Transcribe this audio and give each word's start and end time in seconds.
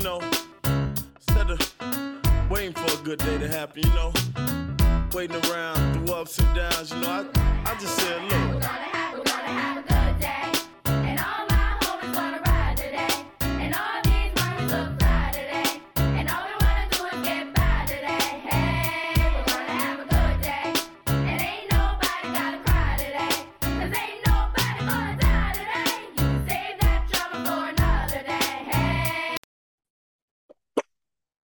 you 0.00 0.04
know, 0.04 0.20
instead 1.16 1.50
of 1.50 2.50
waiting 2.50 2.72
for 2.72 2.86
a 2.86 3.04
good 3.04 3.18
day 3.18 3.36
to 3.36 3.48
happen, 3.48 3.82
you 3.82 3.90
know, 3.90 4.12
waiting 5.12 5.36
around 5.50 6.06
through 6.06 6.14
ups 6.14 6.38
and 6.38 6.54
downs, 6.54 6.90
you 6.90 7.00
know, 7.00 7.30
I, 7.34 7.70
I 7.70 7.74
just 7.78 7.96
said, 7.96 8.22
look. 9.84 9.89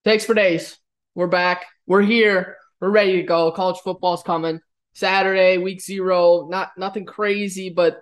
Thanks 0.06 0.24
for 0.24 0.36
days. 0.36 0.78
We're 1.16 1.26
back. 1.26 1.66
We're 1.88 2.04
here. 2.04 2.58
We're 2.80 2.92
ready 2.92 3.14
to 3.14 3.24
go. 3.24 3.52
College 3.52 3.80
football's 3.84 4.22
coming. 4.22 4.60
Saturday, 4.94 5.58
week 5.58 5.82
zero. 5.82 6.48
Not 6.48 6.70
nothing 6.78 7.08
crazy, 7.08 7.72
but 7.72 8.02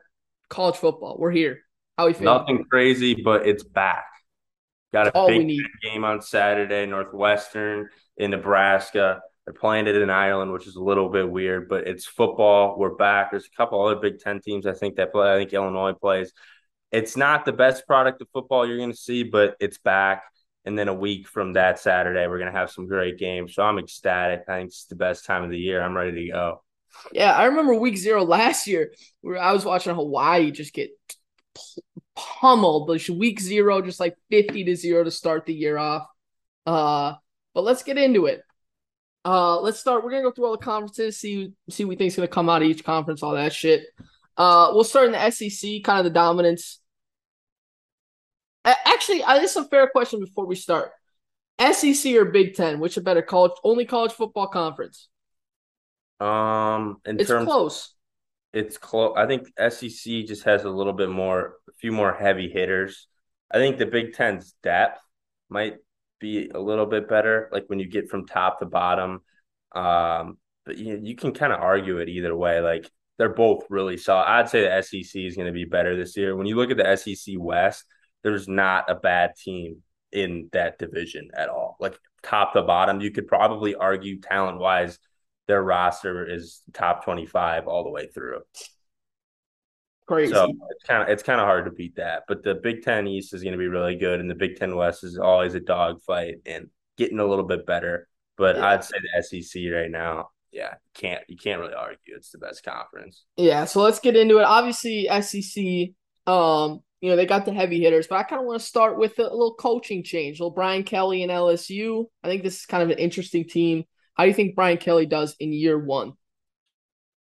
college 0.50 0.76
football. 0.76 1.16
We're 1.18 1.32
here. 1.32 1.62
How 1.98 2.08
we 2.08 2.12
feeling? 2.12 2.26
Nothing 2.26 2.66
crazy, 2.70 3.16
but 3.16 3.48
it's 3.48 3.64
back. 3.64 4.04
Got 4.92 5.08
a 5.08 5.12
All 5.12 5.30
we 5.30 5.46
big 5.46 5.62
game 5.82 6.04
on 6.04 6.22
Saturday, 6.22 6.86
Northwestern 6.86 7.88
in 8.18 8.32
Nebraska. 8.32 9.22
They're 9.46 9.54
playing 9.54 9.88
it 9.88 9.96
in 9.96 10.10
Ireland, 10.10 10.52
which 10.52 10.68
is 10.68 10.76
a 10.76 10.84
little 10.84 11.08
bit 11.08 11.32
weird, 11.32 11.70
but 11.70 11.88
it's 11.88 12.06
football. 12.06 12.78
We're 12.78 12.96
back. 12.96 13.32
There's 13.32 13.46
a 13.46 13.56
couple 13.56 13.82
other 13.82 13.96
Big 13.96 14.20
Ten 14.20 14.42
teams 14.42 14.66
I 14.66 14.74
think 14.74 14.98
that 14.98 15.14
play. 15.14 15.32
I 15.32 15.38
think 15.38 15.54
Illinois 15.54 15.94
plays. 15.94 16.34
It's 16.92 17.16
not 17.16 17.46
the 17.46 17.54
best 17.54 17.88
product 17.88 18.22
of 18.22 18.28
football 18.34 18.68
you're 18.68 18.76
going 18.76 18.92
to 18.92 18.98
see, 18.98 19.24
but 19.24 19.56
it's 19.62 19.78
back. 19.78 20.24
And 20.66 20.77
then 20.77 20.88
a 20.88 20.94
week 20.94 21.27
from 21.27 21.53
that 21.53 21.80
Saturday, 21.80 22.26
we're 22.27 22.40
going 22.40 22.52
to 22.52 22.58
have 22.58 22.72
some 22.72 22.88
great 22.88 23.20
games. 23.20 23.55
So 23.55 23.63
I'm 23.63 23.80
ecstatic. 23.80 24.44
I 24.47 24.59
think 24.59 24.67
it's 24.70 24.86
the 24.86 24.95
best 24.95 25.25
time 25.25 25.44
of 25.44 25.50
the 25.50 25.58
year. 25.58 25.81
I'm 25.81 25.95
ready 25.95 26.25
to 26.25 26.31
go. 26.31 26.64
Yeah, 27.11 27.33
I 27.33 27.45
remember 27.45 27.73
week 27.73 27.97
zero 27.97 28.23
last 28.23 28.67
year 28.67 28.94
where 29.22 29.38
I 29.38 29.52
was 29.52 29.66
watching 29.66 29.94
Hawaii 29.94 30.52
just 30.52 30.73
get 30.73 30.92
pummeled. 32.16 32.88
Like 32.88 33.02
week 33.09 33.39
zero, 33.42 33.81
just 33.81 34.00
like 34.00 34.16
50 34.31 34.64
to 34.66 34.75
zero 34.75 35.03
to 35.03 35.11
start 35.11 35.45
the 35.45 35.53
year 35.53 35.78
off. 35.78 36.08
Uh, 36.66 37.16
but 37.53 37.64
let's 37.64 37.83
get 37.83 37.98
into 37.98 38.27
it. 38.27 38.42
Uh, 39.25 39.59
let's 39.61 39.80
start. 39.80 40.03
We're 40.03 40.11
gonna 40.11 40.23
go 40.23 40.31
through 40.31 40.45
all 40.45 40.58
the 40.58 40.58
conferences, 40.58 41.17
see 41.17 41.53
see 41.70 41.86
what 41.86 41.89
we 41.89 41.95
think's 41.95 42.16
gonna 42.16 42.27
come 42.27 42.50
out 42.50 42.61
of 42.61 42.67
each 42.67 42.83
conference, 42.83 43.23
all 43.23 43.33
that 43.33 43.53
shit. 43.53 43.86
Uh, 44.36 44.72
we'll 44.73 44.83
start 44.83 45.05
in 45.05 45.11
the 45.14 45.30
SEC, 45.31 45.83
kind 45.83 46.00
of 46.00 46.03
the 46.03 46.09
dominance. 46.09 46.80
Actually, 48.66 49.23
uh, 49.23 49.39
this 49.39 49.52
is 49.52 49.58
a 49.58 49.67
fair 49.67 49.88
question 49.89 50.19
before 50.19 50.45
we 50.45 50.56
start. 50.56 50.92
SEC 51.59 52.16
or 52.16 52.25
Big 52.25 52.56
Ten, 52.56 52.80
which 52.80 52.97
a 52.97 53.02
better 53.02 53.22
college 53.22 53.52
only 53.64 53.86
college 53.86 54.11
football 54.14 54.47
conference? 54.47 55.09
Um, 56.20 57.02
in 57.05 57.17
It's 57.17 57.28
terms 57.28 57.45
close. 57.45 57.95
it's 58.53 58.78
close. 58.78 59.16
I 59.17 59.25
think 59.28 59.47
SEC 59.58 60.23
just 60.23 60.44
has 60.44 60.64
a 60.64 60.70
little 60.70 60.94
bit 60.94 61.09
more, 61.09 61.55
a 61.70 61.73
few 61.80 61.92
more 61.92 62.14
heavy 62.14 62.50
hitters. 62.50 63.08
I 63.52 63.58
think 63.58 63.78
the 63.78 63.86
Big 63.86 64.14
Ten's 64.14 64.53
depth 64.64 65.02
might 65.50 65.77
be 66.20 66.50
a 66.50 66.59
little 66.59 66.86
bit 66.86 67.09
better, 67.09 67.50
like 67.52 67.66
when 67.67 67.80
you 67.80 67.88
get 67.88 68.09
from 68.09 68.27
top 68.27 68.59
to 68.59 68.66
bottom. 68.66 69.22
Um, 69.73 70.38
but 70.66 70.77
you 70.77 71.00
you 71.02 71.16
can 71.16 71.33
kind 71.33 71.52
of 71.53 71.59
argue 71.61 71.98
it 71.98 72.09
either 72.09 72.36
way. 72.36 72.61
Like 72.61 72.89
they're 73.17 73.30
both 73.33 73.66
really 73.70 73.98
solid. 73.98 74.25
I'd 74.27 74.50
say 74.50 74.61
the 74.64 74.81
SEC 74.81 75.25
is 75.25 75.36
going 75.36 75.48
to 75.48 75.53
be 75.53 75.66
better 75.66 75.95
this 75.95 76.16
year. 76.17 76.36
When 76.36 76.48
you 76.48 76.55
look 76.55 76.72
at 76.72 76.77
the 76.77 76.92
SEC 76.92 77.36
West, 77.38 77.86
there's 78.24 78.48
not 78.48 78.90
a 78.90 78.96
bad 78.96 79.36
team 79.36 79.78
in 80.12 80.50
that 80.54 80.80
division 80.80 81.30
at 81.36 81.50
all. 81.50 81.78
Like 81.80 81.98
top 82.22 82.54
to 82.54 82.62
bottom, 82.62 83.02
you 83.02 83.12
could 83.12 83.28
probably 83.28 83.76
argue 83.76 84.20
talent 84.20 84.60
wise 84.60 85.00
their 85.48 85.62
roster 85.62 86.26
is 86.26 86.62
top 86.74 87.04
25 87.04 87.68
all 87.68 87.83
the 87.83 87.89
way 87.89 88.08
through. 88.08 88.39
Crazy. 90.06 90.33
So 90.33 90.54
it's 90.70 90.83
kind 90.86 91.04
of 91.04 91.10
it's 91.10 91.23
kind 91.23 91.39
of 91.39 91.45
hard 91.45 91.66
to 91.66 91.72
beat 91.72 91.95
that. 91.95 92.23
But 92.28 92.44
the 92.44 92.56
Big 92.56 92.83
Ten 92.83 93.08
East 93.08 93.33
is 93.33 93.42
going 93.42 93.54
to 93.54 93.58
be 93.58 93.67
really 93.67 93.95
good, 93.95 94.20
and 94.20 94.30
the 94.30 94.36
Big 94.36 94.58
Ten 94.58 94.76
West 94.76 95.04
is 95.04 95.17
always 95.17 95.56
a 95.56 95.62
dogfight 95.62 96.36
and 96.45 96.70
getting 96.98 97.20
a 97.20 97.26
little 97.26 97.45
bit 97.45 97.66
better. 97.66 98.08
But 98.38 98.58
Yeah. 98.58 98.67
I'd 98.67 98.83
say 98.83 98.98
the 99.02 99.23
SEC 99.23 99.62
right 99.73 99.89
now, 99.89 100.30
yeah, 100.52 100.76
can't 100.94 101.23
you 101.30 101.38
can't 101.38 101.62
really 101.62 101.73
argue 101.73 102.16
it's 102.16 102.32
the 102.32 102.38
best 102.38 102.64
conference. 102.66 103.23
Yeah, 103.38 103.64
so 103.66 103.82
let's 103.82 104.00
get 104.00 104.17
into 104.17 104.39
it. 104.39 104.44
Obviously, 104.44 105.08
SEC, 105.22 105.94
um, 106.28 106.82
you 107.03 107.09
know, 107.09 107.17
they 107.17 107.25
got 107.25 107.43
the 107.43 107.52
heavy 107.52 107.81
hitters, 107.81 108.08
but 108.08 108.15
I 108.15 108.23
kind 108.23 108.39
of 108.39 108.47
want 108.47 108.61
to 108.61 108.65
start 108.65 108.97
with 108.97 109.19
a 109.19 109.23
little 109.23 109.55
coaching 109.55 110.05
change. 110.05 110.39
little 110.39 110.52
Brian 110.52 110.83
Kelly 110.83 111.21
and 111.21 111.30
LSU. 111.30 112.05
I 112.23 112.30
think 112.30 112.43
this 112.43 112.59
is 112.59 112.65
kind 112.65 112.81
of 112.81 112.91
an 112.91 112.97
interesting 112.97 113.43
team. 113.45 113.83
How 114.14 114.23
do 114.23 114.30
you 114.30 114.33
think 114.33 114.55
Brian 114.55 114.77
Kelly 114.77 115.05
does 115.05 115.36
in 115.37 115.52
year 115.52 115.77
one? 115.77 116.14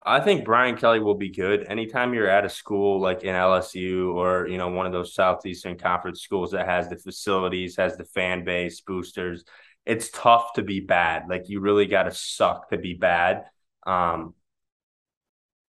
I 0.06 0.20
think 0.20 0.44
Brian 0.44 0.76
Kelly 0.76 1.00
will 1.00 1.16
be 1.16 1.32
good. 1.32 1.66
Anytime 1.66 2.14
you're 2.14 2.30
at 2.30 2.44
a 2.44 2.48
school 2.48 3.00
like 3.00 3.24
in 3.24 3.34
LSU 3.34 4.14
or 4.14 4.46
you 4.46 4.56
know 4.56 4.68
one 4.68 4.86
of 4.86 4.92
those 4.92 5.14
Southeastern 5.14 5.76
Conference 5.76 6.22
schools 6.22 6.52
that 6.52 6.68
has 6.68 6.88
the 6.88 6.96
facilities, 6.96 7.74
has 7.76 7.96
the 7.96 8.04
fan 8.04 8.44
base, 8.44 8.82
boosters, 8.82 9.42
it's 9.84 10.10
tough 10.12 10.52
to 10.52 10.62
be 10.62 10.78
bad. 10.78 11.24
Like 11.28 11.48
you 11.48 11.58
really 11.58 11.86
got 11.86 12.04
to 12.04 12.12
suck 12.12 12.70
to 12.70 12.78
be 12.78 12.94
bad. 12.94 13.46
Um, 13.84 14.34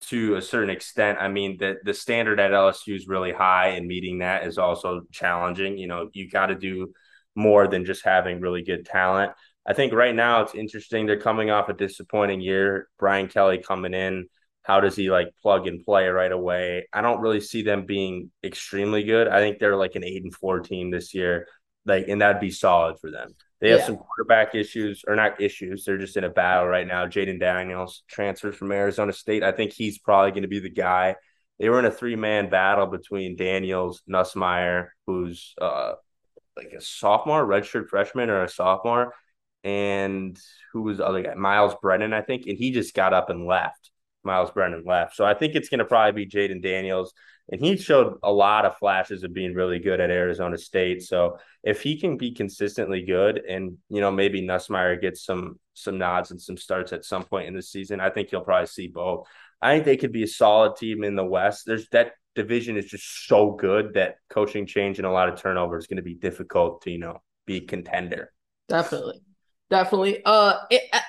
to 0.08 0.36
a 0.36 0.42
certain 0.42 0.70
extent, 0.70 1.18
I 1.20 1.28
mean 1.28 1.56
the 1.58 1.76
the 1.84 1.94
standard 1.94 2.40
at 2.40 2.52
LSU 2.52 2.94
is 2.94 3.08
really 3.08 3.32
high, 3.32 3.68
and 3.70 3.86
meeting 3.86 4.18
that 4.18 4.46
is 4.46 4.58
also 4.58 5.02
challenging. 5.12 5.78
You 5.78 5.88
know, 5.88 6.10
you 6.12 6.30
got 6.30 6.46
to 6.46 6.54
do 6.54 6.92
more 7.34 7.68
than 7.68 7.84
just 7.84 8.04
having 8.04 8.40
really 8.40 8.62
good 8.62 8.86
talent. 8.86 9.32
I 9.66 9.74
think 9.74 9.92
right 9.92 10.14
now 10.14 10.42
it's 10.42 10.54
interesting. 10.54 11.06
They're 11.06 11.20
coming 11.20 11.50
off 11.50 11.68
a 11.68 11.74
disappointing 11.74 12.40
year. 12.40 12.88
Brian 12.98 13.28
Kelly 13.28 13.58
coming 13.58 13.94
in. 13.94 14.28
How 14.62 14.80
does 14.80 14.96
he 14.96 15.10
like 15.10 15.28
plug 15.42 15.66
and 15.66 15.84
play 15.84 16.08
right 16.08 16.32
away? 16.32 16.88
I 16.92 17.00
don't 17.00 17.20
really 17.20 17.40
see 17.40 17.62
them 17.62 17.86
being 17.86 18.30
extremely 18.44 19.04
good. 19.04 19.28
I 19.28 19.38
think 19.38 19.58
they're 19.58 19.76
like 19.76 19.94
an 19.94 20.04
eight 20.04 20.22
and 20.22 20.34
four 20.34 20.60
team 20.60 20.90
this 20.90 21.14
year. 21.14 21.46
Like, 21.84 22.08
and 22.08 22.20
that'd 22.20 22.40
be 22.40 22.50
solid 22.50 22.98
for 23.00 23.10
them. 23.10 23.34
They 23.60 23.70
have 23.70 23.80
Yeah. 23.80 23.86
some 23.86 23.96
quarterback 23.96 24.54
issues, 24.54 25.04
or 25.06 25.16
not 25.16 25.40
issues. 25.40 25.84
They're 25.84 25.98
just 25.98 26.16
in 26.16 26.24
a 26.24 26.30
battle 26.30 26.66
right 26.68 26.86
now. 26.86 27.06
Jayden 27.06 27.40
Daniels 27.40 28.02
transferred 28.08 28.56
from 28.56 28.70
Arizona 28.72 29.12
State. 29.12 29.42
I 29.42 29.52
think 29.52 29.72
he's 29.72 29.98
probably 29.98 30.30
going 30.32 30.42
to 30.42 30.48
be 30.48 30.60
the 30.60 30.70
guy. 30.70 31.16
They 31.58 31.70
were 31.70 31.78
in 31.78 31.86
a 31.86 31.90
three 31.90 32.16
man 32.16 32.50
battle 32.50 32.86
between 32.86 33.36
Daniels, 33.36 34.02
Nussmeier, 34.08 34.88
who's 35.06 35.54
uh 35.60 35.94
like 36.56 36.72
a 36.72 36.80
sophomore, 36.80 37.46
redshirt 37.46 37.88
freshman, 37.88 38.30
or 38.30 38.42
a 38.42 38.48
sophomore, 38.48 39.14
and 39.64 40.38
who 40.72 40.82
was 40.82 40.98
the 40.98 41.06
other 41.06 41.22
guy? 41.22 41.34
Myles 41.34 41.74
Brennan, 41.82 42.12
I 42.12 42.22
think, 42.22 42.46
and 42.46 42.56
he 42.58 42.72
just 42.72 42.94
got 42.94 43.12
up 43.12 43.30
and 43.30 43.46
left. 43.46 43.90
Myles 44.24 44.50
Brennan 44.50 44.84
left, 44.84 45.16
so 45.16 45.24
I 45.24 45.34
think 45.34 45.54
it's 45.54 45.68
going 45.68 45.78
to 45.78 45.84
probably 45.84 46.24
be 46.24 46.30
Jayden 46.30 46.62
Daniels, 46.62 47.12
and 47.50 47.60
he 47.60 47.76
showed 47.76 48.18
a 48.22 48.32
lot 48.32 48.64
of 48.64 48.76
flashes 48.76 49.22
of 49.22 49.32
being 49.32 49.54
really 49.54 49.78
good 49.78 50.00
at 50.00 50.10
Arizona 50.10 50.58
State. 50.58 51.02
So 51.02 51.38
if 51.62 51.80
he 51.80 51.98
can 51.98 52.16
be 52.16 52.32
consistently 52.32 53.02
good, 53.02 53.42
and 53.48 53.78
you 53.88 54.00
know 54.00 54.10
maybe 54.10 54.42
Nussmeier 54.42 55.00
gets 55.00 55.24
some 55.24 55.58
some 55.74 55.98
nods 55.98 56.30
and 56.30 56.40
some 56.40 56.56
starts 56.56 56.92
at 56.92 57.04
some 57.04 57.24
point 57.24 57.48
in 57.48 57.54
the 57.54 57.62
season, 57.62 58.00
I 58.00 58.10
think 58.10 58.32
you'll 58.32 58.42
probably 58.42 58.66
see 58.66 58.88
both. 58.88 59.26
I 59.62 59.74
think 59.74 59.84
they 59.84 59.96
could 59.96 60.12
be 60.12 60.24
a 60.24 60.28
solid 60.28 60.76
team 60.76 61.04
in 61.04 61.14
the 61.14 61.24
West. 61.24 61.64
There's 61.66 61.88
that 61.90 62.12
division 62.34 62.76
is 62.76 62.86
just 62.86 63.26
so 63.26 63.52
good 63.52 63.94
that 63.94 64.16
coaching 64.28 64.66
change 64.66 64.98
and 64.98 65.06
a 65.06 65.10
lot 65.10 65.28
of 65.28 65.40
turnover 65.40 65.78
is 65.78 65.86
going 65.86 65.96
to 65.96 66.02
be 66.02 66.14
difficult 66.14 66.82
to 66.82 66.90
you 66.90 66.98
know 66.98 67.22
be 67.46 67.60
contender. 67.60 68.32
Definitely, 68.68 69.20
definitely. 69.70 70.22
Uh, 70.24 70.58
it, 70.68 70.82
uh, 70.92 71.00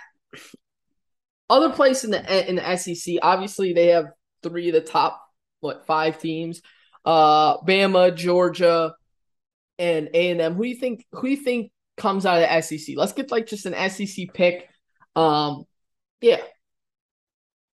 other 1.49 1.71
place 1.71 2.03
in 2.03 2.11
the 2.11 2.49
in 2.49 2.57
the 2.57 2.75
SEC, 2.75 3.15
obviously 3.23 3.73
they 3.73 3.87
have 3.87 4.05
three 4.43 4.69
of 4.69 4.73
the 4.73 4.81
top 4.81 5.26
what 5.59 5.85
five 5.85 6.19
teams, 6.19 6.61
uh, 7.05 7.57
Bama, 7.59 8.15
Georgia, 8.15 8.93
and 9.79 10.09
A 10.13 10.31
and 10.31 10.41
M. 10.41 10.55
Who 10.55 10.63
do 10.63 10.69
you 10.69 10.75
think? 10.75 11.05
Who 11.13 11.23
do 11.23 11.29
you 11.29 11.37
think 11.37 11.71
comes 11.97 12.25
out 12.25 12.37
of 12.37 12.41
the 12.41 12.53
SEC? 12.53 12.95
Let's 12.97 13.13
get 13.13 13.31
like 13.31 13.47
just 13.47 13.65
an 13.65 13.73
SEC 13.73 14.27
pick. 14.33 14.69
Um, 15.15 15.65
yeah, 16.21 16.39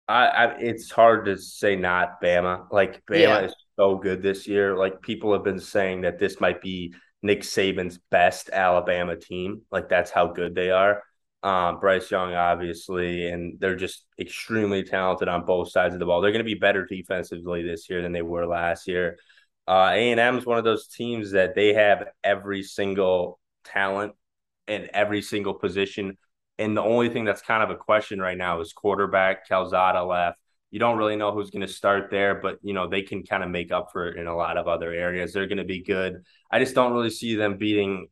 I, 0.08 0.26
I 0.26 0.44
it's 0.58 0.90
hard 0.90 1.26
to 1.26 1.36
say 1.38 1.76
not 1.76 2.20
Bama. 2.22 2.66
Like 2.70 3.04
Bama 3.06 3.44
Yeah. 3.44 3.46
is 3.46 3.54
so 3.76 3.96
good 3.96 4.22
this 4.22 4.46
year. 4.46 4.76
Like 4.76 5.00
people 5.00 5.32
have 5.32 5.44
been 5.44 5.60
saying 5.60 6.02
that 6.02 6.18
this 6.18 6.40
might 6.40 6.60
be 6.60 6.94
Nick 7.22 7.40
Saban's 7.42 7.98
best 8.10 8.50
Alabama 8.52 9.16
team. 9.16 9.62
Like 9.70 9.88
that's 9.88 10.10
how 10.10 10.28
good 10.28 10.54
they 10.54 10.70
are. 10.70 11.02
Um, 11.42 11.80
Bryce 11.80 12.10
Young, 12.10 12.34
obviously, 12.34 13.28
and 13.28 13.58
they're 13.58 13.74
just 13.74 14.04
extremely 14.18 14.84
talented 14.84 15.28
on 15.28 15.44
both 15.44 15.70
sides 15.70 15.92
of 15.92 15.98
the 15.98 16.06
ball. 16.06 16.20
They're 16.20 16.30
going 16.30 16.44
to 16.44 16.44
be 16.44 16.54
better 16.54 16.86
defensively 16.86 17.62
this 17.62 17.90
year 17.90 18.00
than 18.00 18.12
they 18.12 18.22
were 18.22 18.46
last 18.46 18.86
year. 18.86 19.18
Uh, 19.66 19.90
A 19.92 20.10
and 20.10 20.20
M 20.20 20.38
is 20.38 20.46
one 20.46 20.58
of 20.58 20.64
those 20.64 20.86
teams 20.86 21.32
that 21.32 21.54
they 21.54 21.74
have 21.74 22.08
every 22.22 22.62
single 22.62 23.40
talent 23.64 24.12
in 24.68 24.88
every 24.92 25.22
single 25.22 25.54
position. 25.54 26.16
And 26.58 26.76
the 26.76 26.82
only 26.82 27.08
thing 27.08 27.24
that's 27.24 27.42
kind 27.42 27.62
of 27.62 27.70
a 27.70 27.76
question 27.76 28.20
right 28.20 28.38
now 28.38 28.60
is 28.60 28.72
quarterback. 28.72 29.48
Calzada 29.48 30.04
left. 30.04 30.38
You 30.70 30.78
don't 30.78 30.96
really 30.96 31.16
know 31.16 31.32
who's 31.32 31.50
going 31.50 31.66
to 31.66 31.72
start 31.72 32.10
there, 32.10 32.36
but 32.36 32.58
you 32.62 32.72
know 32.72 32.88
they 32.88 33.02
can 33.02 33.24
kind 33.24 33.42
of 33.42 33.50
make 33.50 33.72
up 33.72 33.88
for 33.92 34.08
it 34.08 34.16
in 34.16 34.26
a 34.26 34.36
lot 34.36 34.56
of 34.56 34.68
other 34.68 34.92
areas. 34.92 35.32
They're 35.32 35.48
going 35.48 35.58
to 35.58 35.64
be 35.64 35.82
good. 35.82 36.22
I 36.50 36.58
just 36.60 36.74
don't 36.74 36.92
really 36.92 37.10
see 37.10 37.34
them 37.34 37.58
beating 37.58 38.08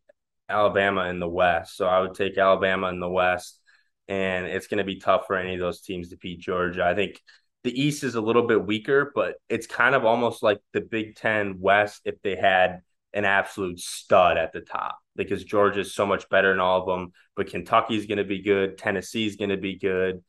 Alabama 0.50 1.04
in 1.04 1.20
the 1.20 1.28
West. 1.28 1.76
So 1.76 1.86
I 1.86 2.00
would 2.00 2.14
take 2.14 2.36
Alabama 2.36 2.88
in 2.88 3.00
the 3.00 3.08
West, 3.08 3.60
and 4.08 4.46
it's 4.46 4.66
going 4.66 4.78
to 4.78 4.84
be 4.84 4.98
tough 4.98 5.26
for 5.26 5.36
any 5.36 5.54
of 5.54 5.60
those 5.60 5.80
teams 5.80 6.10
to 6.10 6.16
beat 6.16 6.40
Georgia. 6.40 6.84
I 6.84 6.94
think 6.94 7.20
the 7.62 7.80
East 7.80 8.04
is 8.04 8.14
a 8.14 8.20
little 8.20 8.46
bit 8.46 8.66
weaker, 8.66 9.12
but 9.14 9.34
it's 9.48 9.66
kind 9.66 9.94
of 9.94 10.04
almost 10.04 10.42
like 10.42 10.60
the 10.72 10.80
Big 10.80 11.16
Ten 11.16 11.60
West 11.60 12.02
if 12.04 12.20
they 12.22 12.36
had 12.36 12.80
an 13.12 13.24
absolute 13.24 13.78
stud 13.78 14.38
at 14.38 14.52
the 14.52 14.60
top 14.60 14.98
because 15.16 15.44
Georgia 15.44 15.80
is 15.80 15.94
so 15.94 16.06
much 16.06 16.28
better 16.28 16.50
than 16.50 16.60
all 16.60 16.80
of 16.80 16.86
them. 16.86 17.12
But 17.36 17.48
Kentucky's 17.48 18.06
going 18.06 18.18
to 18.18 18.24
be 18.24 18.42
good. 18.42 18.78
Tennessee's 18.78 19.36
going 19.36 19.50
to 19.50 19.56
be 19.56 19.78
good. 19.78 20.22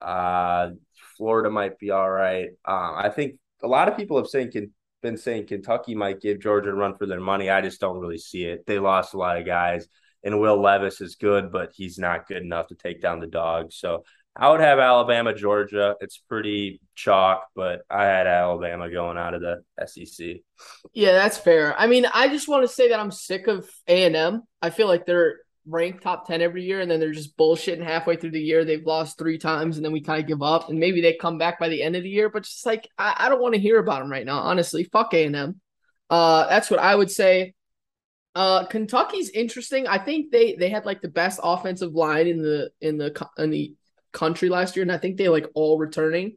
Uh, 0.00 0.70
Florida 1.16 1.50
might 1.50 1.78
be 1.78 1.90
all 1.90 2.10
right. 2.10 2.48
Uh, 2.66 2.92
I 2.94 3.10
think 3.14 3.36
a 3.62 3.68
lot 3.68 3.88
of 3.88 3.96
people 3.96 4.18
have 4.18 4.28
saying 4.28 4.50
been 5.06 5.16
saying 5.16 5.46
Kentucky 5.46 5.94
might 5.94 6.20
give 6.20 6.40
Georgia 6.40 6.70
a 6.70 6.74
run 6.74 6.96
for 6.96 7.06
their 7.06 7.20
money. 7.20 7.48
I 7.48 7.60
just 7.60 7.80
don't 7.80 7.98
really 7.98 8.18
see 8.18 8.44
it. 8.44 8.66
They 8.66 8.80
lost 8.80 9.14
a 9.14 9.18
lot 9.18 9.38
of 9.38 9.46
guys, 9.46 9.86
and 10.24 10.40
Will 10.40 10.60
Levis 10.60 11.00
is 11.00 11.14
good, 11.14 11.52
but 11.52 11.70
he's 11.74 11.96
not 11.96 12.26
good 12.26 12.42
enough 12.42 12.66
to 12.68 12.74
take 12.74 13.00
down 13.00 13.20
the 13.20 13.28
dogs. 13.28 13.76
So 13.76 14.04
I 14.34 14.50
would 14.50 14.60
have 14.60 14.80
Alabama, 14.80 15.32
Georgia. 15.32 15.94
It's 16.00 16.18
pretty 16.18 16.80
chalk, 16.96 17.46
but 17.54 17.82
I 17.88 18.04
had 18.04 18.26
Alabama 18.26 18.90
going 18.90 19.16
out 19.16 19.34
of 19.34 19.40
the 19.40 19.62
SEC. 19.86 20.38
Yeah, 20.92 21.12
that's 21.12 21.38
fair. 21.38 21.78
I 21.78 21.86
mean, 21.86 22.06
I 22.12 22.28
just 22.28 22.48
want 22.48 22.64
to 22.64 22.68
say 22.68 22.88
that 22.88 22.98
I'm 22.98 23.12
sick 23.12 23.46
of 23.46 23.70
A 23.86 24.04
and. 24.04 24.42
I 24.60 24.70
feel 24.70 24.88
like 24.88 25.06
they're 25.06 25.36
ranked 25.68 26.02
top 26.02 26.26
10 26.26 26.40
every 26.40 26.62
year 26.64 26.80
and 26.80 26.90
then 26.90 27.00
they're 27.00 27.12
just 27.12 27.36
bullshitting 27.36 27.82
halfway 27.82 28.16
through 28.16 28.30
the 28.30 28.40
year. 28.40 28.64
They've 28.64 28.84
lost 28.84 29.18
three 29.18 29.38
times 29.38 29.76
and 29.76 29.84
then 29.84 29.92
we 29.92 30.00
kind 30.00 30.20
of 30.20 30.28
give 30.28 30.42
up 30.42 30.68
and 30.68 30.78
maybe 30.78 31.00
they 31.00 31.14
come 31.14 31.38
back 31.38 31.58
by 31.58 31.68
the 31.68 31.82
end 31.82 31.96
of 31.96 32.02
the 32.02 32.08
year. 32.08 32.28
But 32.28 32.44
just 32.44 32.64
like, 32.66 32.88
I, 32.98 33.14
I 33.18 33.28
don't 33.28 33.42
want 33.42 33.54
to 33.54 33.60
hear 33.60 33.78
about 33.78 34.00
them 34.00 34.10
right 34.10 34.26
now, 34.26 34.38
honestly. 34.38 34.84
Fuck 34.84 35.14
A&M. 35.14 35.60
Uh, 36.08 36.48
that's 36.48 36.70
what 36.70 36.80
I 36.80 36.94
would 36.94 37.10
say. 37.10 37.54
Uh, 38.34 38.66
Kentucky's 38.66 39.30
interesting. 39.30 39.86
I 39.86 39.98
think 39.98 40.30
they 40.30 40.56
they 40.56 40.68
had 40.68 40.84
like 40.84 41.00
the 41.00 41.08
best 41.08 41.40
offensive 41.42 41.94
line 41.94 42.26
in 42.26 42.42
the 42.42 42.70
in 42.82 42.98
the 42.98 43.28
in 43.38 43.48
the 43.48 43.74
country 44.12 44.50
last 44.50 44.76
year, 44.76 44.82
and 44.82 44.92
I 44.92 44.98
think 44.98 45.16
they 45.16 45.30
like 45.30 45.46
all 45.54 45.78
returning. 45.78 46.36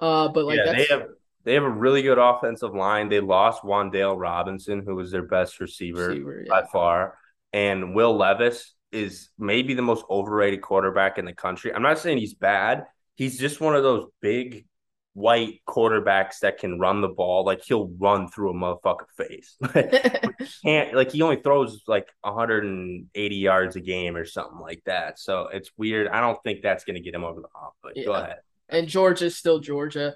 Uh, 0.00 0.26
but 0.26 0.44
like 0.44 0.56
yeah, 0.56 0.64
that's, 0.64 0.76
they 0.76 0.94
have 0.94 1.06
they 1.44 1.54
have 1.54 1.62
a 1.62 1.70
really 1.70 2.02
good 2.02 2.18
offensive 2.18 2.74
line. 2.74 3.08
They 3.08 3.20
lost 3.20 3.62
Wan'Dale 3.62 4.18
Robinson, 4.18 4.82
who 4.84 4.96
was 4.96 5.12
their 5.12 5.22
best 5.22 5.60
receiver, 5.60 6.08
Receiver, 6.08 6.42
yeah. 6.44 6.50
by 6.50 6.66
far 6.66 7.16
and 7.52 7.94
Will 7.94 8.16
Levis 8.16 8.74
is 8.92 9.28
maybe 9.38 9.74
the 9.74 9.82
most 9.82 10.04
overrated 10.10 10.62
quarterback 10.62 11.18
in 11.18 11.24
the 11.24 11.34
country. 11.34 11.72
I'm 11.74 11.82
not 11.82 11.98
saying 11.98 12.18
he's 12.18 12.34
bad. 12.34 12.84
He's 13.16 13.38
just 13.38 13.60
one 13.60 13.74
of 13.74 13.82
those 13.82 14.06
big 14.20 14.66
white 15.14 15.60
quarterbacks 15.66 16.40
that 16.40 16.58
can 16.58 16.78
run 16.78 17.00
the 17.00 17.08
ball. 17.08 17.44
Like 17.44 17.62
he'll 17.64 17.88
run 17.98 18.28
through 18.28 18.50
a 18.50 18.54
motherfucker 18.54 19.06
face. 19.16 19.56
Can't 20.62 20.94
like 20.94 21.10
he 21.12 21.22
only 21.22 21.36
throws 21.36 21.82
like 21.86 22.08
180 22.20 23.36
yards 23.36 23.76
a 23.76 23.80
game 23.80 24.16
or 24.16 24.24
something 24.26 24.58
like 24.60 24.82
that. 24.86 25.18
So 25.18 25.48
it's 25.52 25.70
weird. 25.76 26.08
I 26.08 26.20
don't 26.20 26.38
think 26.44 26.62
that's 26.62 26.84
gonna 26.84 27.00
get 27.00 27.14
him 27.14 27.24
over 27.24 27.40
the 27.40 27.48
hump. 27.54 27.74
But 27.82 27.94
go 27.94 28.12
Yeah. 28.12 28.20
ahead. 28.24 28.36
and 28.68 28.86
Georgia's 28.88 29.36
still 29.36 29.58
Georgia. 29.58 30.14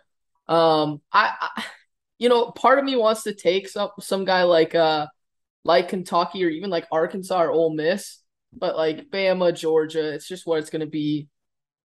Um, 0.49 1.00
I, 1.12 1.33
I, 1.56 1.65
you 2.19 2.29
know, 2.29 2.50
part 2.50 2.79
of 2.79 2.85
me 2.85 2.97
wants 2.97 3.23
to 3.23 3.35
take 3.35 3.69
some 3.69 3.91
some 4.00 4.25
guy 4.26 4.43
like 4.43 4.75
uh 4.75 5.06
like 5.65 5.89
Kentucky 5.89 6.45
or 6.45 6.49
even 6.49 6.71
like 6.71 6.87
Arkansas 6.91 7.43
or 7.43 7.51
Ole 7.51 7.75
Miss, 7.75 8.19
but 8.53 8.77
like 8.77 9.11
Bama, 9.11 9.55
Georgia, 9.55 10.12
it's 10.12 10.29
just 10.29 10.47
what 10.47 10.59
it's 10.59 10.71
gonna 10.71 10.87
be 10.87 11.29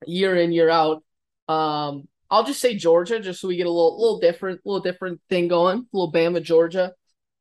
year 0.07 0.37
in 0.37 0.53
year 0.53 0.71
out. 0.71 1.03
Um, 1.49 2.09
I'll 2.31 2.45
just 2.45 2.61
say 2.61 2.77
Georgia, 2.77 3.21
just 3.21 3.41
so 3.41 3.49
we 3.49 3.57
get 3.57 3.67
a 3.67 3.71
little 3.71 4.01
little 4.01 4.19
different 4.21 4.61
little 4.65 4.81
different 4.81 5.21
thing 5.29 5.49
going, 5.49 5.79
a 5.79 5.97
little 5.97 6.13
Bama, 6.13 6.43
Georgia. 6.43 6.93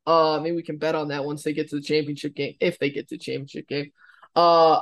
Uh, 0.06 0.39
maybe 0.42 0.56
we 0.56 0.63
can 0.63 0.77
bet 0.77 0.95
on 0.95 1.07
that 1.07 1.25
once 1.25 1.44
they 1.44 1.54
get 1.54 1.69
to 1.69 1.77
the 1.77 1.81
championship 1.81 2.36
game, 2.36 2.56
if 2.60 2.77
they 2.77 2.92
get 2.92 3.07
to 3.10 3.16
the 3.16 3.19
championship 3.19 3.68
game. 3.68 3.92
Uh, 4.36 4.80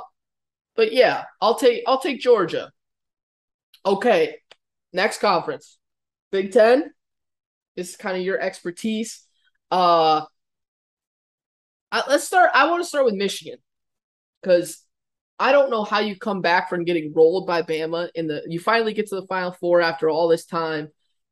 but 0.76 0.92
yeah, 0.92 1.24
I'll 1.40 1.54
take 1.54 1.84
I'll 1.86 2.00
take 2.00 2.20
Georgia. 2.20 2.70
Okay, 3.86 4.36
next 4.92 5.20
conference, 5.20 5.78
Big 6.30 6.52
Ten. 6.52 6.92
This 7.76 7.90
is 7.90 7.96
kind 7.96 8.16
of 8.16 8.22
your 8.22 8.40
expertise. 8.40 9.24
Uh, 9.70 10.22
I, 11.94 12.02
let's 12.08 12.24
start. 12.24 12.50
I 12.52 12.68
want 12.68 12.82
to 12.82 12.88
start 12.88 13.04
with 13.04 13.14
Michigan 13.14 13.58
because 14.42 14.82
I 15.38 15.52
don't 15.52 15.70
know 15.70 15.84
how 15.84 16.00
you 16.00 16.18
come 16.18 16.40
back 16.40 16.68
from 16.68 16.84
getting 16.84 17.12
rolled 17.14 17.46
by 17.46 17.62
Bama 17.62 18.08
in 18.16 18.26
the. 18.26 18.42
You 18.48 18.58
finally 18.58 18.94
get 18.94 19.06
to 19.10 19.14
the 19.14 19.26
Final 19.28 19.52
Four 19.52 19.80
after 19.80 20.10
all 20.10 20.26
this 20.26 20.44
time. 20.44 20.88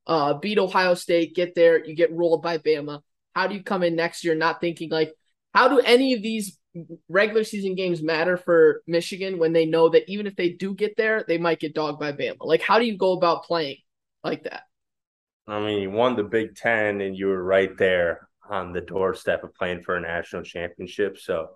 Uh, 0.07 0.35
beat 0.35 0.59
Ohio 0.59 0.95
State, 0.95 1.35
get 1.35 1.57
there, 1.57 1.85
you 1.85 1.97
get 1.97 2.13
rolled 2.13 2.43
by 2.43 2.59
Bama. 2.59 3.01
How 3.35 3.49
do 3.49 3.57
you 3.57 3.65
come 3.65 3.83
in 3.83 3.97
next 3.97 4.23
year 4.23 4.37
not 4.37 4.61
thinking 4.61 4.89
like, 4.89 5.13
how 5.53 5.67
do 5.67 5.81
any 5.81 6.13
of 6.15 6.23
these 6.23 6.57
regular 7.09 7.43
season 7.43 7.75
games 7.75 8.01
matter 8.01 8.37
for 8.37 8.83
Michigan 8.87 9.39
when 9.41 9.53
they 9.53 9.67
know 9.67 9.89
that 9.89 10.09
even 10.09 10.29
if 10.29 10.37
they 10.37 10.51
do 10.51 10.75
get 10.75 10.97
there, 10.97 11.25
they 11.27 11.39
might 11.39 11.59
get 11.59 11.75
dogged 11.75 11.99
by 11.99 12.13
Bama? 12.13 12.37
Like, 12.41 12.63
how 12.63 12.79
do 12.79 12.85
you 12.85 12.97
go 12.97 13.15
about 13.15 13.45
playing 13.45 13.79
like 14.23 14.45
that? 14.45 14.63
I 15.49 15.59
mean, 15.59 15.83
you 15.83 15.91
won 15.91 16.15
the 16.15 16.23
Big 16.23 16.55
Ten 16.55 17.01
and 17.01 17.17
you 17.17 17.27
were 17.27 17.43
right 17.43 17.77
there 17.77 18.29
on 18.53 18.73
the 18.73 18.83
doorstep 18.83 19.43
of 19.45 19.55
playing 19.55 19.83
for 19.83 19.97
a 19.97 20.01
national 20.01 20.43
championship. 20.43 21.19
So, 21.19 21.49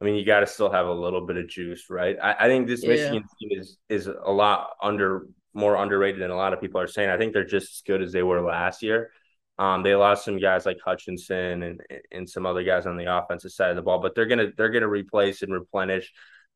I 0.00 0.04
mean, 0.04 0.14
you 0.14 0.24
got 0.24 0.40
to 0.40 0.46
still 0.46 0.70
have 0.70 0.86
a 0.86 0.92
little 0.92 1.26
bit 1.26 1.36
of 1.36 1.48
juice, 1.48 1.90
right? 1.90 2.16
I, 2.22 2.36
I 2.40 2.48
think 2.48 2.66
this 2.66 2.82
Yeah. 2.82 2.90
Michigan 2.90 3.24
team 3.38 3.60
is 3.60 3.76
is 3.88 4.06
a 4.06 4.30
lot 4.30 4.70
under 4.82 5.26
more 5.52 5.76
underrated 5.76 6.20
than 6.20 6.30
a 6.30 6.36
lot 6.36 6.52
of 6.52 6.60
people 6.60 6.80
are 6.80 6.86
saying. 6.86 7.10
I 7.10 7.18
think 7.18 7.32
they're 7.32 7.44
just 7.44 7.72
as 7.72 7.82
good 7.86 8.02
as 8.02 8.12
they 8.12 8.22
were 8.22 8.40
last 8.40 8.82
year. 8.82 9.10
Um, 9.58 9.82
they 9.82 9.94
lost 9.94 10.24
some 10.24 10.38
guys 10.38 10.66
like 10.66 10.78
Hutchinson 10.84 11.62
and 11.62 11.80
and 12.12 12.28
some 12.28 12.46
other 12.46 12.62
guys 12.64 12.86
on 12.86 12.96
the 12.96 13.16
offensive 13.18 13.52
side 13.52 13.70
of 13.70 13.76
the 13.76 13.82
ball, 13.82 14.00
but 14.00 14.14
they're 14.14 14.26
gonna 14.26 14.50
they're 14.56 14.70
gonna 14.70 14.88
replace 14.88 15.42
and 15.42 15.52
replenish. 15.52 16.12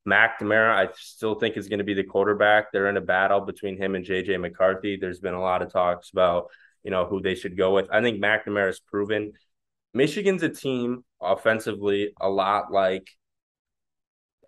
McNamara, 0.08 0.74
I 0.74 0.88
still 0.94 1.34
think 1.34 1.56
is 1.56 1.68
going 1.68 1.80
to 1.80 1.84
be 1.84 1.92
the 1.92 2.04
quarterback. 2.04 2.72
They're 2.72 2.88
in 2.88 2.96
a 2.96 3.02
battle 3.02 3.40
between 3.40 3.76
him 3.76 3.94
and 3.94 4.06
JJ 4.06 4.40
McCarthy. 4.40 4.96
There's 4.96 5.20
been 5.20 5.34
a 5.34 5.40
lot 5.40 5.60
of 5.60 5.70
talks 5.72 6.10
about 6.10 6.46
you 6.84 6.90
know 6.90 7.04
who 7.06 7.20
they 7.20 7.34
should 7.34 7.56
go 7.56 7.74
with. 7.74 7.88
I 7.92 8.00
think 8.00 8.22
McNamara 8.22 8.66
has 8.66 8.80
proven 8.80 9.32
Michigan's 9.94 10.42
a 10.42 10.48
team 10.48 11.04
offensively 11.20 12.12
a 12.20 12.28
lot 12.28 12.70
like 12.72 13.08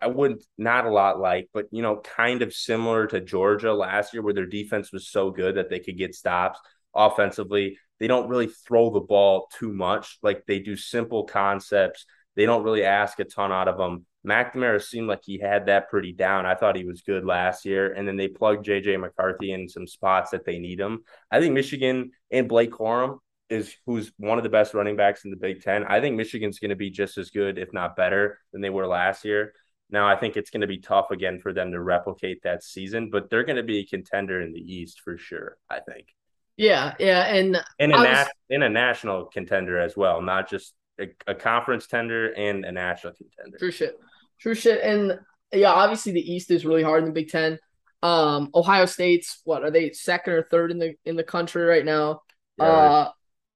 I 0.01 0.07
wouldn't 0.07 0.43
not 0.57 0.85
a 0.85 0.91
lot 0.91 1.19
like, 1.19 1.49
but 1.53 1.67
you 1.71 1.83
know, 1.83 1.97
kind 1.97 2.41
of 2.41 2.53
similar 2.53 3.05
to 3.07 3.21
Georgia 3.21 3.71
last 3.73 4.13
year, 4.13 4.23
where 4.23 4.33
their 4.33 4.47
defense 4.47 4.91
was 4.91 5.07
so 5.07 5.29
good 5.29 5.55
that 5.55 5.69
they 5.69 5.79
could 5.79 5.97
get 5.97 6.15
stops 6.15 6.59
offensively. 6.95 7.77
They 7.99 8.07
don't 8.07 8.29
really 8.29 8.47
throw 8.47 8.89
the 8.89 8.99
ball 8.99 9.47
too 9.57 9.71
much. 9.71 10.17
Like 10.23 10.45
they 10.47 10.59
do 10.59 10.75
simple 10.75 11.25
concepts. 11.25 12.05
They 12.35 12.45
don't 12.45 12.63
really 12.63 12.83
ask 12.83 13.19
a 13.19 13.25
ton 13.25 13.51
out 13.51 13.67
of 13.67 13.77
them. 13.77 14.05
McNamara 14.25 14.81
seemed 14.81 15.07
like 15.07 15.21
he 15.23 15.39
had 15.39 15.67
that 15.67 15.89
pretty 15.89 16.13
down. 16.13 16.45
I 16.45 16.55
thought 16.55 16.75
he 16.75 16.85
was 16.85 17.01
good 17.01 17.25
last 17.25 17.65
year. 17.65 17.93
And 17.93 18.07
then 18.07 18.17
they 18.17 18.27
plugged 18.27 18.65
JJ 18.65 18.99
McCarthy 18.99 19.51
in 19.51 19.67
some 19.67 19.87
spots 19.87 20.31
that 20.31 20.45
they 20.45 20.57
need 20.57 20.79
him. 20.79 21.01
I 21.29 21.39
think 21.39 21.53
Michigan 21.53 22.11
and 22.31 22.47
Blake 22.47 22.71
Corum 22.71 23.19
is 23.51 23.75
who's 23.85 24.11
one 24.17 24.37
of 24.37 24.43
the 24.43 24.49
best 24.49 24.73
running 24.73 24.95
backs 24.95 25.25
in 25.25 25.31
the 25.31 25.37
Big 25.37 25.61
Ten. 25.61 25.83
I 25.85 25.99
think 26.01 26.15
Michigan's 26.15 26.59
going 26.59 26.69
to 26.69 26.75
be 26.75 26.89
just 26.89 27.17
as 27.17 27.29
good, 27.29 27.57
if 27.57 27.73
not 27.73 27.95
better, 27.95 28.39
than 28.51 28.61
they 28.61 28.69
were 28.69 28.87
last 28.87 29.25
year. 29.25 29.53
Now, 29.89 30.07
I 30.07 30.15
think 30.15 30.37
it's 30.37 30.49
going 30.49 30.61
to 30.61 30.67
be 30.67 30.77
tough 30.79 31.11
again 31.11 31.39
for 31.39 31.51
them 31.51 31.71
to 31.71 31.81
replicate 31.81 32.43
that 32.43 32.63
season, 32.63 33.09
but 33.09 33.29
they're 33.29 33.43
going 33.43 33.57
to 33.57 33.63
be 33.63 33.79
a 33.79 33.85
contender 33.85 34.41
in 34.41 34.53
the 34.53 34.59
East 34.59 35.01
for 35.03 35.17
sure. 35.17 35.57
I 35.69 35.81
think, 35.81 36.07
Yeah, 36.55 36.93
yeah, 36.97 37.23
and 37.25 37.61
and 37.77 37.91
a 37.93 37.97
was- 37.97 38.27
in 38.49 38.63
a 38.63 38.69
national 38.69 39.25
contender 39.25 39.77
as 39.79 39.97
well, 39.97 40.21
not 40.21 40.49
just 40.49 40.73
a, 40.99 41.07
a 41.27 41.35
conference 41.35 41.87
tender 41.87 42.31
and 42.31 42.63
a 42.63 42.71
national 42.71 43.13
contender. 43.13 43.57
True 43.57 43.71
shit. 43.71 43.99
True 44.39 44.55
shit. 44.55 44.81
And 44.81 45.19
yeah, 45.51 45.71
obviously 45.71 46.13
the 46.13 46.33
East 46.33 46.51
is 46.51 46.65
really 46.65 46.83
hard 46.83 47.03
in 47.03 47.09
the 47.09 47.13
Big 47.13 47.29
Ten. 47.29 47.59
Um, 48.01 48.49
Ohio 48.55 48.85
State's 48.85 49.41
what 49.43 49.63
are 49.63 49.71
they 49.71 49.91
second 49.91 50.33
or 50.33 50.43
third 50.43 50.71
in 50.71 50.79
the 50.79 50.95
in 51.05 51.15
the 51.17 51.23
country 51.23 51.63
right 51.63 51.85
now? 51.85 52.21
Yeah, 52.57 52.65
uh 52.65 53.11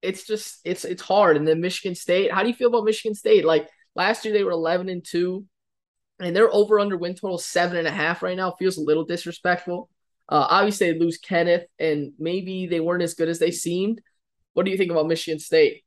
it's 0.06 0.26
just 0.26 0.60
it's 0.64 0.86
it's 0.86 1.02
hard. 1.02 1.38
And 1.38 1.48
then 1.48 1.62
Michigan 1.62 1.96
State, 1.96 2.32
how 2.32 2.42
do 2.42 2.50
you 2.50 2.56
feel 2.56 2.70
about 2.70 2.86
Michigan 2.86 3.16
State? 3.16 3.46
Like 3.46 3.70
last 3.96 4.26
year 4.26 4.34
they 4.34 4.44
were 4.44 4.52
eleven 4.52 4.90
and 4.90 5.04
two, 5.04 5.46
and 6.20 6.36
they're 6.36 6.54
over 6.54 6.80
under 6.80 6.98
win 6.98 7.16
total 7.16 7.38
seven 7.38 7.78
and 7.78 7.88
a 7.88 7.92
half 7.92 8.24
right 8.24 8.38
now. 8.38 8.52
Feels 8.52 8.78
a 8.78 8.82
little 8.82 9.06
disrespectful. 9.06 9.90
Uh 10.30 10.48
obviously 10.50 10.92
they 10.92 11.00
lose 11.00 11.18
Kenneth 11.18 11.66
and 11.80 12.14
maybe 12.18 12.68
they 12.68 12.80
weren't 12.80 13.04
as 13.04 13.14
good 13.14 13.30
as 13.30 13.40
they 13.40 13.52
seemed. 13.52 14.02
What 14.54 14.66
do 14.66 14.72
you 14.72 14.78
think 14.78 14.92
about 14.92 15.08
Michigan 15.08 15.40
State? 15.40 15.84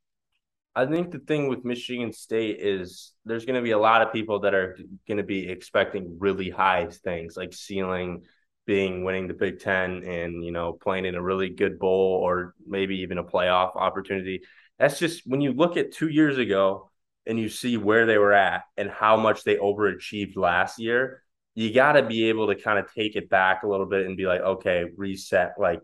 I 0.75 0.85
think 0.85 1.11
the 1.11 1.19
thing 1.19 1.49
with 1.49 1.65
Michigan 1.65 2.13
State 2.13 2.59
is 2.59 3.13
there's 3.25 3.45
going 3.45 3.55
to 3.55 3.61
be 3.61 3.71
a 3.71 3.79
lot 3.79 4.01
of 4.01 4.13
people 4.13 4.41
that 4.41 4.53
are 4.53 4.77
going 5.07 5.17
to 5.17 5.23
be 5.23 5.49
expecting 5.49 6.17
really 6.19 6.49
high 6.49 6.87
things, 6.87 7.35
like 7.35 7.53
ceiling 7.53 8.23
being 8.69 9.03
winning 9.03 9.27
the 9.27 9.33
Big 9.33 9.59
Ten 9.59 10.03
and 10.03 10.45
you 10.45 10.51
know 10.51 10.73
playing 10.73 11.05
in 11.05 11.15
a 11.15 11.21
really 11.23 11.49
good 11.49 11.79
bowl 11.79 12.19
or 12.21 12.53
maybe 12.67 12.97
even 12.97 13.17
a 13.17 13.23
playoff 13.23 13.75
opportunity. 13.75 14.43
That's 14.77 14.99
just 14.99 15.25
when 15.25 15.41
you 15.41 15.53
look 15.53 15.75
at 15.75 15.91
two 15.91 16.07
years 16.07 16.37
ago 16.37 16.91
and 17.25 17.39
you 17.39 17.49
see 17.49 17.77
where 17.77 18.05
they 18.05 18.19
were 18.19 18.31
at 18.31 18.65
and 18.77 18.87
how 18.87 19.17
much 19.17 19.43
they 19.43 19.55
overachieved 19.55 20.37
last 20.37 20.77
year. 20.77 21.23
You 21.55 21.73
got 21.73 21.93
to 21.93 22.03
be 22.03 22.29
able 22.29 22.45
to 22.45 22.55
kind 22.55 22.77
of 22.77 22.93
take 22.93 23.15
it 23.15 23.27
back 23.27 23.63
a 23.63 23.67
little 23.67 23.87
bit 23.87 24.05
and 24.05 24.15
be 24.15 24.27
like, 24.27 24.41
okay, 24.41 24.85
reset. 24.95 25.53
Like 25.57 25.81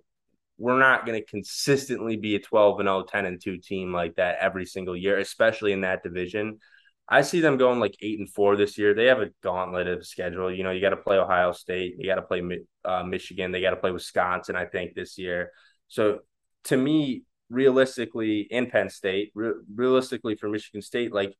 we're 0.59 0.77
not 0.77 1.07
going 1.07 1.19
to 1.19 1.25
consistently 1.25 2.17
be 2.17 2.35
a 2.35 2.39
12 2.39 2.81
and 2.81 2.87
0 2.87 3.05
10 3.09 3.25
and 3.25 3.41
2 3.41 3.57
team 3.57 3.91
like 3.91 4.15
that 4.17 4.37
every 4.39 4.67
single 4.67 4.95
year 4.95 5.17
especially 5.17 5.73
in 5.73 5.81
that 5.81 6.03
division 6.03 6.59
I 7.07 7.21
see 7.21 7.39
them 7.39 7.57
going 7.57 7.79
like 7.79 7.95
eight 8.01 8.19
and 8.19 8.29
four 8.29 8.55
this 8.55 8.77
year. 8.77 8.93
They 8.93 9.05
have 9.05 9.19
a 9.19 9.29
gauntlet 9.43 9.87
of 9.87 10.05
schedule. 10.05 10.51
You 10.51 10.63
know, 10.63 10.71
you 10.71 10.81
got 10.81 10.89
to 10.89 10.97
play 10.97 11.17
Ohio 11.17 11.51
State, 11.51 11.95
you 11.99 12.07
got 12.07 12.15
to 12.15 12.23
play 12.23 12.41
uh, 12.83 13.03
Michigan, 13.03 13.51
they 13.51 13.61
got 13.61 13.71
to 13.71 13.75
play 13.75 13.91
Wisconsin. 13.91 14.55
I 14.55 14.65
think 14.65 14.95
this 14.95 15.17
year. 15.17 15.51
So 15.87 16.19
to 16.65 16.77
me, 16.77 17.23
realistically, 17.49 18.41
in 18.41 18.69
Penn 18.69 18.89
State, 18.89 19.31
re- 19.35 19.53
realistically 19.73 20.35
for 20.35 20.49
Michigan 20.49 20.81
State, 20.81 21.13
like 21.13 21.35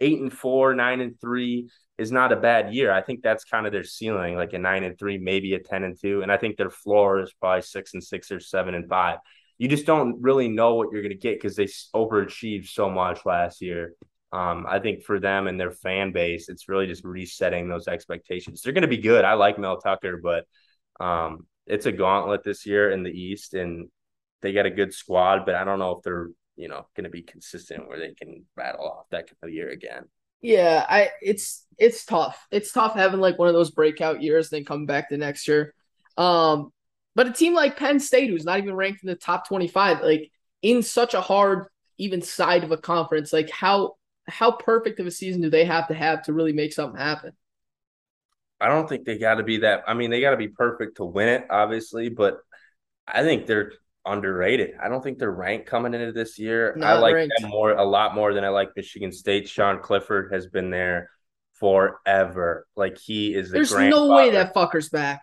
eight 0.00 0.20
and 0.20 0.32
four, 0.32 0.74
nine 0.74 1.00
and 1.00 1.20
three 1.20 1.68
is 1.98 2.10
not 2.10 2.32
a 2.32 2.36
bad 2.36 2.72
year. 2.72 2.90
I 2.90 3.02
think 3.02 3.22
that's 3.22 3.44
kind 3.44 3.66
of 3.66 3.72
their 3.72 3.84
ceiling, 3.84 4.36
like 4.36 4.54
a 4.54 4.58
nine 4.58 4.84
and 4.84 4.98
three, 4.98 5.18
maybe 5.18 5.52
a 5.52 5.58
ten 5.58 5.84
and 5.84 6.00
two, 6.00 6.22
and 6.22 6.32
I 6.32 6.38
think 6.38 6.56
their 6.56 6.70
floor 6.70 7.20
is 7.20 7.32
probably 7.38 7.62
six 7.62 7.92
and 7.92 8.02
six 8.02 8.32
or 8.32 8.40
seven 8.40 8.74
and 8.74 8.88
five. 8.88 9.18
You 9.58 9.68
just 9.68 9.84
don't 9.84 10.22
really 10.22 10.48
know 10.48 10.76
what 10.76 10.88
you're 10.90 11.02
going 11.02 11.12
to 11.12 11.18
get 11.18 11.36
because 11.36 11.56
they 11.56 11.66
overachieved 11.94 12.68
so 12.68 12.88
much 12.88 13.26
last 13.26 13.60
year. 13.60 13.92
Um, 14.32 14.64
I 14.68 14.78
think 14.78 15.02
for 15.02 15.18
them 15.18 15.48
and 15.48 15.58
their 15.58 15.72
fan 15.72 16.12
base, 16.12 16.48
it's 16.48 16.68
really 16.68 16.86
just 16.86 17.04
resetting 17.04 17.68
those 17.68 17.88
expectations. 17.88 18.62
They're 18.62 18.72
going 18.72 18.82
to 18.82 18.88
be 18.88 18.98
good. 18.98 19.24
I 19.24 19.34
like 19.34 19.58
Mel 19.58 19.80
Tucker, 19.80 20.20
but 20.22 20.44
um, 21.04 21.46
it's 21.66 21.86
a 21.86 21.92
gauntlet 21.92 22.44
this 22.44 22.64
year 22.64 22.90
in 22.90 23.02
the 23.02 23.10
East, 23.10 23.54
and 23.54 23.88
they 24.42 24.52
got 24.52 24.66
a 24.66 24.70
good 24.70 24.94
squad. 24.94 25.44
But 25.46 25.56
I 25.56 25.64
don't 25.64 25.78
know 25.78 25.92
if 25.92 26.02
they're 26.02 26.28
you 26.56 26.68
know 26.68 26.86
going 26.94 27.04
to 27.04 27.10
be 27.10 27.22
consistent 27.22 27.88
where 27.88 27.98
they 27.98 28.14
can 28.14 28.44
rattle 28.56 28.86
off 28.86 29.06
that 29.10 29.26
kind 29.26 29.36
of 29.42 29.52
year 29.52 29.70
again. 29.70 30.04
Yeah, 30.40 30.86
I 30.88 31.10
it's 31.20 31.66
it's 31.76 32.04
tough. 32.04 32.46
It's 32.50 32.72
tough 32.72 32.94
having 32.94 33.20
like 33.20 33.38
one 33.38 33.48
of 33.48 33.54
those 33.54 33.70
breakout 33.72 34.22
years, 34.22 34.48
then 34.48 34.64
come 34.64 34.86
back 34.86 35.08
the 35.10 35.18
next 35.18 35.48
year. 35.48 35.74
Um, 36.16 36.72
but 37.14 37.26
a 37.26 37.32
team 37.32 37.54
like 37.54 37.76
Penn 37.76 37.98
State, 37.98 38.30
who's 38.30 38.44
not 38.44 38.58
even 38.58 38.74
ranked 38.74 39.02
in 39.02 39.08
the 39.08 39.16
top 39.16 39.48
twenty-five, 39.48 40.02
like 40.02 40.30
in 40.62 40.82
such 40.82 41.14
a 41.14 41.20
hard 41.20 41.66
even 41.98 42.22
side 42.22 42.64
of 42.64 42.72
a 42.72 42.78
conference, 42.78 43.32
like 43.32 43.50
how 43.50 43.96
how 44.30 44.52
perfect 44.52 45.00
of 45.00 45.06
a 45.06 45.10
season 45.10 45.42
do 45.42 45.50
they 45.50 45.64
have 45.64 45.88
to 45.88 45.94
have 45.94 46.22
to 46.24 46.32
really 46.32 46.52
make 46.52 46.72
something 46.72 46.98
happen? 46.98 47.32
I 48.60 48.68
don't 48.68 48.88
think 48.88 49.04
they 49.04 49.18
got 49.18 49.36
to 49.36 49.42
be 49.42 49.58
that. 49.58 49.84
I 49.86 49.94
mean, 49.94 50.10
they 50.10 50.20
got 50.20 50.32
to 50.32 50.36
be 50.36 50.48
perfect 50.48 50.98
to 50.98 51.04
win 51.04 51.28
it, 51.28 51.46
obviously, 51.48 52.10
but 52.10 52.38
I 53.06 53.22
think 53.22 53.46
they're 53.46 53.72
underrated. 54.04 54.72
I 54.82 54.88
don't 54.88 55.02
think 55.02 55.18
they're 55.18 55.30
ranked 55.30 55.66
coming 55.66 55.94
into 55.94 56.12
this 56.12 56.38
year. 56.38 56.74
Not 56.76 56.96
I 56.96 56.98
like 56.98 57.14
ranked. 57.14 57.34
them 57.40 57.50
more 57.50 57.72
a 57.72 57.84
lot 57.84 58.14
more 58.14 58.34
than 58.34 58.44
I 58.44 58.48
like 58.48 58.70
Michigan 58.76 59.12
State. 59.12 59.48
Sean 59.48 59.80
Clifford 59.80 60.32
has 60.32 60.46
been 60.46 60.70
there 60.70 61.10
forever. 61.54 62.66
Like 62.76 62.98
he 62.98 63.34
is 63.34 63.50
the 63.50 63.58
There's 63.58 63.72
no 63.72 64.08
way 64.08 64.30
that 64.30 64.54
fucker's 64.54 64.88
back. 64.88 65.22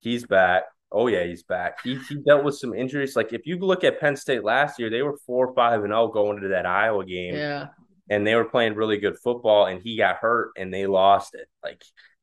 He's 0.00 0.24
back. 0.26 0.64
Oh 0.92 1.08
yeah, 1.08 1.24
he's 1.24 1.42
back. 1.42 1.82
He 1.82 1.98
he 2.08 2.16
dealt 2.16 2.44
with 2.44 2.56
some 2.56 2.72
injuries. 2.72 3.16
Like 3.16 3.32
if 3.32 3.46
you 3.46 3.58
look 3.58 3.84
at 3.84 4.00
Penn 4.00 4.16
State 4.16 4.44
last 4.44 4.78
year, 4.78 4.90
they 4.90 5.02
were 5.02 5.16
four, 5.26 5.52
five, 5.54 5.80
and 5.80 5.90
zero 5.90 6.02
oh 6.02 6.08
going 6.08 6.36
into 6.36 6.48
that 6.48 6.66
Iowa 6.66 7.04
game. 7.04 7.34
Yeah. 7.34 7.68
And 8.08 8.26
they 8.26 8.34
were 8.34 8.44
playing 8.44 8.74
really 8.74 8.98
good 8.98 9.18
football, 9.18 9.66
and 9.66 9.80
he 9.82 9.96
got 9.96 10.16
hurt, 10.16 10.52
and 10.56 10.72
they 10.72 10.86
lost 10.86 11.34
it. 11.34 11.48
Like, 11.62 11.82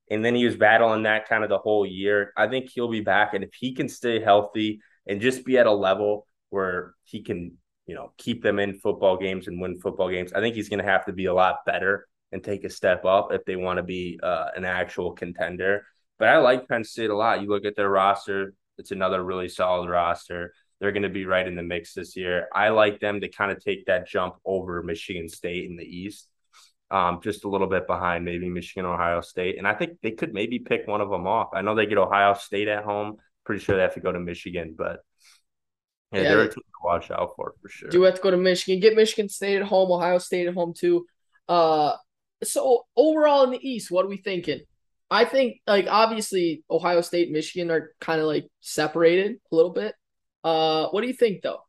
and 0.09 0.23
then 0.23 0.35
he 0.35 0.45
was 0.45 0.55
battling 0.55 1.03
that 1.03 1.27
kind 1.27 1.43
of 1.43 1.49
the 1.49 1.57
whole 1.57 1.85
year. 1.85 2.31
I 2.37 2.47
think 2.47 2.69
he'll 2.69 2.89
be 2.89 3.01
back, 3.01 3.33
and 3.33 3.43
if 3.43 3.53
he 3.53 3.73
can 3.73 3.89
stay 3.89 4.21
healthy 4.21 4.81
and 5.07 5.21
just 5.21 5.45
be 5.45 5.57
at 5.57 5.67
a 5.67 5.71
level 5.71 6.27
where 6.49 6.93
he 7.03 7.21
can, 7.21 7.57
you 7.85 7.95
know, 7.95 8.13
keep 8.17 8.43
them 8.43 8.59
in 8.59 8.79
football 8.79 9.17
games 9.17 9.47
and 9.47 9.59
win 9.59 9.79
football 9.79 10.09
games. 10.09 10.33
I 10.33 10.39
think 10.39 10.55
he's 10.55 10.69
going 10.69 10.83
to 10.83 10.89
have 10.89 11.05
to 11.05 11.13
be 11.13 11.25
a 11.25 11.33
lot 11.33 11.65
better 11.65 12.07
and 12.31 12.43
take 12.43 12.63
a 12.63 12.69
step 12.69 13.05
up 13.05 13.31
if 13.31 13.43
they 13.45 13.55
want 13.55 13.77
to 13.77 13.83
be 13.83 14.19
uh, 14.21 14.47
an 14.55 14.65
actual 14.65 15.11
contender. 15.13 15.85
But 16.19 16.29
I 16.29 16.37
like 16.37 16.67
Penn 16.67 16.83
State 16.83 17.09
a 17.09 17.15
lot. 17.15 17.41
You 17.41 17.49
look 17.49 17.65
at 17.65 17.75
their 17.75 17.89
roster; 17.89 18.53
it's 18.77 18.91
another 18.91 19.23
really 19.23 19.49
solid 19.49 19.89
roster. 19.89 20.53
They're 20.83 20.91
going 20.91 21.03
to 21.03 21.09
be 21.09 21.25
right 21.25 21.47
in 21.47 21.55
the 21.55 21.63
mix 21.63 21.93
this 21.93 22.17
year. 22.17 22.47
I 22.53 22.69
like 22.69 22.99
them 22.99 23.21
to 23.21 23.29
kind 23.29 23.51
of 23.51 23.63
take 23.63 23.85
that 23.85 24.07
jump 24.07 24.35
over 24.43 24.83
Michigan 24.83 25.29
State 25.29 25.65
in 25.65 25.77
the 25.77 25.85
East. 25.85 26.27
Um, 26.91 27.21
just 27.23 27.45
a 27.45 27.49
little 27.49 27.67
bit 27.67 27.87
behind 27.87 28.25
maybe 28.25 28.49
Michigan, 28.49 28.85
Ohio 28.85 29.21
State. 29.21 29.57
And 29.57 29.67
I 29.67 29.73
think 29.73 29.93
they 30.03 30.11
could 30.11 30.33
maybe 30.33 30.59
pick 30.59 30.85
one 30.85 31.01
of 31.01 31.09
them 31.09 31.25
off. 31.25 31.49
I 31.53 31.61
know 31.61 31.73
they 31.73 31.87
get 31.87 31.97
Ohio 31.97 32.33
State 32.35 32.67
at 32.67 32.83
home 32.83 33.17
pretty 33.43 33.63
sure 33.63 33.75
they 33.75 33.81
have 33.81 33.93
to 33.93 33.99
go 33.99 34.11
to 34.11 34.19
Michigan, 34.19 34.75
but 34.77 35.03
yeah, 36.11 36.21
yeah 36.21 36.29
they're 36.29 36.41
a 36.41 36.47
team 36.47 36.53
to 36.53 36.83
watch 36.83 37.11
out 37.11 37.31
for 37.35 37.53
for 37.61 37.69
sure. 37.69 37.89
Do 37.89 38.03
have 38.03 38.15
to 38.15 38.21
go 38.21 38.31
to 38.31 38.37
Michigan, 38.37 38.79
get 38.79 38.95
Michigan 38.95 39.29
State 39.29 39.57
at 39.57 39.63
home, 39.63 39.91
Ohio 39.91 40.17
State 40.17 40.47
at 40.47 40.53
home 40.53 40.73
too. 40.77 41.05
Uh, 41.47 41.93
so 42.43 42.85
overall 42.95 43.43
in 43.43 43.51
the 43.51 43.67
East, 43.67 43.91
what 43.91 44.05
are 44.05 44.09
we 44.09 44.17
thinking? 44.17 44.61
I 45.09 45.25
think 45.25 45.57
like 45.67 45.87
obviously 45.89 46.63
Ohio 46.69 47.01
State, 47.01 47.31
Michigan 47.31 47.71
are 47.71 47.91
kind 47.99 48.19
of 48.21 48.27
like 48.27 48.47
separated 48.61 49.37
a 49.51 49.55
little 49.55 49.71
bit. 49.71 49.95
Uh, 50.43 50.87
what 50.89 51.01
do 51.01 51.07
you 51.07 51.13
think 51.13 51.41
though? 51.41 51.63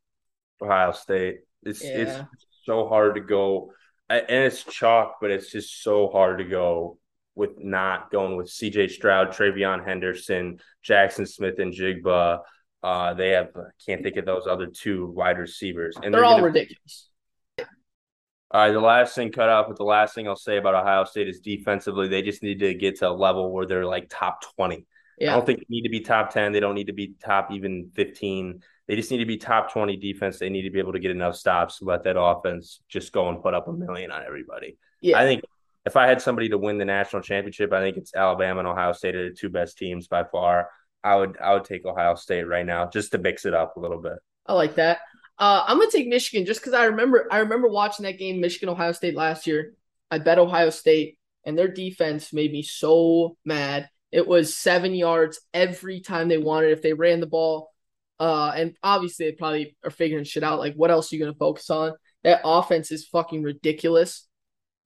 Ohio 0.60 0.92
State. 0.92 1.40
It's 1.62 1.82
yeah. 1.82 1.90
it's 2.00 2.46
so 2.64 2.88
hard 2.88 3.14
to 3.14 3.20
go, 3.20 3.72
and 4.08 4.24
it's 4.28 4.64
chalk, 4.64 5.16
but 5.20 5.30
it's 5.30 5.50
just 5.50 5.82
so 5.82 6.08
hard 6.08 6.38
to 6.38 6.44
go 6.44 6.98
with 7.34 7.50
not 7.58 8.10
going 8.10 8.36
with 8.36 8.46
CJ 8.48 8.90
Stroud, 8.90 9.28
TreVeyon 9.28 9.84
Henderson, 9.84 10.58
Jackson 10.82 11.26
Smith-Njigba. 11.26 12.40
Uh, 12.82 13.14
they 13.14 13.30
have 13.30 13.48
I 13.56 13.70
can't 13.84 14.02
think 14.02 14.16
of 14.16 14.26
those 14.26 14.46
other 14.46 14.66
two 14.66 15.06
wide 15.06 15.38
receivers, 15.38 15.96
and 15.96 16.12
they're, 16.12 16.20
they're 16.20 16.24
all 16.24 16.36
gonna, 16.36 16.48
ridiculous. 16.48 17.08
All 18.50 18.60
right, 18.60 18.72
the 18.72 18.80
last 18.80 19.14
thing 19.14 19.32
cut 19.32 19.48
off, 19.48 19.66
but 19.66 19.78
the 19.78 19.84
last 19.84 20.14
thing 20.14 20.28
I'll 20.28 20.36
say 20.36 20.58
about 20.58 20.74
Ohio 20.74 21.04
State 21.04 21.28
is 21.28 21.40
defensively, 21.40 22.08
they 22.08 22.22
just 22.22 22.42
need 22.42 22.60
to 22.60 22.72
get 22.74 22.98
to 23.00 23.08
a 23.08 23.10
level 23.10 23.52
where 23.52 23.66
they're 23.66 23.86
like 23.86 24.06
top 24.10 24.42
twenty. 24.54 24.86
Yeah. 25.18 25.32
I 25.32 25.36
don't 25.36 25.46
think 25.46 25.60
they 25.60 25.66
need 25.68 25.82
to 25.82 25.88
be 25.88 26.00
top 26.00 26.30
ten. 26.30 26.52
They 26.52 26.60
don't 26.60 26.74
need 26.74 26.88
to 26.88 26.92
be 26.92 27.14
top 27.22 27.50
even 27.52 27.90
fifteen. 27.94 28.62
They 28.86 28.96
just 28.96 29.10
need 29.10 29.18
to 29.18 29.26
be 29.26 29.36
top 29.36 29.72
twenty 29.72 29.96
defense. 29.96 30.38
They 30.38 30.50
need 30.50 30.62
to 30.62 30.70
be 30.70 30.78
able 30.78 30.92
to 30.92 30.98
get 30.98 31.10
enough 31.10 31.36
stops 31.36 31.78
to 31.78 31.84
let 31.84 32.04
that 32.04 32.18
offense 32.20 32.80
just 32.88 33.12
go 33.12 33.28
and 33.28 33.42
put 33.42 33.54
up 33.54 33.68
a 33.68 33.72
million 33.72 34.10
on 34.10 34.24
everybody. 34.24 34.76
Yeah. 35.00 35.18
I 35.18 35.24
think 35.24 35.42
if 35.86 35.96
I 35.96 36.06
had 36.06 36.20
somebody 36.20 36.48
to 36.48 36.58
win 36.58 36.78
the 36.78 36.84
national 36.84 37.22
championship, 37.22 37.72
I 37.72 37.80
think 37.80 37.96
it's 37.96 38.14
Alabama 38.14 38.60
and 38.60 38.68
Ohio 38.68 38.92
State 38.92 39.14
are 39.14 39.28
the 39.28 39.36
two 39.36 39.50
best 39.50 39.78
teams 39.78 40.08
by 40.08 40.24
far. 40.24 40.70
I 41.02 41.16
would 41.16 41.38
I 41.38 41.52
would 41.52 41.64
take 41.64 41.84
Ohio 41.84 42.14
State 42.14 42.44
right 42.44 42.64
now 42.64 42.88
just 42.88 43.12
to 43.12 43.18
mix 43.18 43.44
it 43.44 43.54
up 43.54 43.76
a 43.76 43.80
little 43.80 44.00
bit. 44.00 44.18
I 44.46 44.54
like 44.54 44.76
that. 44.76 44.98
Uh, 45.38 45.64
I'm 45.66 45.78
gonna 45.78 45.90
take 45.90 46.08
Michigan 46.08 46.46
just 46.46 46.60
because 46.60 46.72
I 46.72 46.86
remember 46.86 47.28
I 47.30 47.38
remember 47.38 47.68
watching 47.68 48.04
that 48.04 48.18
game 48.18 48.40
Michigan 48.40 48.68
Ohio 48.68 48.92
State 48.92 49.14
last 49.14 49.46
year. 49.46 49.74
I 50.10 50.18
bet 50.18 50.38
Ohio 50.38 50.70
State 50.70 51.18
and 51.44 51.58
their 51.58 51.68
defense 51.68 52.32
made 52.32 52.52
me 52.52 52.62
so 52.62 53.36
mad. 53.44 53.90
It 54.14 54.26
was 54.26 54.56
seven 54.56 54.94
yards 54.94 55.40
every 55.52 56.00
time 56.00 56.28
they 56.28 56.38
wanted 56.38 56.70
if 56.70 56.82
they 56.82 56.92
ran 56.92 57.20
the 57.20 57.26
ball. 57.26 57.70
Uh, 58.20 58.52
and 58.54 58.76
obviously 58.82 59.26
they 59.26 59.32
probably 59.32 59.76
are 59.84 59.90
figuring 59.90 60.24
shit 60.24 60.44
out. 60.44 60.60
Like, 60.60 60.74
what 60.74 60.90
else 60.90 61.12
are 61.12 61.16
you 61.16 61.22
gonna 61.22 61.34
focus 61.34 61.68
on? 61.68 61.92
That 62.22 62.40
offense 62.44 62.90
is 62.90 63.06
fucking 63.08 63.42
ridiculous 63.42 64.26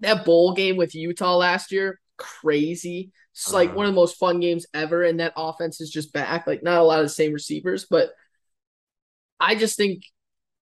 that 0.00 0.25
bowl 0.25 0.52
game 0.52 0.76
with 0.76 0.94
Utah 0.94 1.37
last 1.37 1.73
year, 1.73 2.00
crazy. 2.16 3.12
It's 3.32 3.52
like 3.52 3.68
uh-huh. 3.68 3.76
one 3.76 3.87
of 3.87 3.92
the 3.92 4.00
most 4.00 4.16
fun 4.16 4.40
games 4.40 4.66
ever, 4.75 5.02
and 5.04 5.20
that 5.20 5.35
offense 5.37 5.80
is 5.80 5.90
just 5.90 6.12
back. 6.12 6.47
Like 6.47 6.62
not 6.62 6.78
a 6.78 6.85
lot 6.85 7.00
of 7.00 7.04
the 7.04 7.11
same 7.11 7.32
receivers, 7.32 7.87
but 7.88 8.11
I 9.40 9.54
just 9.54 9.76
think 9.76 10.02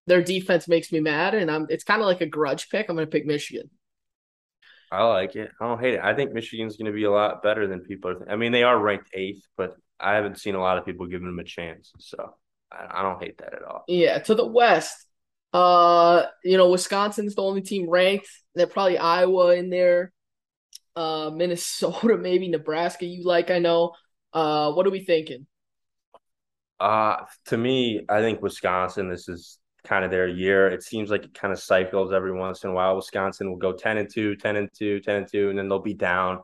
their 0.07 0.23
defense 0.23 0.69
makes 0.69 0.93
me 0.93 1.01
mad, 1.01 1.35
and 1.35 1.51
I'm. 1.51 1.67
It's 1.69 1.85
kind 1.85 2.01
of 2.01 2.07
like 2.07 2.21
a 2.21 2.27
grudge 2.27 2.69
pick. 2.69 2.89
I'm 2.89 2.97
going 2.97 3.07
to 3.07 3.11
pick 3.11 3.27
Michigan. 3.27 3.71
I 4.91 5.05
like 5.05 5.37
it. 5.37 5.51
I 5.61 5.67
don't 5.67 5.81
hate 5.81 5.95
it. 5.95 6.01
I 6.03 6.15
think 6.15 6.33
Michigan's 6.33 6.77
going 6.77 6.87
to 6.87 6.93
be 6.93 7.05
a 7.05 7.11
lot 7.11 7.43
better 7.43 7.67
than 7.67 7.81
people 7.81 8.11
are. 8.11 8.15
Th- 8.15 8.31
I 8.31 8.37
mean, 8.37 8.53
they 8.53 8.63
are 8.63 8.79
ranked 8.79 9.11
eighth, 9.15 9.43
but 9.57 9.77
I 9.99 10.15
haven't 10.15 10.39
seen 10.39 10.55
a 10.55 10.61
lot 10.61 10.79
of 10.79 10.85
people 10.85 11.07
giving 11.07 11.27
them 11.27 11.39
a 11.39 11.45
chance. 11.45 11.93
So 11.99 12.35
I, 12.71 13.01
I 13.01 13.03
don't 13.03 13.23
hate 13.23 13.39
that 13.39 13.55
at 13.55 13.63
all. 13.63 13.85
Yeah, 13.89 14.19
to 14.21 14.35
the 14.35 14.47
West, 14.47 15.07
uh, 15.53 16.27
you 16.45 16.57
know, 16.57 16.71
Wisconsin's 16.71 17.35
the 17.35 17.43
only 17.43 17.63
team 17.63 17.89
ranked. 17.89 18.29
They're 18.55 18.67
probably 18.67 18.99
Iowa 18.99 19.55
in 19.57 19.71
there. 19.71 20.13
Uh, 20.95 21.31
Minnesota, 21.35 22.17
maybe 22.21 22.49
Nebraska. 22.49 23.07
You 23.07 23.25
like, 23.25 23.51
I 23.51 23.59
know. 23.59 23.93
Uh, 24.33 24.73
what 24.73 24.87
are 24.87 24.91
we 24.91 25.05
thinking? 25.05 25.47
Uh, 26.79 27.25
to 27.47 27.57
me, 27.57 28.05
I 28.09 28.21
think 28.21 28.43
Wisconsin. 28.43 29.09
This 29.09 29.29
is 29.29 29.59
kind 29.87 30.05
of 30.05 30.11
their 30.11 30.29
year. 30.29 30.69
It 30.69 30.83
seems 30.83 31.11
like 31.11 31.25
it 31.25 31.35
kind 31.35 31.53
of 31.53 31.61
cycles 31.61 32.13
every 32.13 32.33
once 32.33 32.65
in 32.65 32.71
a 32.71 32.73
while. 32.73 32.97
Wisconsin 32.97 33.49
will 33.51 33.57
go 33.57 33.73
10 33.73 33.99
and 33.99 34.13
2, 34.13 34.37
10 34.37 34.57
and 34.57 34.69
2, 34.77 35.01
10 35.01 35.17
and 35.17 35.29
2, 35.31 35.51
and 35.51 35.59
then 35.59 35.69
they'll 35.69 35.79
be 35.79 35.95
down. 35.95 36.41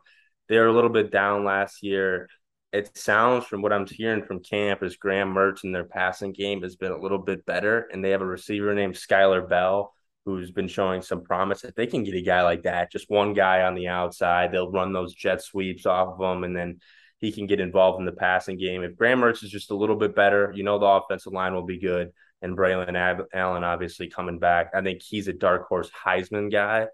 They're 0.49 0.67
a 0.67 0.73
little 0.73 0.89
bit 0.89 1.11
down 1.11 1.45
last 1.45 1.83
year 1.83 2.27
it 2.73 2.97
sounds 2.97 3.45
from 3.45 3.61
what 3.61 3.71
I'm 3.71 3.85
hearing 3.85 4.23
from 4.25 4.41
camp 4.41 4.81
is 4.81 4.97
Graham 4.97 5.33
Mertz 5.33 5.63
and 5.63 5.73
their 5.73 5.83
passing 5.83 6.33
game 6.33 6.63
has 6.63 6.75
been 6.75 6.91
a 6.91 6.99
little 6.99 7.19
bit 7.19 7.45
better, 7.45 7.87
and 7.93 8.03
they 8.03 8.09
have 8.09 8.23
a 8.23 8.25
receiver 8.25 8.73
named 8.73 8.95
Skyler 8.95 9.47
Bell 9.47 9.93
who's 10.25 10.51
been 10.51 10.67
showing 10.67 11.03
some 11.03 11.23
promise. 11.23 11.63
If 11.63 11.75
they 11.75 11.85
can 11.85 12.03
get 12.03 12.15
a 12.15 12.21
guy 12.21 12.41
like 12.41 12.63
that, 12.63 12.91
just 12.91 13.09
one 13.09 13.33
guy 13.33 13.61
on 13.61 13.75
the 13.75 13.89
outside, 13.89 14.51
they'll 14.51 14.71
run 14.71 14.91
those 14.91 15.13
jet 15.13 15.43
sweeps 15.43 15.85
off 15.85 16.19
of 16.19 16.35
him, 16.35 16.43
and 16.43 16.55
then 16.55 16.79
he 17.19 17.31
can 17.31 17.45
get 17.45 17.59
involved 17.59 17.99
in 17.99 18.05
the 18.05 18.11
passing 18.11 18.57
game. 18.57 18.83
If 18.83 18.97
Graham 18.97 19.21
Mertz 19.21 19.43
is 19.43 19.51
just 19.51 19.69
a 19.69 19.75
little 19.75 19.95
bit 19.95 20.15
better, 20.15 20.51
you 20.55 20.63
know 20.63 20.79
the 20.79 20.87
offensive 20.87 21.31
line 21.31 21.53
will 21.53 21.65
be 21.65 21.77
good, 21.77 22.11
and 22.43 22.55
Braylon 22.55 23.25
Allen 23.33 23.63
obviously 23.63 24.09
coming 24.09 24.37
back. 24.37 24.71
I 24.75 24.81
think 24.81 25.01
he's 25.01 25.27
a 25.27 25.33
dark 25.33 25.67
horse 25.67 25.89
Heisman 26.05 26.51
guy 26.51 26.87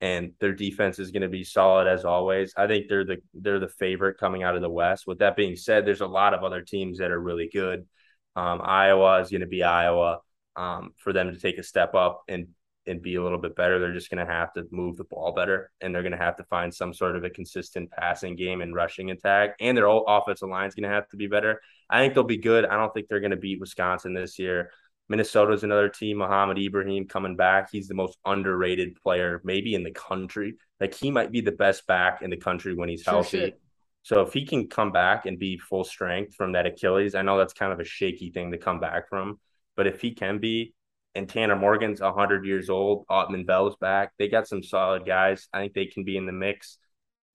and 0.00 0.32
their 0.40 0.52
defense 0.52 0.98
is 0.98 1.10
going 1.10 1.22
to 1.22 1.28
be 1.28 1.44
solid 1.44 1.86
as 1.86 2.04
always. 2.04 2.52
I 2.56 2.66
think 2.66 2.88
they're 2.88 3.04
the 3.04 3.18
they're 3.34 3.60
the 3.60 3.68
favorite 3.68 4.18
coming 4.18 4.42
out 4.42 4.56
of 4.56 4.62
the 4.62 4.70
West. 4.70 5.06
With 5.06 5.20
that 5.20 5.36
being 5.36 5.56
said, 5.56 5.86
there's 5.86 6.02
a 6.02 6.06
lot 6.06 6.34
of 6.34 6.44
other 6.44 6.62
teams 6.62 6.98
that 6.98 7.10
are 7.10 7.20
really 7.20 7.48
good. 7.52 7.86
Um, 8.34 8.60
Iowa 8.62 9.20
is 9.20 9.30
going 9.30 9.40
to 9.40 9.46
be 9.46 9.62
Iowa 9.62 10.20
um, 10.54 10.92
for 10.96 11.12
them 11.12 11.32
to 11.32 11.40
take 11.40 11.58
a 11.58 11.62
step 11.62 11.94
up 11.94 12.22
and 12.28 12.48
and 12.88 13.02
be 13.02 13.16
a 13.16 13.22
little 13.22 13.38
bit 13.38 13.56
better. 13.56 13.80
They're 13.80 13.94
just 13.94 14.10
going 14.10 14.24
to 14.24 14.32
have 14.32 14.52
to 14.52 14.64
move 14.70 14.96
the 14.96 15.04
ball 15.04 15.32
better, 15.32 15.70
and 15.80 15.94
they're 15.94 16.02
going 16.02 16.12
to 16.12 16.18
have 16.18 16.36
to 16.36 16.44
find 16.44 16.72
some 16.72 16.92
sort 16.92 17.16
of 17.16 17.24
a 17.24 17.30
consistent 17.30 17.90
passing 17.90 18.36
game 18.36 18.60
and 18.60 18.74
rushing 18.74 19.10
attack. 19.10 19.56
And 19.60 19.76
their 19.76 19.88
offensive 19.88 20.48
line 20.48 20.68
is 20.68 20.74
going 20.74 20.88
to 20.88 20.94
have 20.94 21.08
to 21.08 21.16
be 21.16 21.26
better. 21.26 21.60
I 21.88 22.00
think 22.00 22.14
they'll 22.14 22.22
be 22.22 22.36
good. 22.36 22.66
I 22.66 22.76
don't 22.76 22.92
think 22.92 23.08
they're 23.08 23.20
going 23.20 23.30
to 23.30 23.36
beat 23.36 23.60
Wisconsin 23.60 24.12
this 24.12 24.38
year. 24.38 24.70
Minnesota's 25.08 25.64
another 25.64 25.88
team. 25.88 26.18
Mohamed 26.18 26.58
Ibrahim 26.58 27.06
coming 27.06 27.36
back. 27.36 27.68
He's 27.70 27.88
the 27.88 27.94
most 27.94 28.18
underrated 28.24 28.96
player, 29.02 29.40
maybe 29.44 29.74
in 29.74 29.84
the 29.84 29.92
country. 29.92 30.54
Like 30.80 30.94
he 30.94 31.10
might 31.10 31.30
be 31.30 31.40
the 31.40 31.52
best 31.52 31.86
back 31.86 32.22
in 32.22 32.30
the 32.30 32.36
country 32.36 32.74
when 32.74 32.88
he's 32.88 33.02
Sure 33.02 33.14
healthy. 33.14 33.38
shit. 33.38 33.60
So 34.02 34.20
if 34.20 34.32
he 34.32 34.46
can 34.46 34.68
come 34.68 34.92
back 34.92 35.26
and 35.26 35.38
be 35.38 35.58
full 35.58 35.84
strength 35.84 36.34
from 36.34 36.52
that 36.52 36.66
Achilles, 36.66 37.14
I 37.14 37.22
know 37.22 37.38
that's 37.38 37.52
kind 37.52 37.72
of 37.72 37.80
a 37.80 37.84
shaky 37.84 38.30
thing 38.30 38.52
to 38.52 38.58
come 38.58 38.78
back 38.78 39.08
from, 39.08 39.40
but 39.76 39.88
if 39.88 40.00
he 40.00 40.14
can 40.14 40.38
be, 40.38 40.74
and 41.16 41.28
Tanner 41.28 41.56
Morgan's 41.56 42.00
100 42.00 42.44
years 42.44 42.70
old, 42.70 43.06
Autman-Bell's 43.08 43.76
back, 43.76 44.12
they 44.18 44.28
got 44.28 44.46
some 44.46 44.62
solid 44.62 45.06
guys. 45.06 45.48
I 45.52 45.60
think 45.60 45.74
they 45.74 45.86
can 45.86 46.04
be 46.04 46.16
in 46.16 46.26
the 46.26 46.32
mix. 46.32 46.78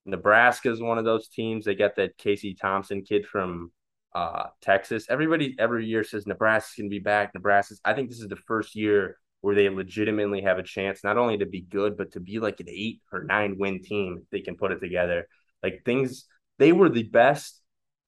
Nebraska 0.06 0.72
is 0.72 0.82
one 0.82 0.98
of 0.98 1.04
those 1.04 1.28
teams. 1.28 1.66
They 1.66 1.76
got 1.76 1.96
that 1.96 2.18
Casey 2.18 2.54
Thompson 2.54 3.02
kid 3.02 3.26
from 3.26 3.72
uh, 4.14 4.48
Texas. 4.62 5.06
Everybody 5.10 5.56
every 5.58 5.86
year 5.86 6.04
says 6.04 6.28
Nebraska's 6.28 6.76
going 6.76 6.90
to 6.90 6.94
be 6.94 7.00
back. 7.00 7.34
Nebraska's. 7.34 7.82
I 7.86 7.94
think 7.94 8.10
this 8.10 8.20
is 8.20 8.28
the 8.28 8.36
first 8.36 8.76
year 8.76 9.18
where 9.42 9.56
they 9.56 9.70
legitimately 9.70 10.42
have 10.42 10.60
a 10.60 10.64
chance 10.64 11.04
not 11.04 11.18
only 11.18 11.38
to 11.40 11.46
be 11.46 11.62
good, 11.62 11.98
but 11.98 12.12
to 12.14 12.20
be 12.20 12.40
like 12.40 12.60
an 12.60 12.70
eight 12.70 13.02
or 13.12 13.24
nine 13.24 13.56
win 13.58 13.82
team 13.82 14.20
if 14.22 14.30
they 14.30 14.42
can 14.42 14.56
put 14.56 14.72
it 14.72 14.80
together. 14.80 15.28
Like 15.64 15.82
things, 15.86 16.26
they 16.60 16.72
were 16.72 16.90
the 16.90 17.04
best 17.04 17.60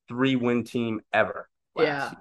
three 0.07 0.36
win 0.36 0.63
team 0.63 1.01
ever. 1.12 1.50
Yeah. 1.75 2.12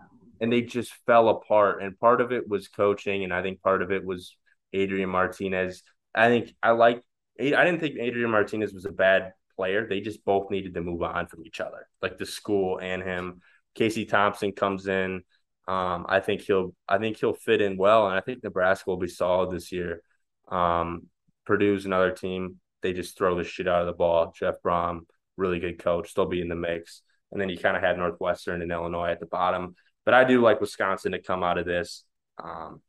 And 0.41 0.53
they 0.53 0.63
just 0.63 0.93
fell 1.07 1.29
apart. 1.29 1.83
And 1.83 1.99
part 1.99 2.21
of 2.21 2.33
it 2.33 2.49
was 2.49 2.69
coaching, 2.69 3.23
and 3.23 3.33
I 3.33 3.43
think 3.43 3.63
part 3.63 3.83
of 3.83 3.93
it 3.93 4.05
was 4.05 4.35
Adrian 4.73 5.11
Martinez. 5.11 5.83
I 6.15 6.29
think 6.29 6.55
I 6.63 6.71
like. 6.71 7.03
I 7.41 7.65
didn't 7.65 7.81
think 7.81 7.97
Adrian 7.99 8.31
Martinez 8.31 8.75
was 8.75 8.85
a 8.85 8.93
bad 8.93 9.33
player. 9.57 9.87
They 9.87 10.01
just 10.01 10.25
both 10.25 10.51
needed 10.51 10.75
to 10.75 10.81
move 10.81 11.03
on 11.03 11.27
from 11.27 11.45
each 11.47 11.61
other, 11.61 11.87
like 12.01 12.19
the 12.19 12.27
school 12.27 12.79
and 12.79 13.03
him. 13.03 13.41
Casey 13.75 14.05
Thompson 14.05 14.53
comes 14.53 14.87
in. 14.87 15.23
Um, 15.69 16.07
I 16.09 16.21
think 16.21 16.43
he'll 16.43 16.75
I 16.89 16.99
think 16.99 17.19
he'll 17.19 17.35
fit 17.35 17.61
in 17.61 17.77
well, 17.77 18.07
and 18.07 18.17
I 18.17 18.21
think 18.21 18.43
Nebraska 18.43 18.91
will 18.91 18.97
be 18.97 19.09
solid 19.09 19.51
this 19.51 19.71
year. 19.71 20.03
Um, 20.49 21.07
Purdue's 21.47 21.87
another 21.87 22.11
team. 22.11 22.59
They 22.83 22.93
just 22.93 23.17
throw 23.17 23.37
the 23.37 23.45
shit 23.45 23.69
out 23.69 23.81
of 23.81 23.87
the 23.87 23.93
ball. 23.93 24.33
Jeff 24.37 24.57
Brohm, 24.65 25.03
really 25.37 25.61
good 25.61 25.79
coach, 25.79 26.15
they'll 26.15 26.27
be 26.27 26.41
in 26.41 26.49
the 26.49 26.57
mix. 26.57 27.03
And 27.31 27.41
then 27.41 27.49
you 27.49 27.57
kind 27.57 27.77
of 27.77 27.83
had 27.83 27.97
Northwestern 27.97 28.61
and 28.61 28.71
Illinois 28.71 29.11
at 29.11 29.21
the 29.21 29.27
bottom. 29.27 29.75
But 30.05 30.15
I 30.15 30.25
do 30.25 30.43
like 30.43 30.61
Wisconsin 30.61 31.13
to 31.13 31.23
come 31.23 31.43
out 31.43 31.59
of 31.59 31.65
this. 31.65 32.05
Um, 32.43 32.83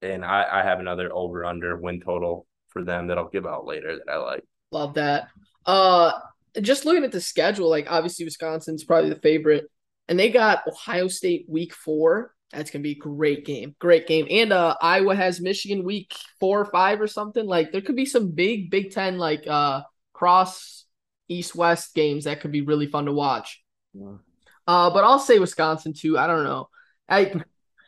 and 0.00 0.24
I, 0.24 0.46
I 0.50 0.62
have 0.62 0.80
another 0.80 1.12
over 1.12 1.44
under 1.44 1.76
win 1.76 2.00
total 2.00 2.46
for 2.68 2.84
them 2.84 3.08
that 3.08 3.18
I'll 3.18 3.28
give 3.28 3.46
out 3.46 3.66
later 3.66 3.96
that 3.96 4.12
I 4.12 4.16
like. 4.16 4.44
Love 4.70 4.94
that. 4.94 5.28
Uh, 5.64 6.12
just 6.60 6.84
looking 6.84 7.04
at 7.04 7.12
the 7.12 7.20
schedule, 7.20 7.68
like 7.68 7.90
obviously 7.90 8.24
Wisconsin's 8.24 8.84
probably 8.84 9.10
the 9.10 9.20
favorite, 9.20 9.70
and 10.08 10.18
they 10.18 10.30
got 10.30 10.66
Ohio 10.68 11.08
State 11.08 11.46
week 11.48 11.74
four. 11.74 12.32
That's 12.52 12.70
gonna 12.70 12.82
be 12.82 12.92
a 12.92 12.96
great 12.96 13.44
game, 13.44 13.74
great 13.78 14.06
game. 14.06 14.26
And 14.30 14.52
uh, 14.52 14.76
Iowa 14.80 15.14
has 15.16 15.40
Michigan 15.40 15.84
week 15.84 16.14
four 16.38 16.60
or 16.60 16.64
five 16.64 17.00
or 17.00 17.06
something. 17.08 17.44
Like 17.44 17.72
there 17.72 17.80
could 17.80 17.96
be 17.96 18.06
some 18.06 18.30
big 18.30 18.70
Big 18.70 18.92
Ten 18.92 19.18
like 19.18 19.46
uh 19.46 19.82
cross 20.12 20.84
East 21.28 21.54
West 21.56 21.94
games 21.94 22.24
that 22.24 22.40
could 22.40 22.52
be 22.52 22.60
really 22.62 22.86
fun 22.86 23.06
to 23.06 23.12
watch. 23.12 23.62
Uh, 24.68 24.90
but 24.90 25.04
I'll 25.04 25.18
say 25.18 25.38
Wisconsin 25.38 25.92
too. 25.92 26.16
I 26.18 26.26
don't 26.26 26.44
know. 26.44 26.68
I 27.08 27.34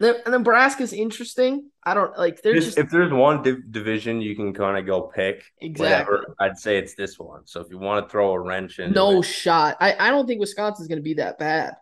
the, 0.00 0.22
Nebraska's 0.28 0.92
interesting. 0.92 1.70
I 1.84 1.94
don't 1.94 2.16
like. 2.16 2.42
They're 2.42 2.54
Just- 2.54 2.66
just 2.66 2.78
if 2.78 2.90
there's 2.90 3.12
one 3.12 3.42
div- 3.42 3.70
division 3.72 4.20
you 4.20 4.36
can 4.36 4.52
kind 4.54 4.78
of 4.78 4.86
go 4.86 5.02
pick, 5.02 5.44
exactly. 5.60 6.14
whatever, 6.14 6.34
I'd 6.38 6.58
say 6.58 6.78
it's 6.78 6.94
this 6.94 7.18
one. 7.18 7.46
So 7.46 7.60
if 7.60 7.68
you 7.70 7.78
want 7.78 8.04
to 8.06 8.10
throw 8.10 8.32
a 8.32 8.40
wrench 8.40 8.78
in, 8.78 8.92
No 8.92 9.22
shot. 9.22 9.76
I, 9.80 9.96
I 9.98 10.10
don't 10.10 10.26
think 10.26 10.40
Wisconsin's 10.40 10.88
gonna 10.88 11.00
be 11.00 11.14
that 11.14 11.38
bad. 11.38 11.74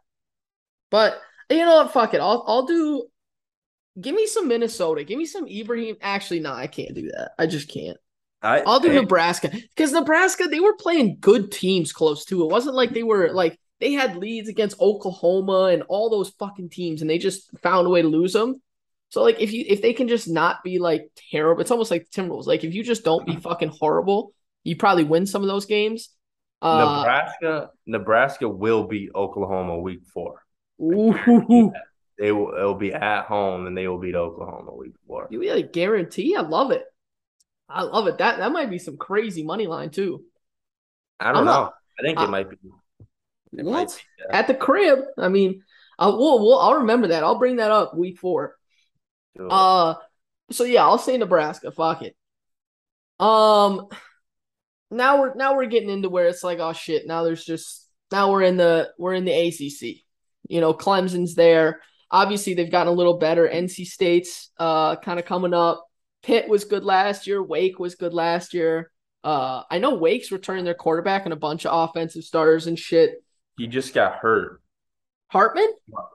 But 0.91 1.21
you 1.51 1.59
know 1.59 1.77
what? 1.77 1.93
Fuck 1.93 2.15
it. 2.15 2.21
I'll 2.21 2.45
I'll 2.47 2.67
do 2.67 3.07
give 4.01 4.15
me 4.15 4.27
some 4.27 4.49
Minnesota. 4.49 5.05
Give 5.05 5.19
me 5.19 5.27
some 5.27 5.47
Ibrahim. 5.47 5.97
Actually, 6.01 6.41
no, 6.41 6.53
I 6.53 6.67
can't 6.67 6.95
do 6.95 7.11
that. 7.13 7.33
I 7.39 7.47
just 7.47 7.69
can't. 7.69 7.97
I, 8.43 8.61
I'll 8.61 8.81
do 8.81 8.93
Nebraska. 8.93 9.51
Because 9.51 9.93
Nebraska, 9.93 10.45
they 10.45 10.61
were 10.61 10.77
playing 10.77 11.19
good 11.21 11.51
teams 11.51 11.93
close 11.93 12.25
to. 12.27 12.45
It 12.45 12.53
wasn't 12.53 12.77
like 12.77 12.91
they 12.91 13.03
were 13.03 13.33
like 13.33 13.59
they 13.81 13.93
had 13.93 14.17
leads 14.17 14.49
against 14.49 14.81
Oklahoma 14.81 15.71
and 15.73 15.83
all 15.89 16.11
those 16.11 16.31
fucking 16.31 16.71
teams, 16.71 17.01
and 17.01 17.11
they 17.11 17.19
just 17.19 17.59
found 17.61 17.87
a 17.87 17.91
way 17.91 18.03
to 18.03 18.09
lose 18.09 18.33
them. 18.33 18.61
So 19.09 19.23
like 19.23 19.41
if 19.41 19.53
you 19.53 19.65
if 19.67 19.83
they 19.83 19.93
can 19.93 20.09
just 20.09 20.29
not 20.29 20.63
be 20.63 20.79
like 20.79 21.11
terrible, 21.31 21.61
it's 21.61 21.71
almost 21.71 21.91
like 21.91 22.09
the 22.11 22.23
Timberwolves. 22.23 22.47
Like 22.47 22.65
if 22.65 22.75
you 22.75 22.85
just 22.85 23.05
don't 23.05 23.27
be 23.27 23.37
fucking 23.37 23.73
horrible, 23.79 24.33
you 24.65 24.77
probably 24.77 25.05
win 25.05 25.27
some 25.27 25.43
of 25.43 25.49
those 25.49 25.67
games. 25.67 26.11
Uh, 26.63 26.99
Nebraska, 26.99 27.71
Nebraska 27.87 28.49
will 28.49 28.87
beat 28.87 29.11
Oklahoma 29.15 29.79
week 29.79 30.01
four. 30.13 30.43
Ooh, 30.81 31.73
They 32.19 32.33
will 32.33 32.55
it'll 32.55 32.75
be 32.75 32.93
at 32.95 33.27
home 33.27 33.67
and 33.67 33.77
they 33.77 33.87
will 33.89 33.99
beat 33.99 34.15
Oklahoma 34.15 34.75
week 34.75 34.95
four. 35.07 35.29
you 35.31 35.43
like 35.53 35.73
guarantee? 35.73 36.35
I 36.37 36.41
love 36.43 36.71
it. 36.71 36.85
I 37.69 37.83
love 37.83 38.07
it. 38.07 38.19
That 38.19 38.39
that 38.39 38.53
might 38.53 38.71
be 38.71 38.79
some 38.79 38.97
crazy 38.97 39.43
money 39.43 39.67
line 39.67 39.91
too. 39.91 40.25
I 41.21 41.27
don't 41.29 41.39
I'm 41.39 41.45
know. 41.45 41.51
not- 41.53 41.75
I 41.99 42.03
think 42.03 42.19
I- 42.19 42.25
it 42.25 42.31
might 42.31 42.49
be. 42.51 42.57
It 43.53 43.65
might 43.65 43.71
What 43.71 43.89
be, 43.89 44.25
yeah. 44.29 44.39
at 44.39 44.47
the 44.49 44.55
crib? 44.55 44.99
I 45.17 45.29
mean, 45.29 45.63
uh, 45.99 46.13
we'll, 46.15 46.41
we'll 46.41 46.59
I'll 46.59 46.81
remember 46.81 47.09
that. 47.09 47.25
I'll 47.25 47.39
bring 47.39 47.57
that 47.57 47.71
up 47.71 47.97
week 47.97 48.19
four. 48.19 48.57
Uh, 49.39 49.95
so 50.51 50.65
yeah, 50.65 50.83
I'll 50.85 50.99
say 50.99 51.17
Nebraska. 51.17 51.71
Fuck 51.71 52.03
it. 52.03 52.15
Um, 53.19 53.87
now 54.91 55.21
we're 55.21 55.35
now 55.35 55.57
we're 55.57 55.67
getting 55.67 55.89
into 55.91 56.09
where 56.11 56.27
it's 56.29 56.45
like, 56.45 56.59
oh 56.59 56.73
shit. 56.73 57.07
Now 57.07 57.23
there's 57.25 57.45
just 57.45 57.87
now 58.13 58.31
we're 58.31 58.43
in 58.43 58.57
the 58.57 58.91
we're 58.99 59.15
in 59.15 59.25
the 59.25 59.33
ACC. 59.33 60.05
You 60.49 60.61
know, 60.61 60.75
Clemson's 60.75 61.35
there. 61.35 61.81
Obviously, 62.11 62.55
they've 62.55 62.71
gotten 62.71 62.93
a 62.93 62.97
little 62.97 63.19
better. 63.19 63.49
NC 63.49 63.87
State's 63.87 64.51
uh 64.59 64.97
kind 64.97 65.19
of 65.19 65.25
coming 65.27 65.55
up. 65.55 65.85
Pitt 66.23 66.49
was 66.49 66.65
good 66.65 66.85
last 66.85 67.27
year. 67.27 67.43
Wake 67.43 67.79
was 67.79 67.95
good 67.95 68.13
last 68.15 68.55
year. 68.55 68.91
Uh, 69.23 69.63
I 69.71 69.79
know 69.79 69.95
Wake's 69.97 70.31
returning 70.31 70.65
their 70.65 70.75
quarterback 70.75 71.25
and 71.25 71.33
a 71.33 71.37
bunch 71.37 71.67
of 71.67 71.91
offensive 71.91 72.23
starters 72.23 72.69
and 72.69 72.79
shit. 72.79 73.25
he 73.59 73.67
just 73.67 73.93
got 73.93 74.17
hurt. 74.17 74.61
Hartman, 75.29 75.73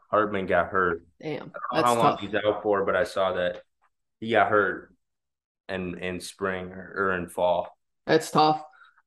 Hartman 0.09 0.45
got 0.45 0.67
hurt. 0.67 1.05
damn, 1.21 1.51
I 1.73 1.81
don't 1.81 1.81
know 1.81 1.87
how 1.87 1.95
long 1.95 2.11
tough. 2.13 2.19
he's 2.21 2.35
out 2.35 2.63
for, 2.63 2.85
but 2.85 2.95
I 2.95 3.03
saw 3.03 3.33
that 3.33 3.61
he 4.21 4.31
got 4.31 4.49
hurt 4.49 4.93
in 5.67 5.97
in 5.99 6.21
spring 6.21 6.71
or, 6.71 6.93
or 6.95 7.13
in 7.17 7.27
fall. 7.27 7.77
That's 8.07 8.31
tough. 8.31 8.63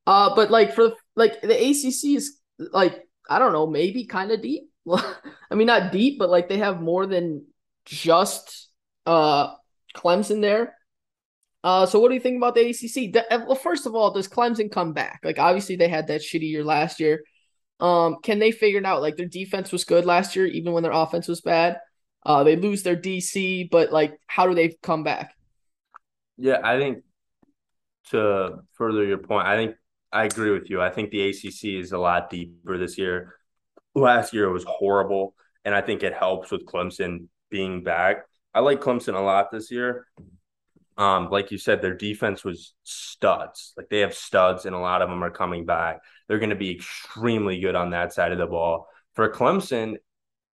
Uh, 0.07 0.35
but 0.35 0.51
like 0.51 0.75
for 0.75 0.93
like 1.17 1.41
the 1.41 1.55
ACC 1.55 2.17
is 2.17 2.39
like 2.59 3.09
I 3.29 3.39
don't 3.39 3.53
know, 3.55 3.67
maybe 3.67 4.05
kind 4.05 4.31
of 4.31 4.43
deep. 4.43 4.65
I 5.51 5.55
mean, 5.55 5.67
not 5.67 5.93
deep, 5.93 6.19
but 6.19 6.31
like 6.31 6.49
they 6.49 6.59
have 6.59 6.81
more 6.81 7.07
than 7.07 7.47
just 7.85 8.69
uh 9.07 9.55
Clemson 9.95 10.41
there. 10.41 10.75
Uh, 11.63 11.87
so 11.87 11.99
what 11.99 12.09
do 12.09 12.15
you 12.15 12.21
think 12.21 12.37
about 12.37 12.55
the 12.55 12.69
ACC? 12.69 13.17
Uh, 13.17 13.45
well, 13.47 13.55
first 13.55 13.87
of 13.87 13.95
all, 13.95 14.13
does 14.13 14.29
Clemson 14.29 14.71
come 14.71 14.93
back? 14.93 15.21
Like, 15.25 15.39
obviously 15.39 15.77
they 15.77 15.89
had 15.89 16.09
that 16.09 16.21
shitty 16.21 16.51
year 16.51 16.63
last 16.63 17.01
year. 17.01 17.25
Um, 17.81 18.19
can 18.23 18.39
they 18.39 18.51
figure 18.51 18.81
it 18.81 18.85
out? 18.85 19.01
Like 19.01 19.17
their 19.17 19.27
defense 19.27 19.73
was 19.73 19.85
good 19.85 20.05
last 20.05 20.37
year, 20.37 20.47
even 20.47 20.75
when 20.75 20.83
their 20.83 20.93
offense 20.93 21.27
was 21.27 21.41
bad. 21.41 21.79
Uh, 22.25 22.45
they 22.45 22.57
lose 22.57 22.83
their 22.83 22.97
DC, 22.97 23.71
but 23.71 23.93
like, 23.93 24.19
how 24.27 24.47
do 24.47 24.55
they 24.55 24.77
come 24.83 25.05
back? 25.05 25.35
Yeah, 26.37 26.61
I 26.63 26.79
think 26.79 27.03
to 28.11 28.59
further 28.75 29.05
your 29.05 29.19
point, 29.19 29.47
I 29.47 29.57
think 29.57 29.77
I 30.13 30.25
agree 30.25 30.51
with 30.51 30.69
you. 30.69 30.83
I 30.83 30.91
think 30.91 31.11
the 31.11 31.29
ACC 31.31 31.81
is 31.81 31.93
a 31.93 31.99
lot 31.99 32.29
deeper 32.29 32.77
this 32.77 32.99
year. 32.99 33.37
Last 33.95 34.33
year 34.33 34.45
it 34.45 34.53
was 34.53 34.65
horrible, 34.65 35.35
and 35.65 35.75
I 35.75 35.81
think 35.81 36.03
it 36.03 36.15
helps 36.15 36.51
with 36.51 36.67
Clemson 36.67 37.27
being 37.51 37.83
back. 37.85 38.25
I 38.53 38.61
like 38.61 38.81
Clemson 38.81 39.15
a 39.15 39.21
lot 39.21 39.51
this 39.51 39.71
year. 39.71 40.07
Um, 40.97 41.29
like 41.31 41.51
you 41.51 41.59
said, 41.59 41.83
their 41.83 41.95
defense 41.95 42.45
was 42.45 42.75
studs. 42.85 43.73
Like 43.77 43.89
they 43.89 44.01
have 44.01 44.15
studs, 44.15 44.65
and 44.67 44.75
a 44.75 44.79
lot 44.79 45.03
of 45.03 45.09
them 45.09 45.23
are 45.25 45.31
coming 45.31 45.65
back. 45.65 46.01
They're 46.29 46.39
going 46.39 46.51
to 46.51 46.57
be 46.57 46.71
extremely 46.71 47.61
good 47.61 47.75
on 47.75 47.91
that 47.91 48.13
side 48.13 48.33
of 48.33 48.39
the 48.39 48.47
ball. 48.47 48.89
For 49.15 49.29
Clemson, 49.29 49.97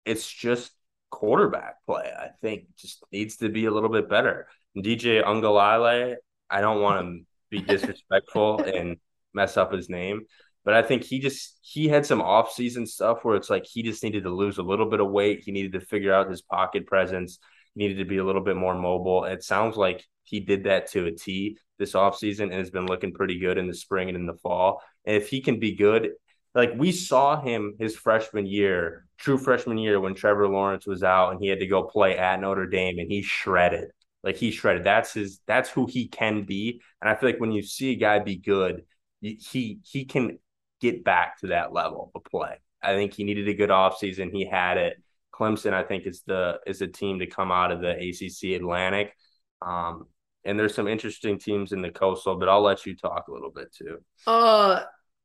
it's 0.06 0.30
just 0.30 0.72
quarterback 1.10 1.76
play. 1.86 2.12
I 2.18 2.30
think 2.42 2.66
just 2.78 3.04
needs 3.12 3.38
to 3.38 3.50
be 3.50 3.66
a 3.66 3.72
little 3.72 3.90
bit 3.90 4.10
better. 4.10 4.48
DJ 4.78 5.24
Ungalale, 5.24 6.16
I 6.50 6.62
don't 6.62 6.82
want 6.82 7.06
to 7.06 7.26
be 7.50 7.62
disrespectful 7.66 8.62
and 8.62 8.98
mess 9.34 9.58
up 9.58 9.72
his 9.72 9.90
name, 9.90 10.26
but 10.66 10.74
I 10.74 10.82
think 10.82 11.04
he 11.04 11.20
just 11.20 11.58
he 11.62 11.88
had 11.88 12.06
some 12.06 12.22
off-season 12.22 12.88
stuff 12.88 13.24
where 13.24 13.36
it's 13.36 13.50
like 13.50 13.66
he 13.66 13.84
just 13.84 14.04
needed 14.04 14.24
to 14.24 14.32
lose 14.32 14.58
a 14.58 14.64
little 14.64 14.90
bit 14.90 15.00
of 15.00 15.12
weight. 15.12 15.44
He 15.46 15.52
needed 15.52 15.74
to 15.74 15.80
figure 15.80 16.14
out 16.14 16.30
his 16.30 16.42
pocket 16.42 16.88
presence. 16.88 17.38
He 17.76 17.84
needed 17.84 18.00
to 18.00 18.06
be 18.06 18.18
a 18.18 18.24
little 18.26 18.44
bit 18.44 18.58
more 18.58 18.76
mobile. 18.76 19.26
It 19.26 19.44
sounds 19.44 19.78
like 19.78 20.04
he 20.24 20.40
did 20.40 20.64
that 20.64 20.88
to 20.92 21.06
a 21.06 21.12
T 21.12 21.58
this 21.78 21.94
offseason 21.94 22.46
and 22.46 22.54
has 22.54 22.72
been 22.72 22.88
looking 22.88 23.14
pretty 23.14 23.40
good 23.40 23.58
in 23.58 23.68
the 23.68 23.74
spring 23.76 24.10
and 24.10 24.18
in 24.18 24.26
the 24.26 24.34
fall. 24.34 24.82
And 25.06 25.16
if 25.16 25.30
he 25.30 25.42
can 25.42 25.60
be 25.60 25.76
good, 25.76 26.12
like 26.56 26.74
we 26.76 26.92
saw 26.92 27.40
him 27.40 27.76
his 27.78 27.96
freshman 27.96 28.48
year, 28.48 29.06
true 29.18 29.38
freshman 29.38 29.78
year 29.78 30.00
when 30.00 30.16
Trevor 30.16 30.48
Lawrence 30.48 30.88
was 30.88 31.04
out 31.04 31.32
and 31.32 31.40
he 31.40 31.48
had 31.48 31.60
to 31.60 31.68
go 31.68 31.84
play 31.84 32.18
at 32.18 32.40
Notre 32.40 32.66
Dame 32.66 32.98
and 32.98 33.12
he 33.12 33.22
shredded. 33.22 33.90
Like 34.24 34.38
he 34.38 34.50
shredded. 34.50 34.84
That's 34.84 35.14
his. 35.14 35.42
That's 35.46 35.70
who 35.70 35.86
he 35.86 36.08
can 36.08 36.44
be. 36.44 36.82
And 37.02 37.10
I 37.10 37.16
feel 37.16 37.30
like 37.30 37.40
when 37.40 37.52
you 37.52 37.62
see 37.62 37.92
a 37.92 37.96
guy 37.96 38.18
be 38.18 38.38
good, 38.38 38.84
he 39.22 39.80
he 39.84 40.06
can 40.06 40.40
get 40.82 41.04
back 41.04 41.40
to 41.40 41.48
that 41.48 41.74
level 41.74 42.12
of 42.16 42.24
play. 42.24 42.60
I 42.82 42.94
think 42.94 43.14
he 43.14 43.24
needed 43.24 43.48
a 43.48 43.54
good 43.54 43.70
offseason. 43.70 44.32
He 44.32 44.46
had 44.46 44.78
it. 44.78 45.02
Clemson, 45.34 45.74
I 45.74 45.84
think, 45.84 46.06
is 46.06 46.24
the 46.26 46.60
is 46.66 46.82
a 46.82 46.88
team 46.88 47.20
to 47.20 47.28
come 47.28 47.52
out 47.52 47.72
of 47.72 47.82
the 47.82 47.92
ACC 47.92 48.56
Atlantic. 48.56 49.14
Um, 49.62 50.08
and 50.46 50.58
there's 50.58 50.76
some 50.76 50.88
interesting 50.88 51.40
teams 51.40 51.72
in 51.72 51.82
the 51.82 51.90
coastal, 51.90 52.38
but 52.38 52.48
I'll 52.48 52.62
let 52.62 52.86
you 52.86 52.96
talk 52.96 53.28
a 53.28 53.32
little 53.32 53.50
bit 53.50 53.74
too. 53.74 53.98
Uh, 54.28 54.84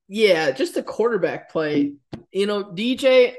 yeah, 0.09 0.51
just 0.51 0.75
the 0.75 0.83
quarterback 0.83 1.51
play. 1.51 1.95
You 2.33 2.47
know, 2.47 2.65
DJ. 2.65 3.35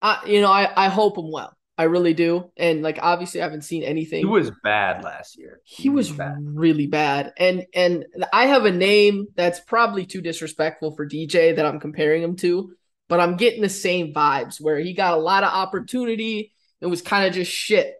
I 0.00 0.22
you 0.26 0.40
know 0.40 0.52
I 0.52 0.86
I 0.86 0.88
hope 0.88 1.18
him 1.18 1.32
well. 1.32 1.56
I 1.78 1.84
really 1.84 2.12
do. 2.12 2.50
And 2.56 2.82
like 2.82 2.98
obviously 3.00 3.40
I 3.40 3.44
haven't 3.44 3.62
seen 3.62 3.84
anything. 3.84 4.18
He 4.18 4.26
was 4.26 4.50
bad 4.64 5.04
last 5.04 5.38
year. 5.38 5.60
He 5.62 5.88
was 5.88 6.10
bad. 6.10 6.36
really 6.40 6.88
bad. 6.88 7.32
And 7.36 7.66
and 7.72 8.04
I 8.32 8.46
have 8.46 8.64
a 8.64 8.72
name 8.72 9.28
that's 9.36 9.60
probably 9.60 10.04
too 10.04 10.20
disrespectful 10.20 10.96
for 10.96 11.08
DJ 11.08 11.54
that 11.54 11.64
I'm 11.64 11.78
comparing 11.78 12.20
him 12.20 12.34
to, 12.36 12.72
but 13.08 13.20
I'm 13.20 13.36
getting 13.36 13.62
the 13.62 13.68
same 13.68 14.12
vibes 14.12 14.60
where 14.60 14.80
he 14.80 14.92
got 14.92 15.14
a 15.14 15.20
lot 15.20 15.44
of 15.44 15.54
opportunity 15.54 16.52
and 16.82 16.90
was 16.90 17.00
kind 17.00 17.28
of 17.28 17.32
just 17.32 17.52
shit. 17.52 17.94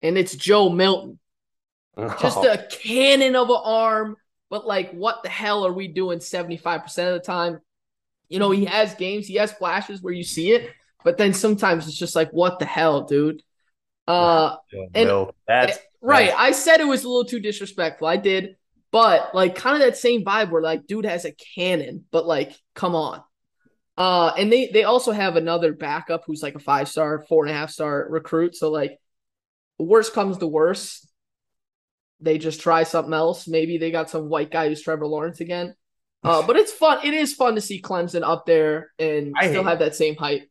And 0.00 0.16
it's 0.16 0.34
Joe 0.34 0.70
Milton. 0.70 1.18
Just 2.18 2.38
Oh, 2.38 2.48
a 2.50 2.66
cannon 2.70 3.36
of 3.36 3.50
an 3.50 3.60
arm, 3.62 4.16
but 4.48 4.66
like 4.66 4.92
what 4.92 5.22
the 5.22 5.28
hell 5.28 5.66
are 5.66 5.72
we 5.74 5.88
doing 5.88 6.20
75% 6.20 6.86
of 6.86 7.14
the 7.14 7.20
time? 7.20 7.60
You 8.30 8.38
know, 8.38 8.50
he 8.50 8.64
has 8.64 8.94
games, 8.94 9.26
he 9.26 9.34
has 9.34 9.52
flashes 9.52 10.00
where 10.00 10.14
you 10.14 10.24
see 10.24 10.52
it, 10.52 10.70
but 11.04 11.18
then 11.18 11.32
sometimes 11.34 11.86
it's 11.86 11.96
just 11.98 12.16
like 12.16 12.30
what 12.30 12.58
the 12.58 12.64
hell, 12.64 13.02
dude? 13.02 13.42
Uh 14.08 14.56
and- 14.94 15.08
Will, 15.08 15.34
that's 15.46 15.78
Right. 16.02 16.32
I 16.36 16.52
said 16.52 16.80
it 16.80 16.86
was 16.86 17.04
a 17.04 17.08
little 17.08 17.26
too 17.26 17.40
disrespectful. 17.40 18.06
I 18.08 18.16
did. 18.16 18.56
But 18.90 19.34
like 19.34 19.54
kind 19.54 19.76
of 19.76 19.82
that 19.82 19.98
same 19.98 20.24
vibe 20.24 20.50
where 20.50 20.62
like 20.62 20.86
dude 20.86 21.04
has 21.04 21.24
a 21.24 21.32
cannon, 21.32 22.04
but 22.10 22.26
like 22.26 22.58
come 22.74 22.94
on. 22.94 23.22
Uh 23.96 24.32
and 24.36 24.50
they 24.52 24.68
they 24.68 24.84
also 24.84 25.12
have 25.12 25.36
another 25.36 25.72
backup 25.72 26.22
who's 26.26 26.42
like 26.42 26.54
a 26.54 26.60
five 26.60 26.88
star, 26.88 27.24
four 27.28 27.44
and 27.44 27.54
a 27.54 27.56
half 27.56 27.70
star 27.70 28.06
recruit. 28.08 28.56
So 28.56 28.70
like 28.70 28.98
worst 29.78 30.12
comes 30.14 30.38
to 30.38 30.46
worst. 30.46 31.06
They 32.20 32.38
just 32.38 32.60
try 32.60 32.82
something 32.82 33.14
else. 33.14 33.46
Maybe 33.46 33.78
they 33.78 33.90
got 33.90 34.10
some 34.10 34.28
white 34.28 34.50
guy 34.50 34.68
who's 34.68 34.82
Trevor 34.82 35.06
Lawrence 35.06 35.40
again. 35.40 35.74
Uh, 36.24 36.42
but 36.46 36.56
it's 36.56 36.72
fun. 36.72 37.04
It 37.04 37.14
is 37.14 37.34
fun 37.34 37.54
to 37.54 37.60
see 37.60 37.80
Clemson 37.80 38.22
up 38.22 38.44
there 38.46 38.90
and 38.98 39.34
I 39.38 39.48
still 39.48 39.64
have 39.64 39.78
that 39.78 39.94
same 39.94 40.16
height. 40.16 40.49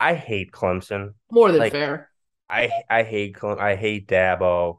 I 0.00 0.14
hate 0.14 0.52
Clemson. 0.52 1.14
More 1.30 1.52
than 1.52 1.60
Like, 1.60 1.72
fair. 1.72 2.10
I 2.48 2.70
I 2.88 3.02
hate 3.04 3.36
I 3.42 3.76
hate 3.76 4.08
Dabo. 4.08 4.78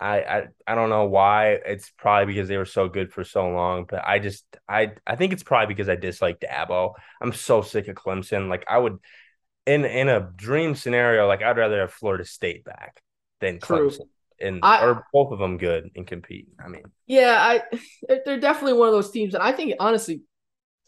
I, 0.00 0.20
I 0.22 0.48
I 0.66 0.74
don't 0.74 0.90
know 0.90 1.04
why. 1.04 1.52
It's 1.64 1.90
probably 1.90 2.34
because 2.34 2.48
they 2.48 2.56
were 2.56 2.64
so 2.64 2.88
good 2.88 3.12
for 3.12 3.22
so 3.24 3.48
long, 3.48 3.86
but 3.88 4.04
I 4.04 4.18
just 4.18 4.44
I 4.68 4.92
I 5.06 5.16
think 5.16 5.32
it's 5.32 5.44
probably 5.44 5.72
because 5.74 5.88
I 5.88 5.96
dislike 5.96 6.40
Dabo. 6.40 6.94
I'm 7.20 7.32
so 7.32 7.62
sick 7.62 7.88
of 7.88 7.96
Clemson. 7.96 8.48
Like 8.48 8.64
I 8.68 8.78
would 8.78 8.98
in 9.66 9.84
in 9.84 10.08
a 10.08 10.20
dream 10.36 10.74
scenario, 10.74 11.26
like 11.28 11.42
I'd 11.42 11.56
rather 11.58 11.80
have 11.80 11.92
Florida 11.92 12.24
State 12.24 12.64
back 12.64 13.00
than 13.40 13.60
True. 13.60 13.90
Clemson. 13.90 14.08
And 14.40 14.60
I- 14.62 14.82
or 14.84 15.06
both 15.12 15.32
of 15.32 15.38
them 15.38 15.58
good 15.58 15.90
and 15.94 16.06
compete. 16.06 16.48
I 16.64 16.68
mean, 16.68 16.82
Yeah, 17.06 17.36
I 17.38 17.62
they're 18.24 18.40
definitely 18.40 18.74
one 18.74 18.88
of 18.88 18.94
those 18.94 19.10
teams, 19.10 19.34
and 19.34 19.42
I 19.42 19.52
think 19.52 19.74
honestly, 19.78 20.22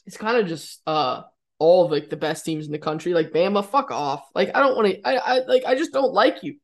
it's 0.07 0.17
kind 0.17 0.39
of 0.39 0.47
just 0.47 0.83
uh 0.87 1.23
all 1.59 1.85
of 1.85 1.91
like 1.93 2.11
the 2.11 2.17
best 2.17 2.45
teams 2.45 2.67
in 2.67 2.73
the 2.73 2.79
country. 2.79 3.15
Like 3.15 3.33
Bama, 3.33 3.65
fuck 3.65 3.91
off. 3.91 4.25
Like 4.35 4.51
I 4.55 4.61
don't 4.61 4.77
want 4.77 4.89
to. 4.89 5.09
I 5.09 5.17
I 5.17 5.39
like 5.47 5.65
I 5.67 5.75
just 5.75 5.93
don't 5.93 6.13
like 6.13 6.43
you. 6.43 6.57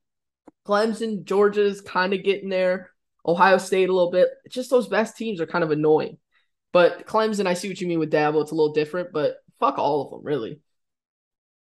Clemson, 0.66 1.24
Georgia's 1.24 1.81
kind 1.81 2.12
of 2.14 2.24
getting 2.24 2.48
there. 2.48 2.90
Ohio 3.26 3.59
State 3.59 3.88
a 3.88 3.92
little 3.92 4.11
bit. 4.11 4.29
Just 4.50 4.70
those 4.70 4.88
best 4.88 5.16
teams 5.16 5.40
are 5.40 5.46
kind 5.46 5.64
of 5.64 5.70
annoying. 5.70 6.18
But 6.72 7.07
Clemson, 7.07 7.46
I 7.46 7.55
see 7.55 7.68
what 7.68 7.81
you 7.81 7.88
mean 7.88 7.98
with 7.98 8.12
Dabo. 8.12 8.42
It's 8.42 8.53
a 8.53 8.55
little 8.55 8.72
different, 8.72 9.12
but 9.12 9.37
fuck 9.59 9.79
all 9.79 10.05
of 10.05 10.11
them 10.11 10.24
really. 10.24 10.61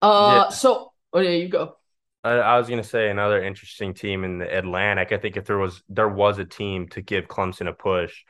Uh, 0.01 0.45
Yeah. 0.45 0.49
so 0.49 0.93
oh 1.13 1.19
yeah, 1.19 1.31
you 1.31 1.49
go. 1.49 1.75
I, 2.23 2.31
I 2.31 2.57
was 2.57 2.67
gonna 2.69 2.83
say 2.83 3.09
another 3.09 3.43
interesting 3.43 3.93
team 3.93 4.23
in 4.23 4.39
the 4.39 4.57
Atlantic. 4.57 5.11
I 5.11 5.17
think 5.17 5.37
if 5.37 5.45
there 5.45 5.57
was 5.57 5.81
there 5.89 6.09
was 6.09 6.37
a 6.37 6.45
team 6.45 6.87
to 6.89 7.01
give 7.01 7.27
Clemson 7.27 7.67
a 7.67 7.73
push, 7.73 8.23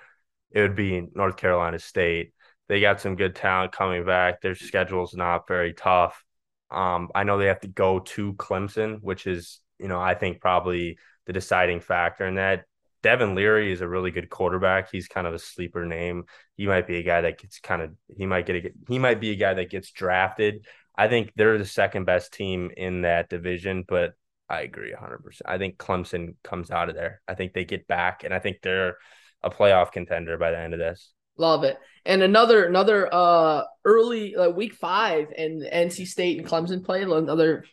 it 0.52 0.62
would 0.62 0.76
be 0.76 1.08
North 1.16 1.38
Carolina 1.38 1.80
State. 1.80 2.34
They 2.70 2.80
got 2.80 3.02
some 3.02 3.16
good 3.16 3.36
talent 3.36 3.74
coming 3.74 4.06
back. 4.06 4.42
Their 4.42 4.56
schedule's 4.56 5.16
not 5.16 5.48
very 5.48 5.74
tough. 5.74 6.24
Um, 6.72 7.10
I 7.16 7.24
know 7.24 7.38
they 7.38 7.48
have 7.48 7.62
to 7.62 7.68
go 7.68 8.00
to 8.00 8.34
Clemson, 8.34 9.00
which 9.02 9.28
is, 9.28 9.60
you 9.80 9.88
know, 9.88 10.00
I 10.00 10.14
think 10.14 10.40
probably 10.40 10.98
the 11.26 11.34
deciding 11.34 11.82
factor 11.82 12.26
in 12.26 12.36
that. 12.36 12.66
Devin 13.02 13.34
Leary 13.34 13.72
is 13.72 13.82
a 13.82 13.88
really 13.88 14.12
good 14.12 14.30
quarterback. 14.30 14.92
He's 14.92 15.08
kind 15.08 15.26
of 15.26 15.34
a 15.34 15.40
sleeper 15.40 15.86
name. 15.86 16.26
He 16.56 16.68
might 16.68 16.86
be 16.86 16.98
a 16.98 17.04
guy 17.04 17.22
that 17.22 17.40
gets 17.40 17.60
kind 17.60 17.82
of 17.82 17.92
he 18.18 18.26
might 18.26 18.46
get 18.46 18.58
a 18.58 18.72
he 18.90 19.00
might 19.00 19.22
be 19.22 19.32
a 19.32 19.36
guy 19.38 19.54
that 19.54 19.70
gets 19.70 19.92
drafted. 19.92 20.66
I 20.96 21.08
think 21.08 21.32
they're 21.36 21.58
the 21.58 21.66
second 21.66 22.04
best 22.06 22.34
team 22.34 22.72
in 22.76 23.04
that 23.04 23.30
division, 23.30 23.86
but 23.88 24.16
I 24.50 24.62
agree 24.62 24.92
100%. 24.92 25.42
I 25.46 25.58
think 25.58 25.78
Clemson 25.78 26.36
comes 26.44 26.72
out 26.72 26.90
of 26.90 26.96
there. 26.96 27.22
I 27.26 27.36
think 27.36 27.54
they 27.54 27.64
get 27.64 27.88
back 27.88 28.24
and 28.26 28.34
I 28.34 28.40
think 28.40 28.58
they're 28.62 28.98
a 29.42 29.50
playoff 29.50 29.94
contender 29.94 30.38
by 30.38 30.52
the 30.52 30.60
end 30.60 30.74
of 30.74 30.80
this. 30.80 31.14
Love 31.40 31.64
it. 31.64 31.78
And 32.06 32.22
another 32.22 32.66
another 32.66 33.08
uh 33.12 33.64
early 33.86 34.36
like 34.36 34.56
week 34.56 34.74
five 34.74 35.28
and 35.36 35.62
NC 35.62 36.06
State 36.06 36.38
and 36.38 36.48
Clemson 36.48 36.84
play 36.84 37.02
another 37.02 37.64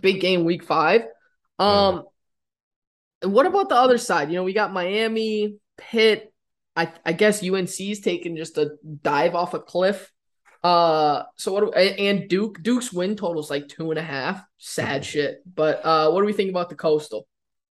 big 0.00 0.20
game 0.20 0.44
week 0.44 0.64
five. 0.64 1.02
Um 1.58 2.04
and 3.20 3.32
what 3.32 3.46
about 3.46 3.68
the 3.68 3.74
other 3.74 3.98
side? 3.98 4.30
You 4.30 4.36
know, 4.36 4.44
we 4.44 4.52
got 4.52 4.72
Miami, 4.72 5.56
Pitt. 5.76 6.32
I 6.74 6.92
I 7.04 7.12
guess 7.12 7.42
UNC's 7.42 8.00
taking 8.00 8.36
just 8.36 8.56
a 8.56 8.76
dive 9.02 9.34
off 9.34 9.54
a 9.54 9.60
cliff. 9.60 10.10
Uh 10.62 11.24
so 11.36 11.52
what 11.52 11.64
do, 11.64 11.72
and 11.72 12.28
Duke 12.28 12.62
Duke's 12.62 12.92
win 12.92 13.16
total 13.16 13.42
is 13.42 13.50
like 13.50 13.68
two 13.68 13.90
and 13.90 13.98
a 13.98 14.02
half. 14.02 14.42
Sad 14.56 15.04
shit. 15.04 15.42
But 15.52 15.84
uh 15.84 16.10
what 16.10 16.22
do 16.22 16.26
we 16.26 16.32
think 16.32 16.50
about 16.50 16.70
the 16.70 16.74
coastal 16.74 17.26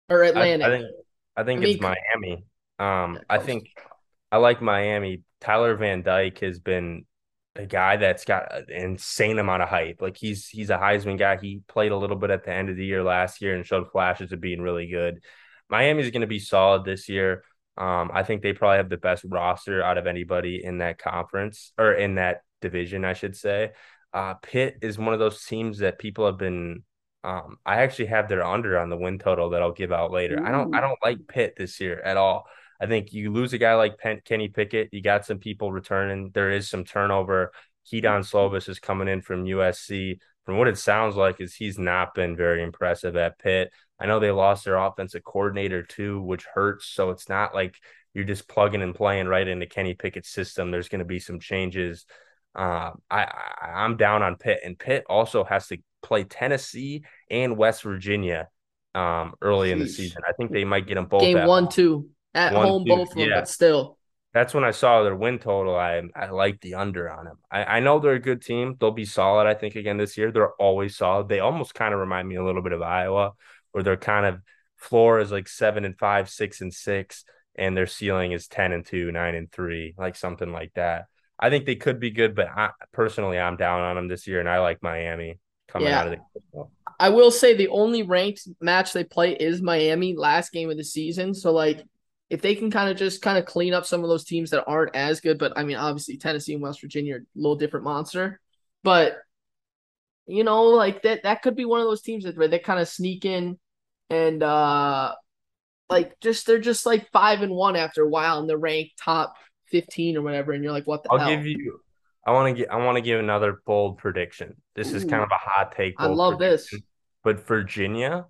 or 0.10 0.24
I, 0.24 0.28
Atlantic? 0.28 0.68
I 0.68 0.70
think 0.70 0.86
I 1.36 1.44
think 1.44 1.66
I 1.66 1.68
it's 1.68 1.82
Miami. 1.82 2.46
Um 2.80 3.16
Yeah, 3.16 3.22
I 3.30 3.40
think 3.40 3.68
I 4.32 4.38
like 4.38 4.62
Miami. 4.62 5.24
Tyler 5.40 5.76
Van 5.76 6.04
Dyke 6.04 6.40
has 6.40 6.60
been 6.60 7.06
a 7.56 7.66
guy 7.66 7.98
that's 7.98 8.24
got 8.24 8.54
an 8.54 8.66
insane 8.70 9.38
amount 9.38 9.62
of 9.62 9.70
hype. 9.70 10.02
Like 10.02 10.18
he's 10.18 10.48
he's 10.48 10.70
a 10.70 10.78
Heisman 10.78 11.18
guy. 11.18 11.38
He 11.38 11.62
played 11.68 11.92
a 11.92 11.98
little 11.98 12.16
bit 12.16 12.30
at 12.30 12.46
the 12.46 12.54
end 12.54 12.70
of 12.70 12.78
the 12.78 12.86
year 12.86 13.04
last 13.04 13.42
year 13.42 13.56
and 13.56 13.66
showed 13.66 13.92
flashes 13.92 14.32
of 14.32 14.40
being 14.40 14.62
really 14.62 14.88
good. 14.88 15.22
Miami's 15.70 16.12
going 16.12 16.22
to 16.22 16.28
be 16.28 16.40
solid 16.40 16.86
this 16.86 17.10
year. 17.10 17.44
Um, 17.78 18.12
I 18.14 18.24
think 18.24 18.42
they 18.42 18.54
probably 18.54 18.78
have 18.78 18.90
the 18.90 18.98
best 18.98 19.26
roster 19.28 19.82
out 19.82 19.98
of 19.98 20.08
anybody 20.08 20.64
in 20.64 20.80
that 20.80 20.98
conference 20.98 21.74
or 21.78 21.94
in 21.94 22.16
that 22.16 22.42
division, 22.62 23.06
I 23.06 23.14
should 23.14 23.36
say. 23.36 23.72
Uh, 24.14 24.36
Pitt 24.36 24.80
is 24.82 24.98
one 24.98 25.14
of 25.14 25.20
those 25.20 25.44
teams 25.46 25.80
that 25.80 26.00
people 26.00 26.26
have 26.26 26.38
been. 26.38 26.84
Um, 27.24 27.58
I 27.66 27.82
actually 27.82 28.08
have 28.08 28.28
their 28.28 28.46
under 28.46 28.78
on 28.78 28.90
the 28.90 28.98
win 28.98 29.20
total 29.20 29.52
that 29.52 29.62
I'll 29.62 29.72
give 29.72 29.92
out 29.92 30.12
later. 30.12 30.42
I 30.44 30.52
don't. 30.52 30.76
I 30.76 30.82
don't 30.82 31.00
like 31.04 31.28
Pitt 31.28 31.56
this 31.58 31.80
year 31.80 32.00
at 32.00 32.18
all. 32.18 32.46
I 32.82 32.88
think 32.88 33.14
you 33.14 33.32
lose 33.32 33.54
a 33.54 33.60
guy 33.60 33.76
like 33.76 34.00
Pen- 34.00 34.22
Kenny 34.26 34.48
Pickett. 34.48 34.90
You 34.92 35.02
got 35.02 35.26
some 35.26 35.38
people 35.38 35.72
returning. 35.72 36.32
There 36.34 36.52
is 36.52 36.68
some 36.68 36.84
turnover. 36.84 37.52
Kedon 37.90 38.22
Slovis 38.22 38.68
is 38.68 38.80
coming 38.80 39.08
in 39.08 39.22
from 39.22 39.46
USC. 39.46 40.20
From 40.46 40.58
what 40.58 40.68
it 40.68 40.80
sounds 40.80 41.16
like, 41.16 41.40
is 41.40 41.54
he's 41.54 41.78
not 41.78 42.16
been 42.16 42.36
very 42.36 42.64
impressive 42.64 43.16
at 43.16 43.38
Pitt. 43.38 43.72
I 44.00 44.08
know 44.08 44.20
they 44.20 44.32
lost 44.32 44.66
their 44.66 44.78
offensive 44.78 45.24
coordinator 45.24 45.84
too, 45.84 46.20
which 46.24 46.46
hurts. 46.52 46.88
So 46.88 47.12
it's 47.12 47.30
not 47.30 47.54
like 47.54 47.76
you're 48.16 48.26
just 48.26 48.48
plugging 48.48 48.82
and 48.82 48.96
playing 48.96 49.28
right 49.28 49.48
into 49.48 49.68
Kenny 49.68 49.94
Pickett's 49.94 50.30
system. 50.30 50.72
There's 50.72 50.90
going 50.90 51.00
to 51.00 51.06
be 51.06 51.20
some 51.20 51.40
changes. 51.40 52.06
Uh, 52.56 52.92
I, 53.10 53.26
I 53.26 53.68
I'm 53.76 53.96
down 53.96 54.24
on 54.24 54.36
Pitt, 54.38 54.62
and 54.66 54.78
Pitt 54.78 55.06
also 55.08 55.44
has 55.44 55.68
to 55.68 55.78
play 56.02 56.24
Tennessee 56.24 57.04
and 57.30 57.56
West 57.58 57.84
Virginia 57.84 58.50
um 58.94 59.36
early 59.42 59.72
in 59.72 59.80
the 59.80 59.88
season. 59.88 60.22
I 60.28 60.34
think 60.34 60.52
they 60.52 60.66
might 60.66 60.86
get 60.86 60.96
them 60.96 61.06
both 61.06 61.22
Game 61.22 61.38
at 61.38 61.48
one, 61.48 61.64
home. 61.64 61.72
two. 61.72 62.10
At 62.34 62.54
One, 62.54 62.68
home, 62.68 62.84
two, 62.86 62.90
both 62.90 63.12
of 63.12 63.18
them, 63.18 63.30
but 63.34 63.48
still. 63.48 63.98
That's 64.34 64.54
when 64.54 64.64
I 64.64 64.72
saw 64.72 65.04
their 65.04 65.16
win 65.16 65.40
total. 65.40 65.76
I 65.76 66.02
I 66.16 66.30
like 66.30 66.62
the 66.62 66.76
under 66.76 67.12
on 67.12 67.26
them. 67.26 67.38
I, 67.52 67.64
I 67.66 67.80
know 67.82 68.00
they're 68.00 68.14
a 68.14 68.20
good 68.20 68.42
team. 68.42 68.76
They'll 68.80 68.92
be 68.92 69.06
solid, 69.06 69.46
I 69.46 69.54
think, 69.56 69.76
again 69.76 69.98
this 69.98 70.18
year. 70.18 70.32
They're 70.32 70.54
always 70.54 70.96
solid. 70.96 71.28
They 71.28 71.40
almost 71.42 71.74
kind 71.76 71.94
of 71.94 72.00
remind 72.00 72.28
me 72.30 72.36
a 72.36 72.44
little 72.44 72.62
bit 72.62 72.72
of 72.72 72.82
Iowa, 72.82 73.34
where 73.72 73.84
their 73.84 73.98
kind 73.98 74.26
of 74.26 74.42
floor 74.78 75.20
is 75.20 75.32
like 75.32 75.50
seven 75.50 75.84
and 75.84 75.98
five, 75.98 76.30
six 76.30 76.62
and 76.62 76.74
six, 76.74 77.26
and 77.56 77.76
their 77.76 77.88
ceiling 77.88 78.32
is 78.32 78.48
ten 78.48 78.72
and 78.72 78.86
two, 78.86 79.12
nine 79.12 79.36
and 79.36 79.52
three, 79.52 79.96
like 79.98 80.16
something 80.16 80.52
like 80.54 80.72
that. 80.76 81.06
I 81.38 81.50
think 81.50 81.66
they 81.66 81.76
could 81.76 82.00
be 82.00 82.12
good, 82.12 82.34
but 82.34 82.48
I 82.48 82.70
personally 82.94 83.38
I'm 83.38 83.58
down 83.58 83.82
on 83.82 83.96
them 83.98 84.08
this 84.08 84.28
year, 84.28 84.40
and 84.40 84.48
I 84.48 84.60
like 84.60 84.82
Miami 84.82 85.40
coming 85.68 85.90
Yeah. 85.90 86.00
out 86.00 86.08
of 86.08 86.20
the 86.54 86.66
I 87.00 87.10
will 87.10 87.32
say 87.32 87.56
the 87.56 87.70
only 87.70 88.04
ranked 88.04 88.48
match 88.60 88.94
they 88.94 89.04
play 89.04 89.34
is 89.34 89.62
Miami 89.62 90.16
last 90.16 90.52
game 90.52 90.70
of 90.70 90.78
the 90.78 90.84
season. 90.84 91.34
So 91.34 91.52
like 91.52 91.84
if 92.32 92.42
they 92.42 92.56
can 92.56 92.72
kind 92.72 92.90
of 92.90 92.96
just 92.96 93.22
kind 93.22 93.38
of 93.38 93.46
clean 93.46 93.74
up 93.74 93.86
some 93.86 94.04
of 94.04 94.10
those 94.10 94.24
teams 94.24 94.52
that 94.52 94.64
aren't 94.66 94.96
as 94.96 95.20
good, 95.20 95.38
but 95.38 95.52
I 95.58 95.66
mean 95.66 95.76
obviously 95.76 96.16
Tennessee 96.16 96.54
and 96.54 96.62
West 96.62 96.80
Virginia 96.80 97.16
are 97.16 97.18
a 97.18 97.22
little 97.36 97.58
different 97.58 97.84
monster. 97.84 98.40
But 98.84 99.18
you 100.28 100.46
know, 100.46 100.64
like 100.64 101.02
that 101.02 101.24
that 101.24 101.42
could 101.42 101.58
be 101.58 101.66
one 101.66 101.82
of 101.82 101.88
those 101.88 102.02
teams 102.02 102.24
that 102.24 102.38
where 102.38 102.48
they 102.48 102.60
kind 102.60 102.80
of 102.80 102.88
sneak 102.88 103.26
in 103.26 103.60
and 104.10 104.42
uh 104.42 105.14
like 105.90 106.18
just 106.22 106.48
they're 106.48 106.58
just 106.58 106.86
like 106.86 107.12
five 107.12 107.42
and 107.42 107.52
one 107.52 107.76
after 107.76 108.02
a 108.02 108.08
while, 108.08 108.40
and 108.40 108.48
they're 108.48 108.58
ranked 108.58 108.98
top 108.98 109.36
fifteen 109.66 110.16
or 110.16 110.22
whatever, 110.22 110.54
and 110.54 110.64
you're 110.64 110.72
like, 110.72 110.88
what 110.88 111.04
the 111.04 111.12
I'll 111.12 111.20
hell? 111.20 111.36
give 111.36 111.46
you. 111.46 111.82
I 112.26 112.32
want 112.32 112.56
to 112.56 112.62
get. 112.62 112.72
I 112.72 112.78
want 112.78 112.96
to 112.96 113.02
give 113.02 113.20
another 113.20 113.60
bold 113.66 113.98
prediction. 113.98 114.56
This 114.74 114.94
is 114.94 115.04
kind 115.04 115.22
of 115.22 115.30
a 115.32 115.38
hot 115.38 115.76
take. 115.76 115.96
I 115.98 116.06
love 116.06 116.40
this. 116.40 116.74
But 117.26 117.46
Virginia, 117.46 118.28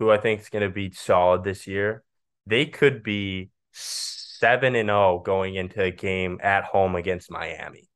who 0.00 0.10
I 0.10 0.18
think 0.18 0.40
is 0.40 0.48
going 0.48 0.64
to 0.64 0.74
be 0.74 0.90
solid 0.90 1.44
this 1.44 1.68
year, 1.68 2.02
they 2.46 2.66
could 2.66 3.02
be 3.02 3.50
seven 3.72 4.74
and 4.76 4.88
zero 4.88 5.22
going 5.24 5.54
into 5.54 5.82
a 5.82 5.90
game 5.90 6.38
at 6.42 6.64
home 6.64 6.94
against 6.96 7.30
Miami. 7.30 7.88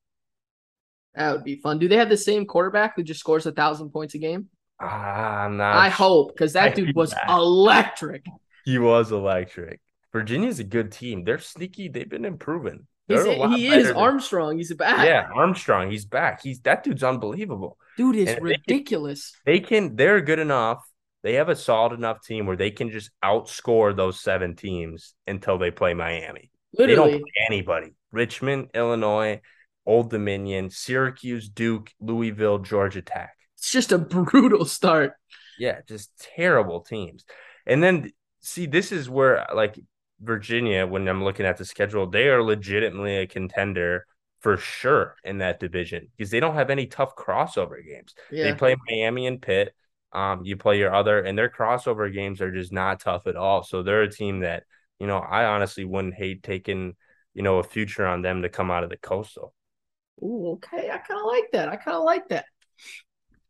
That 1.15 1.33
would 1.33 1.45
be 1.45 1.57
fun. 1.57 1.79
Do 1.79 1.89
they 1.89 1.97
have 1.97 2.09
the 2.09 2.17
same 2.17 2.47
quarterback 2.47 2.95
who 2.97 3.03
just 3.03 3.21
scores 3.21 3.47
a 3.47 3.53
thousand 3.53 3.91
points 3.91 4.15
a 4.15 4.19
game? 4.19 4.49
Ah, 4.81 5.45
I'm 5.45 5.57
not. 5.57 5.77
I 5.77 5.89
hope 5.89 6.33
because 6.35 6.53
that 6.55 6.75
dude 6.75 6.95
was 6.95 7.11
that- 7.13 7.29
electric. 7.29 8.25
he 8.65 8.79
was 8.79 9.13
electric. 9.13 9.81
Virginia's 10.13 10.59
a 10.59 10.65
good 10.65 10.91
team. 10.93 11.25
They're 11.25 11.39
sneaky. 11.39 11.89
They've 11.89 12.09
been 12.09 12.25
improving. 12.25 12.87
He's, 13.07 13.25
They're 13.25 13.43
a 13.45 13.49
he 13.51 13.69
is 13.69 13.89
than- 13.89 13.97
Armstrong. 13.97 14.57
He's 14.57 14.73
back. 14.75 15.05
Yeah, 15.05 15.29
Armstrong. 15.35 15.91
He's 15.91 16.05
back. 16.05 16.43
He's 16.43 16.61
that 16.61 16.83
dude's 16.85 17.03
unbelievable. 17.03 17.77
dude 17.97 18.17
is 18.17 18.29
And 18.29 18.39
they- 18.39 18.43
ridiculous. 18.67 19.33
they 19.45 19.61
can 19.61 19.97
they're 19.97 20.21
good 20.21 20.39
enough 20.39 20.79
they 21.23 21.35
have 21.35 21.49
a 21.49 21.57
solid 21.57 21.93
enough 21.93 22.25
team 22.25 22.47
where 22.47 22.57
they 22.57 22.71
can 22.71 22.91
just 22.91 23.11
outscore 23.25 23.95
those 23.95 24.21
seven 24.21 24.57
teams 24.57 25.15
until 25.27 25.59
they 25.59 25.71
play 25.71 25.95
miami. 25.95 26.51
They 26.77 26.95
don't 26.95 27.11
play 27.11 27.23
anybody. 27.49 27.95
Richmond 28.13 28.69
illinois 28.75 29.41
old 29.87 30.11
dominion 30.11 30.71
syracuse 30.71 31.49
duke 31.49 31.91
louisville 32.01 32.59
georgia 32.59 33.03
tech. 33.03 33.35
It's 33.57 33.71
just 33.71 33.93
a 33.93 33.99
brutal 33.99 34.65
start. 34.65 35.15
yeah 35.59 35.81
just 35.89 36.11
terrible 36.37 36.81
teams. 36.81 37.25
And 37.67 37.83
then 37.83 38.11
see 38.41 38.67
this 38.67 38.93
is 38.93 39.09
where 39.09 39.47
like 39.55 39.79
virginia 40.23 40.87
when 40.87 41.09
i'm 41.09 41.25
looking 41.25 41.47
at 41.47 41.57
the 41.57 41.65
schedule 41.65 42.07
they 42.07 42.29
are 42.29 42.43
legitimately 42.43 43.17
a 43.17 43.27
contender 43.27 44.05
for 44.41 44.57
sure 44.59 45.17
in 45.25 45.39
that 45.39 45.61
division 45.61 46.09
because 46.17 46.31
they 46.31 46.41
don't 46.41 46.55
have 46.55 46.71
any 46.71 46.87
tough 46.87 47.15
crossover 47.15 47.85
games. 47.87 48.15
Yeah, 48.31 48.45
They 48.45 48.55
play 48.55 48.77
Miami 48.89 49.27
and 49.27 49.41
Pitt. 49.41 49.75
Um, 50.13 50.45
you 50.45 50.57
play 50.57 50.79
your 50.79 50.95
other, 50.95 51.21
and 51.21 51.39
their 51.39 51.49
crossover 51.51 52.13
games 52.13 52.41
are 52.41 52.53
just 52.53 52.73
not 52.73 53.01
tough 53.01 53.27
at 53.27 53.37
all. 53.37 53.63
So 53.63 53.83
they're 53.83 54.03
a 54.03 54.11
team 54.13 54.41
that 54.41 54.65
you 54.99 55.07
know 55.07 55.19
I 55.19 55.45
honestly 55.47 55.85
wouldn't 55.85 56.15
hate 56.15 56.43
taking 56.43 56.97
you 57.35 57.43
know 57.43 57.59
a 57.59 57.63
future 57.65 58.07
on 58.07 58.23
them 58.23 58.43
to 58.43 58.49
come 58.49 58.71
out 58.71 58.85
of 58.85 58.91
the 58.91 58.97
coastal. 58.97 59.55
Ooh, 60.23 60.53
okay. 60.53 60.91
I 60.91 60.99
kind 60.99 61.21
of 61.21 61.27
like 61.27 61.51
that. 61.53 61.69
I 61.69 61.77
kind 61.77 61.97
of 61.97 62.05
like 62.05 62.29
that. 62.29 62.45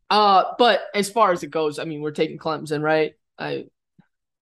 Uh, 0.08 0.54
but 0.58 0.82
as 0.94 1.10
far 1.10 1.32
as 1.32 1.42
it 1.42 1.50
goes, 1.50 1.78
I 1.78 1.84
mean, 1.84 2.00
we're 2.00 2.10
taking 2.10 2.38
Clemson, 2.38 2.82
right? 2.82 3.14
I 3.38 3.66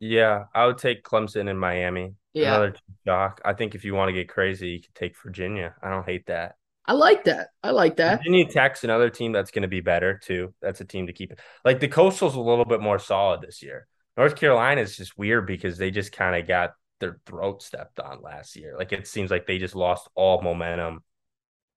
Yeah, 0.00 0.44
I 0.54 0.66
would 0.66 0.78
take 0.78 1.02
Clemson 1.04 1.48
and 1.50 1.58
Miami. 1.58 2.14
yeah, 2.34 2.56
Another 2.56 2.74
shock. 3.06 3.40
I 3.44 3.52
think 3.54 3.74
if 3.74 3.84
you 3.84 3.94
want 3.94 4.08
to 4.08 4.12
get 4.12 4.28
crazy, 4.28 4.68
you 4.68 4.80
could 4.80 4.94
take 4.94 5.16
Virginia. 5.22 5.74
I 5.82 5.90
don't 5.90 6.06
hate 6.06 6.26
that. 6.26 6.56
I 6.88 6.94
like 6.94 7.24
that. 7.24 7.48
I 7.62 7.70
like 7.70 7.96
that. 7.98 8.20
Virginia 8.20 8.46
Tech's 8.46 8.82
another 8.82 9.10
team 9.10 9.30
that's 9.30 9.50
going 9.50 9.62
to 9.62 9.68
be 9.68 9.80
better 9.80 10.18
too. 10.18 10.54
That's 10.62 10.80
a 10.80 10.86
team 10.86 11.06
to 11.06 11.12
keep. 11.12 11.32
Like 11.62 11.80
the 11.80 11.88
Coastal's 11.88 12.34
a 12.34 12.40
little 12.40 12.64
bit 12.64 12.80
more 12.80 12.98
solid 12.98 13.42
this 13.42 13.62
year. 13.62 13.86
North 14.16 14.36
Carolina 14.36 14.80
is 14.80 14.96
just 14.96 15.16
weird 15.18 15.46
because 15.46 15.76
they 15.76 15.90
just 15.90 16.12
kind 16.12 16.34
of 16.34 16.48
got 16.48 16.72
their 16.98 17.20
throat 17.26 17.62
stepped 17.62 18.00
on 18.00 18.22
last 18.22 18.56
year. 18.56 18.74
Like 18.76 18.92
it 18.92 19.06
seems 19.06 19.30
like 19.30 19.46
they 19.46 19.58
just 19.58 19.76
lost 19.76 20.08
all 20.14 20.40
momentum 20.40 21.04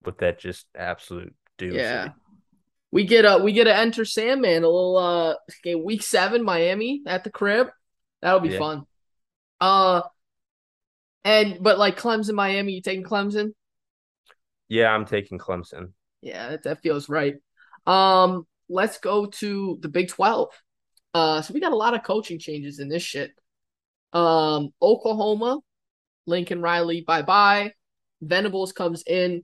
with 0.06 0.20
that 0.20 0.40
just 0.40 0.66
absolute 0.76 1.36
doozy. 1.60 1.76
Yeah. 1.76 2.10
We 2.92 3.06
get 3.06 3.26
a 3.26 3.38
we 3.38 3.52
get 3.52 3.66
to 3.66 3.76
enter 3.76 4.06
Sandman 4.06 4.64
a 4.64 4.68
little 4.68 4.98
uh 4.98 5.36
okay, 5.60 5.76
week 5.76 6.04
seven 6.04 6.44
Miami 6.44 7.02
at 7.06 7.26
the 7.26 7.30
crib. 7.30 7.68
That'll 8.22 8.40
be 8.40 8.50
Yeah. 8.50 8.60
fun. 8.60 8.84
Uh 9.60 10.02
and 11.24 11.58
but 11.62 11.78
like 11.78 12.00
Clemson, 12.00 12.34
Miami, 12.34 12.74
you 12.74 12.82
taking 12.82 13.04
Clemson? 13.04 13.54
Yeah, 14.72 14.94
I'm 14.94 15.04
taking 15.04 15.38
Clemson. 15.38 15.92
Yeah, 16.22 16.56
that, 16.64 16.82
feels 16.82 17.10
right. 17.10 17.36
Um, 17.86 18.48
let's 18.70 19.00
go 19.00 19.26
to 19.26 19.78
the 19.82 19.90
Big 19.90 20.08
12. 20.08 20.48
Uh, 21.14 21.42
so 21.42 21.54
we 21.54 21.60
got 21.60 21.74
a 21.74 21.76
lot 21.76 21.94
of 21.94 22.04
coaching 22.04 22.40
changes 22.40 22.80
in 22.80 22.88
this 22.88 23.04
shit. 23.04 23.32
Um, 24.14 24.70
Oklahoma, 24.82 25.60
Lincoln 26.26 26.62
Riley, 26.62 27.02
bye 27.02 27.22
bye. 27.22 27.74
Venables 28.22 28.72
comes 28.72 29.04
in. 29.06 29.44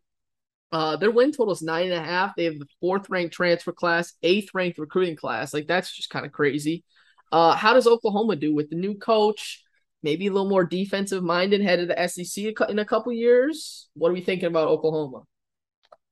Uh, 0.72 0.96
their 0.96 1.12
win 1.12 1.34
total 1.34 1.52
is 1.52 1.62
nine 1.62 1.92
and 1.92 2.02
a 2.02 2.08
half. 2.08 2.34
They 2.38 2.46
have 2.46 2.58
the 2.58 2.68
fourth 2.80 3.10
ranked 3.10 3.34
transfer 3.34 3.74
class, 3.74 4.14
eighth 4.24 4.52
ranked 4.54 4.78
recruiting 4.80 5.18
class. 5.18 5.54
Like 5.54 5.68
that's 5.68 5.94
just 5.94 6.10
kind 6.10 6.26
of 6.26 6.32
crazy. 6.32 6.86
Uh, 7.34 7.54
how 7.54 7.74
does 7.74 7.86
Oklahoma 7.86 8.38
do 8.38 8.56
with 8.56 8.70
the 8.70 8.78
new 8.78 8.96
coach? 8.96 9.62
Maybe 10.08 10.28
a 10.28 10.32
little 10.32 10.48
more 10.48 10.64
defensive 10.64 11.22
minded, 11.22 11.60
head 11.60 11.82
of 11.82 11.90
the 11.90 12.08
SEC 12.08 12.70
in 12.70 12.80
a 12.80 12.86
couple 12.86 13.12
years. 13.12 13.90
What 13.94 14.08
are 14.10 14.14
we 14.14 14.22
thinking 14.22 14.48
about 14.48 14.70
Oklahoma? 14.70 15.24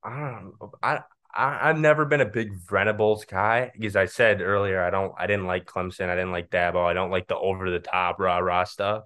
I 0.03 0.19
don't. 0.31 0.53
I, 0.83 0.99
I 1.33 1.69
I've 1.69 1.77
never 1.77 2.03
been 2.03 2.19
a 2.19 2.25
big 2.25 2.49
Venables 2.69 3.23
guy 3.23 3.71
because 3.73 3.95
I 3.95 4.07
said 4.07 4.41
earlier 4.41 4.83
I 4.83 4.89
don't 4.89 5.13
I 5.17 5.27
didn't 5.27 5.47
like 5.47 5.65
Clemson. 5.65 6.09
I 6.09 6.15
didn't 6.15 6.33
like 6.33 6.49
Dabo. 6.49 6.85
I 6.85 6.91
don't 6.91 7.09
like 7.09 7.29
the 7.29 7.37
over 7.37 7.71
the 7.71 7.79
top 7.79 8.19
rah 8.19 8.39
rah 8.39 8.65
stuff. 8.65 9.05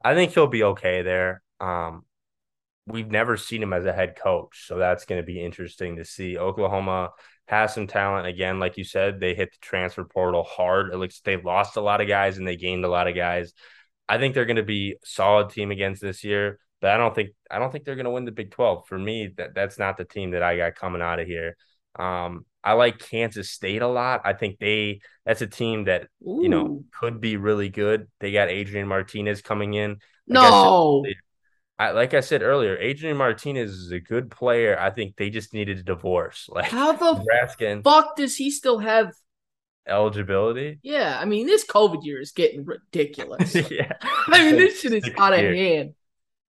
I 0.00 0.14
think 0.14 0.32
he'll 0.32 0.46
be 0.46 0.62
okay 0.62 1.02
there. 1.02 1.42
Um, 1.58 2.04
we've 2.86 3.10
never 3.10 3.36
seen 3.36 3.64
him 3.64 3.72
as 3.72 3.84
a 3.84 3.92
head 3.92 4.14
coach, 4.14 4.64
so 4.68 4.78
that's 4.78 5.06
going 5.06 5.20
to 5.20 5.26
be 5.26 5.44
interesting 5.44 5.96
to 5.96 6.04
see. 6.04 6.38
Oklahoma 6.38 7.10
has 7.48 7.74
some 7.74 7.88
talent 7.88 8.28
again, 8.28 8.60
like 8.60 8.78
you 8.78 8.84
said. 8.84 9.18
They 9.18 9.34
hit 9.34 9.50
the 9.50 9.58
transfer 9.60 10.04
portal 10.04 10.44
hard. 10.44 10.92
It 10.92 10.98
looks 10.98 11.18
they 11.20 11.36
lost 11.36 11.76
a 11.76 11.80
lot 11.80 12.00
of 12.00 12.06
guys 12.06 12.38
and 12.38 12.46
they 12.46 12.54
gained 12.54 12.84
a 12.84 12.88
lot 12.88 13.08
of 13.08 13.16
guys. 13.16 13.52
I 14.10 14.18
think 14.18 14.34
they're 14.34 14.44
going 14.44 14.56
to 14.56 14.64
be 14.64 14.92
a 14.92 15.06
solid 15.06 15.50
team 15.50 15.70
against 15.70 16.02
this 16.02 16.24
year, 16.24 16.58
but 16.80 16.90
I 16.90 16.96
don't 16.96 17.14
think 17.14 17.30
I 17.48 17.60
don't 17.60 17.70
think 17.70 17.84
they're 17.84 17.94
going 17.94 18.06
to 18.06 18.10
win 18.10 18.24
the 18.24 18.32
Big 18.32 18.50
Twelve. 18.50 18.88
For 18.88 18.98
me, 18.98 19.28
that 19.36 19.54
that's 19.54 19.78
not 19.78 19.96
the 19.96 20.04
team 20.04 20.32
that 20.32 20.42
I 20.42 20.56
got 20.56 20.74
coming 20.74 21.00
out 21.00 21.20
of 21.20 21.28
here. 21.28 21.56
Um, 21.96 22.44
I 22.64 22.72
like 22.72 22.98
Kansas 22.98 23.50
State 23.50 23.82
a 23.82 23.86
lot. 23.88 24.22
I 24.24 24.32
think 24.32 24.58
they 24.58 25.00
that's 25.24 25.42
a 25.42 25.46
team 25.46 25.84
that 25.84 26.08
you 26.20 26.48
know 26.48 26.84
could 26.98 27.20
be 27.20 27.36
really 27.36 27.68
good. 27.68 28.08
They 28.18 28.32
got 28.32 28.48
Adrian 28.50 28.88
Martinez 28.88 29.42
coming 29.42 29.74
in. 29.74 29.98
Like 30.26 30.42
I 30.42 30.50
said, 30.50 30.72
No. 30.72 31.04
I, 31.78 31.92
like 31.92 32.12
I 32.12 32.20
said 32.20 32.42
earlier, 32.42 32.76
Adrian 32.76 33.16
Martinez 33.16 33.70
is 33.70 33.92
a 33.92 34.00
good 34.00 34.30
player. 34.30 34.78
I 34.78 34.90
think 34.90 35.16
they 35.16 35.30
just 35.30 35.54
needed 35.54 35.78
a 35.78 35.82
divorce. 35.82 36.48
Like 36.52 36.70
How 36.70 36.92
the 36.92 37.14
Nebraska 37.14 37.80
fuck 37.82 38.16
does 38.16 38.36
he 38.36 38.50
still 38.50 38.78
have? 38.78 39.12
Eligibility. 39.86 40.78
Yeah, 40.82 41.18
I 41.18 41.24
mean, 41.24 41.46
this 41.46 41.66
COVID 41.66 42.04
year 42.04 42.20
is 42.20 42.32
getting 42.32 42.64
ridiculous. 42.64 43.54
yeah. 43.70 43.92
I 44.28 44.44
mean, 44.44 44.56
this 44.56 44.80
shit 44.80 44.92
is 44.92 45.10
out 45.18 45.32
of 45.32 45.40
hand. 45.40 45.94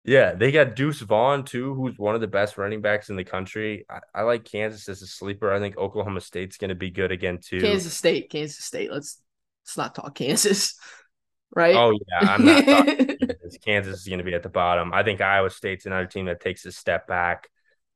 Yeah, 0.05 0.33
they 0.33 0.51
got 0.53 0.75
Deuce 0.75 1.01
Vaughn 1.01 1.45
too, 1.45 1.75
who's 1.75 1.99
one 1.99 2.15
of 2.15 2.23
the 2.23 2.27
best 2.27 2.57
running 2.57 2.81
backs 2.81 3.11
in 3.11 3.17
the 3.17 3.25
country. 3.25 3.85
I, 3.91 3.99
I 4.15 4.23
like 4.23 4.45
Kansas 4.45 4.89
as 4.89 5.03
a 5.03 5.07
sleeper. 5.07 5.53
I 5.53 5.59
think 5.59 5.77
Oklahoma 5.77 6.23
State's 6.23 6.57
going 6.57 6.71
to 6.71 6.75
be 6.75 6.91
good 6.91 7.13
again 7.13 7.39
too. 7.43 7.61
Kansas 7.61 7.93
State, 7.93 8.31
Kansas 8.31 8.65
State. 8.65 8.91
Let's 8.91 9.21
let's 9.67 9.77
not 9.77 9.95
talk 9.95 10.15
Kansas, 10.15 10.79
right? 11.55 11.77
Oh 11.77 11.93
yeah, 11.93 12.31
I'm 12.31 12.45
not. 12.45 12.65
Kansas. 12.67 13.59
Kansas 13.63 14.01
is 14.01 14.09
going 14.09 14.19
to 14.19 14.25
be 14.25 14.35
at 14.35 14.43
the 14.43 14.49
bottom. 14.49 14.95
I 14.95 15.03
think 15.03 15.21
Iowa 15.21 15.51
State's 15.51 15.85
another 15.85 16.07
team 16.07 16.25
that 16.25 16.41
takes 16.41 16.65
a 16.65 16.73
step 16.73 17.07
back. 17.07 17.49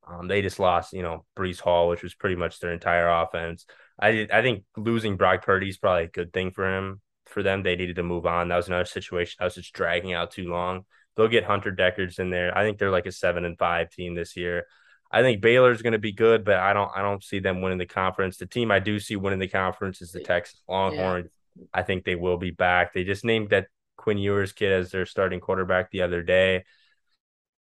Um, 0.07 0.27
they 0.27 0.41
just 0.41 0.59
lost, 0.59 0.93
you 0.93 1.01
know, 1.01 1.25
Breece 1.35 1.61
Hall, 1.61 1.87
which 1.87 2.03
was 2.03 2.13
pretty 2.13 2.35
much 2.35 2.59
their 2.59 2.73
entire 2.73 3.07
offense. 3.07 3.65
I 3.99 4.27
I 4.31 4.41
think 4.41 4.63
losing 4.75 5.17
Brock 5.17 5.45
Purdy 5.45 5.69
is 5.69 5.77
probably 5.77 6.05
a 6.05 6.07
good 6.07 6.33
thing 6.33 6.51
for 6.51 6.77
him. 6.77 7.01
For 7.25 7.41
them, 7.43 7.63
they 7.63 7.75
needed 7.75 7.95
to 7.95 8.03
move 8.03 8.25
on. 8.25 8.49
That 8.49 8.57
was 8.57 8.67
another 8.67 8.85
situation. 8.85 9.37
that 9.39 9.45
was 9.45 9.55
just 9.55 9.73
dragging 9.73 10.13
out 10.13 10.31
too 10.31 10.49
long. 10.49 10.85
They'll 11.15 11.27
get 11.27 11.43
Hunter 11.43 11.71
Dekkers 11.71 12.19
in 12.19 12.29
there. 12.29 12.55
I 12.57 12.63
think 12.63 12.77
they're 12.77 12.91
like 12.91 13.05
a 13.05 13.11
seven 13.11 13.45
and 13.45 13.57
five 13.57 13.89
team 13.91 14.15
this 14.15 14.35
year. 14.35 14.65
I 15.11 15.21
think 15.21 15.41
Baylor's 15.41 15.83
going 15.83 15.93
to 15.93 15.99
be 15.99 16.11
good, 16.11 16.43
but 16.43 16.55
I 16.57 16.73
don't 16.73 16.91
I 16.95 17.01
don't 17.01 17.23
see 17.23 17.39
them 17.39 17.61
winning 17.61 17.77
the 17.77 17.85
conference. 17.85 18.37
The 18.37 18.47
team 18.47 18.71
I 18.71 18.79
do 18.79 18.99
see 18.99 19.15
winning 19.15 19.39
the 19.39 19.47
conference 19.47 20.01
is 20.01 20.11
the 20.11 20.19
Texas 20.21 20.61
Longhorns. 20.67 21.29
I 21.73 21.83
think 21.83 22.03
they 22.03 22.15
will 22.15 22.37
be 22.37 22.49
back. 22.51 22.93
They 22.93 23.03
just 23.03 23.23
named 23.23 23.51
that 23.51 23.67
Quinn 23.95 24.17
Ewers 24.17 24.53
kid 24.53 24.71
as 24.71 24.89
their 24.91 25.05
starting 25.05 25.39
quarterback 25.39 25.91
the 25.91 26.01
other 26.01 26.23
day. 26.23 26.63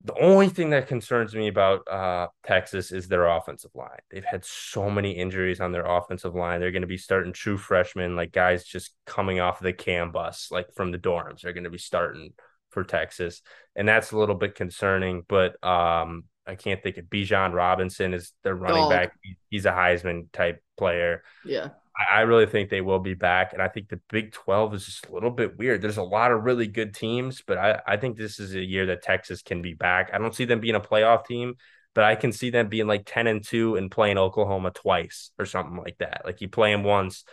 The 0.04 0.20
only 0.20 0.50
thing 0.50 0.72
that 0.72 0.88
concerns 0.88 1.36
me 1.36 1.48
about 1.48 1.88
uh, 1.88 2.28
Texas 2.46 2.92
is 2.92 3.08
their 3.08 3.28
offensive 3.28 3.72
line. 3.76 4.00
They've 4.10 4.26
had 4.26 4.44
so 4.44 4.90
many 4.90 5.12
injuries 5.12 5.60
on 5.60 5.72
their 5.72 5.86
offensive 5.86 6.34
line. 6.34 6.60
They're 6.60 6.72
going 6.72 6.82
to 6.82 6.88
be 6.88 6.98
starting 6.98 7.34
true 7.34 7.58
freshmen, 7.58 8.16
like 8.16 8.32
guys 8.32 8.64
just 8.64 8.96
coming 9.06 9.40
off 9.40 9.60
the 9.60 9.74
cam 9.74 10.12
bus, 10.12 10.48
like 10.50 10.74
from 10.76 10.92
the 10.92 10.98
dorms. 10.98 11.42
They're 11.42 11.54
going 11.54 11.66
to 11.66 11.70
be 11.70 11.78
starting 11.78 12.34
for 12.72 12.84
Texas, 12.84 13.42
and 13.76 13.88
that's 13.88 14.12
a 14.12 14.18
little 14.18 14.36
bit 14.36 14.56
concerning. 14.56 15.24
But 15.28 15.64
um, 15.64 16.24
I 16.48 16.56
can't 16.56 16.82
think 16.82 16.98
of 16.98 17.06
Bijan 17.06 17.54
Robinson 17.54 18.14
is 18.14 18.34
their 18.44 18.56
running 18.56 18.84
Dog. 18.84 18.90
back. 18.90 19.14
He's 19.50 19.66
a 19.66 19.72
Heisman 19.72 20.32
type 20.32 20.64
player. 20.78 21.24
yeah. 21.46 21.70
I, 21.96 22.22
really 22.22 22.46
think 22.46 22.70
they 22.70 22.82
will 22.82 23.00
be 23.00 23.14
back. 23.14 23.54
And 23.54 23.62
I 23.62 23.68
think 23.68 23.90
the 23.90 24.00
Big 24.10 24.32
12 24.32 24.74
is 24.76 24.86
just 24.86 25.08
a 25.08 25.14
little 25.14 25.30
bit 25.30 25.58
weird. 25.58 25.82
There's 25.82 25.98
a 25.98 26.04
lot 26.04 26.32
of 26.32 26.44
really 26.44 26.68
good 26.68 26.94
teams, 26.94 27.44
but 27.46 27.58
I, 27.58 27.82
I 27.86 27.98
think 27.98 28.18
this 28.18 28.40
is 28.40 28.56
a 28.56 28.64
year 28.64 28.88
that 28.88 29.04
Texas 29.04 29.42
can 29.42 29.62
be 29.62 29.74
back. 29.74 30.12
I 30.14 30.18
don't 30.18 30.36
see 30.36 30.46
them 30.46 30.62
being 30.62 30.76
a 30.76 30.80
playoff 30.80 31.26
team, 31.26 31.56
but 31.94 32.04
I 32.04 32.16
can 32.16 32.32
see 32.32 32.50
them 32.50 32.70
being 32.70 32.88
like 32.88 33.04
10 33.06 33.28
and 33.28 33.44
2 33.44 33.76
and 33.76 33.92
playing 33.92 34.18
Oklahoma 34.18 34.72
twice 34.72 35.32
or 35.38 35.46
something 35.46 35.78
like 35.78 35.98
that. 36.00 36.22
Like 36.26 36.42
you 36.42 36.50
play 36.50 36.72
them 36.72 36.84
once 36.84 37.26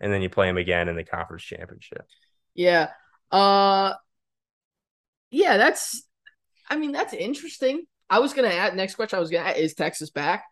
and 0.00 0.12
then 0.12 0.22
you 0.22 0.28
play 0.28 0.46
them 0.46 0.58
again 0.58 0.88
in 0.88 0.96
the 0.96 1.04
conference 1.04 1.42
championship. 1.42 2.06
Yeah. 2.54 2.90
Uh 3.30 3.94
yeah, 5.32 5.56
that's. 5.56 6.06
I 6.70 6.76
mean, 6.76 6.92
that's 6.92 7.14
interesting. 7.14 7.82
I 8.08 8.20
was 8.20 8.34
gonna 8.34 8.48
add 8.48 8.76
next 8.76 8.94
question. 8.94 9.16
I 9.16 9.20
was 9.20 9.30
gonna 9.30 9.48
add 9.48 9.56
is 9.56 9.74
Texas 9.74 10.10
back. 10.10 10.44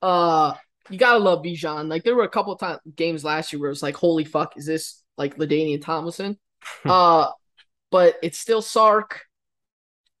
Uh, 0.00 0.54
you 0.90 0.98
gotta 0.98 1.18
love 1.18 1.42
Bijan. 1.42 1.88
Like 1.88 2.04
there 2.04 2.14
were 2.14 2.24
a 2.24 2.28
couple 2.28 2.52
of 2.52 2.60
time 2.60 2.78
games 2.94 3.24
last 3.24 3.52
year 3.52 3.60
where 3.60 3.68
it 3.68 3.72
was 3.72 3.82
like, 3.82 3.96
holy 3.96 4.24
fuck, 4.24 4.56
is 4.56 4.66
this 4.66 5.02
like 5.16 5.36
LaDainian 5.36 5.82
Tomlinson? 5.82 6.38
uh, 6.84 7.30
but 7.90 8.16
it's 8.22 8.38
still 8.38 8.62
Sark. 8.62 9.22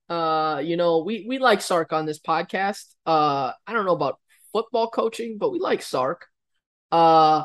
Uh, 0.08 0.62
you 0.64 0.76
know, 0.76 0.98
we 0.98 1.26
we 1.28 1.38
like 1.38 1.60
Sark 1.60 1.92
on 1.92 2.06
this 2.06 2.18
podcast. 2.18 2.84
Uh, 3.04 3.52
I 3.66 3.72
don't 3.72 3.84
know 3.84 3.94
about 3.94 4.18
football 4.52 4.88
coaching, 4.88 5.36
but 5.38 5.50
we 5.52 5.58
like 5.58 5.82
Sark. 5.82 6.26
Uh, 6.90 7.44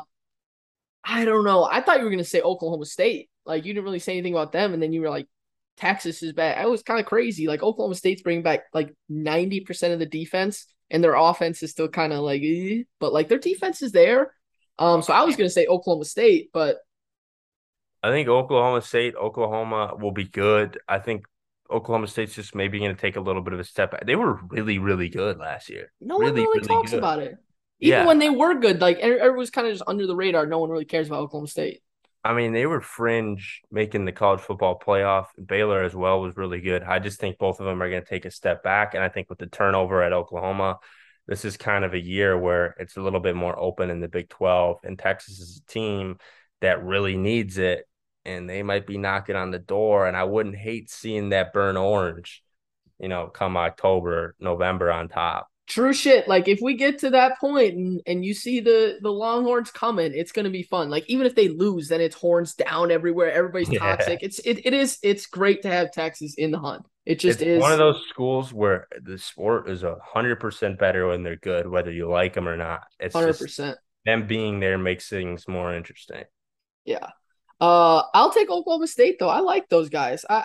I 1.04 1.24
don't 1.24 1.44
know. 1.44 1.64
I 1.64 1.80
thought 1.80 1.98
you 1.98 2.04
were 2.04 2.10
gonna 2.10 2.24
say 2.24 2.40
Oklahoma 2.40 2.86
State. 2.86 3.28
Like 3.44 3.64
you 3.64 3.74
didn't 3.74 3.84
really 3.84 3.98
say 3.98 4.12
anything 4.12 4.32
about 4.32 4.52
them, 4.52 4.72
and 4.72 4.82
then 4.82 4.92
you 4.92 5.02
were 5.02 5.10
like, 5.10 5.28
Texas 5.76 6.22
is 6.22 6.32
back. 6.32 6.56
I 6.56 6.66
was 6.66 6.82
kind 6.82 7.00
of 7.00 7.06
crazy. 7.06 7.46
Like 7.46 7.62
Oklahoma 7.62 7.94
State's 7.94 8.22
bringing 8.22 8.42
back 8.42 8.64
like 8.72 8.94
ninety 9.08 9.60
percent 9.60 9.92
of 9.92 9.98
the 9.98 10.06
defense, 10.06 10.66
and 10.90 11.02
their 11.02 11.14
offense 11.14 11.62
is 11.62 11.70
still 11.70 11.88
kind 11.88 12.12
of 12.12 12.20
like, 12.20 12.42
eh, 12.42 12.82
but 13.00 13.12
like 13.12 13.28
their 13.28 13.38
defense 13.38 13.82
is 13.82 13.92
there. 13.92 14.34
Um, 14.78 15.02
so 15.02 15.12
I 15.12 15.22
was 15.24 15.36
gonna 15.36 15.50
say 15.50 15.66
Oklahoma 15.66 16.04
State, 16.04 16.50
but 16.52 16.78
I 18.02 18.10
think 18.10 18.28
Oklahoma 18.28 18.82
State, 18.82 19.14
Oklahoma 19.16 19.94
will 19.98 20.12
be 20.12 20.24
good. 20.24 20.78
I 20.86 20.98
think 20.98 21.24
Oklahoma 21.70 22.06
State's 22.06 22.34
just 22.34 22.54
maybe 22.54 22.78
going 22.78 22.94
to 22.94 23.00
take 23.00 23.16
a 23.16 23.20
little 23.20 23.40
bit 23.40 23.54
of 23.54 23.60
a 23.60 23.64
step 23.64 23.92
back. 23.92 24.04
They 24.04 24.14
were 24.16 24.34
really, 24.50 24.78
really 24.78 25.08
good 25.08 25.38
last 25.38 25.70
year. 25.70 25.90
no 26.02 26.18
really, 26.18 26.32
one 26.32 26.34
really, 26.42 26.46
really 26.58 26.68
talks 26.68 26.90
good. 26.90 26.98
about 26.98 27.20
it. 27.20 27.36
Even 27.80 27.98
Yeah. 28.00 28.06
when 28.06 28.18
they 28.18 28.28
were 28.28 28.54
good, 28.56 28.82
like 28.82 28.98
every- 28.98 29.18
everyone's 29.18 29.48
kind 29.50 29.66
of 29.66 29.72
just 29.72 29.84
under 29.86 30.06
the 30.06 30.14
radar. 30.14 30.44
No 30.44 30.58
one 30.58 30.68
really 30.68 30.84
cares 30.84 31.06
about 31.06 31.20
Oklahoma 31.22 31.48
State. 31.48 31.80
I 32.24 32.32
mean, 32.32 32.54
they 32.54 32.64
were 32.64 32.80
fringe 32.80 33.60
making 33.70 34.06
the 34.06 34.12
college 34.12 34.40
football 34.40 34.78
playoff. 34.78 35.26
Baylor 35.44 35.82
as 35.82 35.94
well 35.94 36.22
was 36.22 36.38
really 36.38 36.60
good. 36.60 36.82
I 36.82 36.98
just 36.98 37.20
think 37.20 37.36
both 37.36 37.60
of 37.60 37.66
them 37.66 37.82
are 37.82 37.90
going 37.90 38.02
to 38.02 38.08
take 38.08 38.24
a 38.24 38.30
step 38.30 38.62
back. 38.62 38.94
And 38.94 39.04
I 39.04 39.10
think 39.10 39.28
with 39.28 39.38
the 39.38 39.46
turnover 39.46 40.02
at 40.02 40.14
Oklahoma, 40.14 40.78
this 41.26 41.44
is 41.44 41.58
kind 41.58 41.84
of 41.84 41.92
a 41.92 42.00
year 42.00 42.38
where 42.38 42.76
it's 42.78 42.96
a 42.96 43.02
little 43.02 43.20
bit 43.20 43.36
more 43.36 43.58
open 43.58 43.90
in 43.90 44.00
the 44.00 44.08
Big 44.08 44.30
12. 44.30 44.78
And 44.84 44.98
Texas 44.98 45.38
is 45.38 45.60
a 45.60 45.70
team 45.70 46.16
that 46.62 46.82
really 46.82 47.16
needs 47.16 47.58
it. 47.58 47.86
And 48.24 48.48
they 48.48 48.62
might 48.62 48.86
be 48.86 48.96
knocking 48.96 49.36
on 49.36 49.50
the 49.50 49.58
door. 49.58 50.06
And 50.06 50.16
I 50.16 50.24
wouldn't 50.24 50.56
hate 50.56 50.88
seeing 50.88 51.28
that 51.28 51.52
burn 51.52 51.76
orange, 51.76 52.42
you 52.98 53.08
know, 53.08 53.26
come 53.26 53.58
October, 53.58 54.34
November 54.40 54.90
on 54.90 55.08
top. 55.08 55.50
True 55.66 55.94
shit. 55.94 56.28
Like 56.28 56.46
if 56.46 56.60
we 56.60 56.74
get 56.74 56.98
to 56.98 57.10
that 57.10 57.38
point 57.40 57.74
and, 57.74 58.00
and 58.06 58.24
you 58.24 58.34
see 58.34 58.60
the 58.60 58.98
the 59.00 59.10
Longhorns 59.10 59.70
coming, 59.70 60.12
it's 60.14 60.30
gonna 60.32 60.50
be 60.50 60.62
fun. 60.62 60.90
Like 60.90 61.04
even 61.08 61.26
if 61.26 61.34
they 61.34 61.48
lose, 61.48 61.88
then 61.88 62.02
it's 62.02 62.14
horns 62.14 62.54
down 62.54 62.90
everywhere. 62.90 63.32
Everybody's 63.32 63.70
Yeah. 63.70 63.78
toxic. 63.78 64.18
It's 64.22 64.38
it, 64.40 64.66
it 64.66 64.74
is 64.74 64.98
it's 65.02 65.26
great 65.26 65.62
to 65.62 65.68
have 65.68 65.90
Texas 65.90 66.34
in 66.36 66.50
the 66.50 66.58
hunt. 66.58 66.84
It 67.06 67.18
just 67.18 67.40
it's 67.40 67.48
is 67.48 67.60
one 67.62 67.72
of 67.72 67.78
those 67.78 68.02
schools 68.10 68.52
where 68.52 68.88
the 69.02 69.16
sport 69.16 69.70
is 69.70 69.82
a 69.84 69.96
hundred 70.04 70.38
percent 70.38 70.78
better 70.78 71.06
when 71.08 71.22
they're 71.22 71.36
good, 71.36 71.66
whether 71.66 71.90
you 71.90 72.10
like 72.10 72.34
them 72.34 72.46
or 72.48 72.58
not. 72.58 72.82
It's 73.00 73.14
hundred 73.14 73.38
percent. 73.38 73.78
them 74.04 74.26
being 74.26 74.60
there 74.60 74.76
makes 74.76 75.08
things 75.08 75.48
more 75.48 75.74
interesting. 75.74 76.24
Yeah. 76.84 77.08
Uh 77.58 78.02
I'll 78.12 78.32
take 78.32 78.50
Oklahoma 78.50 78.86
State 78.86 79.16
though. 79.18 79.30
I 79.30 79.40
like 79.40 79.70
those 79.70 79.88
guys. 79.88 80.26
I 80.28 80.44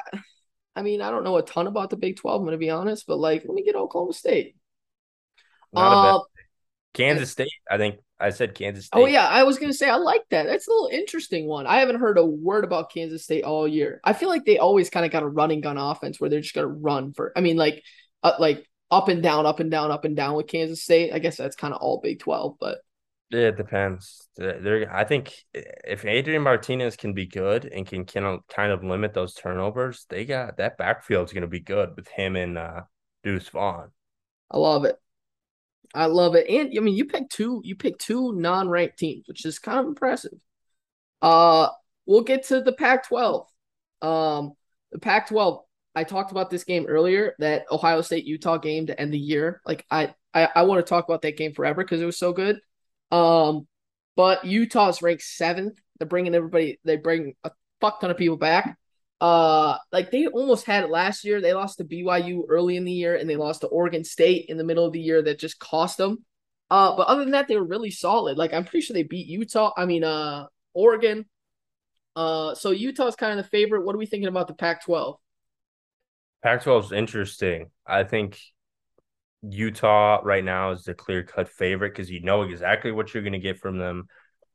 I 0.78 0.82
mean, 0.82 1.02
I 1.02 1.10
don't 1.12 1.26
know 1.26 1.36
a 1.36 1.42
ton 1.42 1.68
about 1.68 1.90
the 1.90 1.98
Big 1.98 2.16
12, 2.16 2.40
I'm 2.40 2.46
gonna 2.46 2.58
be 2.58 2.70
honest, 2.70 3.06
but 3.06 3.18
like 3.20 3.44
let 3.46 3.54
me 3.54 3.64
get 3.64 3.76
Oklahoma 3.76 4.14
State. 4.14 4.56
Not 5.74 6.16
Uh, 6.16 6.24
Kansas 6.94 7.32
State. 7.32 7.52
I 7.70 7.78
think 7.78 8.00
I 8.20 8.32
said 8.32 8.56
Kansas 8.56 8.86
State. 8.86 9.00
Oh 9.00 9.06
yeah, 9.06 9.28
I 9.28 9.44
was 9.44 9.60
gonna 9.60 9.74
say 9.74 9.90
I 9.90 9.96
like 9.96 10.24
that. 10.32 10.44
That's 10.44 10.68
a 10.68 10.72
little 10.72 10.90
interesting 10.92 11.48
one. 11.48 11.68
I 11.68 11.80
haven't 11.80 12.00
heard 12.00 12.18
a 12.18 12.26
word 12.26 12.64
about 12.64 12.92
Kansas 12.92 13.24
State 13.24 13.44
all 13.44 13.68
year. 13.68 14.02
I 14.04 14.14
feel 14.14 14.30
like 14.30 14.46
they 14.46 14.58
always 14.58 14.90
kind 14.90 15.06
of 15.06 15.12
got 15.12 15.24
a 15.24 15.28
running 15.28 15.62
gun 15.62 15.78
offense 15.78 16.20
where 16.20 16.30
they're 16.30 16.42
just 16.42 16.56
gonna 16.56 16.68
run 16.68 17.14
for. 17.14 17.32
I 17.36 17.42
mean, 17.42 17.58
like, 17.58 17.84
uh, 18.24 18.34
like 18.40 18.66
up 18.92 19.08
and 19.08 19.22
down, 19.22 19.46
up 19.46 19.60
and 19.60 19.70
down, 19.70 19.92
up 19.92 20.06
and 20.06 20.16
down 20.16 20.36
with 20.36 20.48
Kansas 20.48 20.84
State. 20.84 21.14
I 21.14 21.20
guess 21.20 21.38
that's 21.38 21.56
kind 21.56 21.74
of 21.74 21.82
all 21.82 22.00
Big 22.02 22.20
Twelve, 22.20 22.56
but 22.60 22.80
Yeah, 23.30 23.50
it 23.50 23.58
depends. 23.58 24.28
They're, 24.36 24.60
they're- 24.60 24.92
I 24.92 25.04
think 25.04 25.36
if 25.54 26.04
Adrian 26.04 26.42
Martinez 26.42 26.96
can 26.96 27.14
be 27.14 27.28
good 27.28 27.66
and 27.66 27.86
can, 27.86 28.04
can 28.06 28.40
kind 28.50 28.72
of 28.72 28.84
limit 28.84 29.14
those 29.14 29.36
turnovers, 29.36 30.08
they 30.10 30.26
got 30.26 30.58
that 30.58 30.80
backfield's 30.80 31.32
going 31.32 31.44
to 31.44 31.48
be 31.48 31.60
good 31.60 31.96
with 31.96 32.08
him 32.08 32.36
and 32.36 32.58
uh, 32.58 32.82
Deuce 33.24 33.48
Vaughn. 33.50 33.92
I 34.50 34.58
love 34.58 34.86
it. 34.86 34.98
I 35.94 36.06
love 36.06 36.36
it. 36.36 36.50
And 36.50 36.72
I 36.78 36.82
mean, 36.82 36.96
you 36.96 37.06
picked 37.06 37.32
two. 37.32 37.62
You 37.64 37.76
picked 37.76 38.02
two 38.02 38.34
non-ranked 38.34 38.98
teams, 38.98 39.28
which 39.28 39.46
is 39.46 39.60
kind 39.60 39.80
of 39.80 39.86
impressive. 39.86 40.38
Uh, 41.22 41.70
we'll 42.06 42.22
get 42.22 42.46
to 42.48 42.62
the 42.62 42.74
Pac-12. 42.74 43.46
Um, 44.02 44.54
the 44.92 45.00
Pac-12. 45.00 45.62
I 45.96 46.04
talked 46.04 46.32
about 46.32 46.50
this 46.50 46.64
game 46.64 46.86
earlier, 46.86 47.34
that 47.40 47.66
Ohio 47.72 48.02
State 48.02 48.26
Utah 48.26 48.58
game 48.58 48.86
to 48.88 49.00
end 49.00 49.12
the 49.12 49.20
year. 49.20 49.62
Like 49.66 49.86
I, 49.90 50.14
I, 50.34 50.48
I 50.56 50.64
want 50.64 50.86
to 50.86 50.88
talk 50.88 51.06
about 51.06 51.24
that 51.24 51.38
game 51.38 51.54
forever 51.54 51.84
because 51.84 52.00
it 52.00 52.06
was 52.06 52.18
so 52.18 52.32
good. 52.32 52.60
Um, 53.12 53.68
but 54.16 54.46
Utah's 54.46 55.02
ranked 55.02 55.24
seventh. 55.24 55.80
They're 55.98 56.08
bringing 56.08 56.36
everybody. 56.36 56.80
They 56.86 56.98
bring 56.98 57.34
a 57.44 57.52
fuck 57.82 58.00
ton 58.00 58.12
of 58.12 58.18
people 58.18 58.38
back. 58.38 58.78
Uh, 59.22 59.78
like 59.92 60.12
they 60.12 60.28
almost 60.28 60.66
had 60.66 60.84
it 60.84 60.90
last 60.90 61.26
year. 61.26 61.42
They 61.42 61.54
lost 61.54 61.78
to 61.78 61.84
BYU 61.84 62.44
early 62.48 62.78
in 62.78 62.86
the 62.86 62.92
year, 62.92 63.16
and 63.16 63.30
they 63.30 63.36
lost 63.36 63.62
to 63.62 63.68
Oregon 63.68 64.04
State 64.04 64.46
in 64.48 64.58
the 64.58 64.64
middle 64.64 64.86
of 64.86 64.94
the 64.94 65.02
year. 65.02 65.22
That 65.22 65.40
just 65.40 65.60
cost 65.60 65.98
them. 65.98 66.24
Uh, 66.70 66.96
but 66.96 67.08
other 67.08 67.24
than 67.24 67.32
that, 67.32 67.48
they 67.48 67.58
were 67.58 67.66
really 67.66 67.92
solid. 67.92 68.38
Like 68.38 68.54
I'm 68.54 68.64
pretty 68.64 68.86
sure 68.86 68.94
they 68.94 69.04
beat 69.04 69.28
Utah. 69.28 69.72
I 69.76 69.86
mean, 69.86 70.04
uh, 70.04 70.48
Oregon. 70.74 71.26
Uh, 72.16 72.56
so 72.56 72.72
Utah's 72.72 73.16
kind 73.16 73.38
of 73.38 73.44
the 73.44 73.50
favorite. 73.50 73.86
What 73.86 73.96
are 73.96 74.00
we 74.00 74.06
thinking 74.06 74.28
about 74.28 74.48
the 74.48 74.54
Pac-12? 74.54 75.18
Pac-12 76.44 76.86
is 76.86 76.92
interesting. 76.92 77.72
I 77.86 78.04
think 78.04 78.40
Utah 79.42 80.20
right 80.24 80.44
now 80.44 80.72
is 80.72 80.84
the 80.84 80.94
clear-cut 80.94 81.50
favorite 81.50 81.92
because 81.92 82.12
you 82.12 82.22
know 82.22 82.44
exactly 82.44 82.92
what 82.92 83.14
you're 83.14 83.24
going 83.24 83.34
to 83.34 83.40
get 83.40 83.60
from 83.60 83.78
them. 83.78 84.08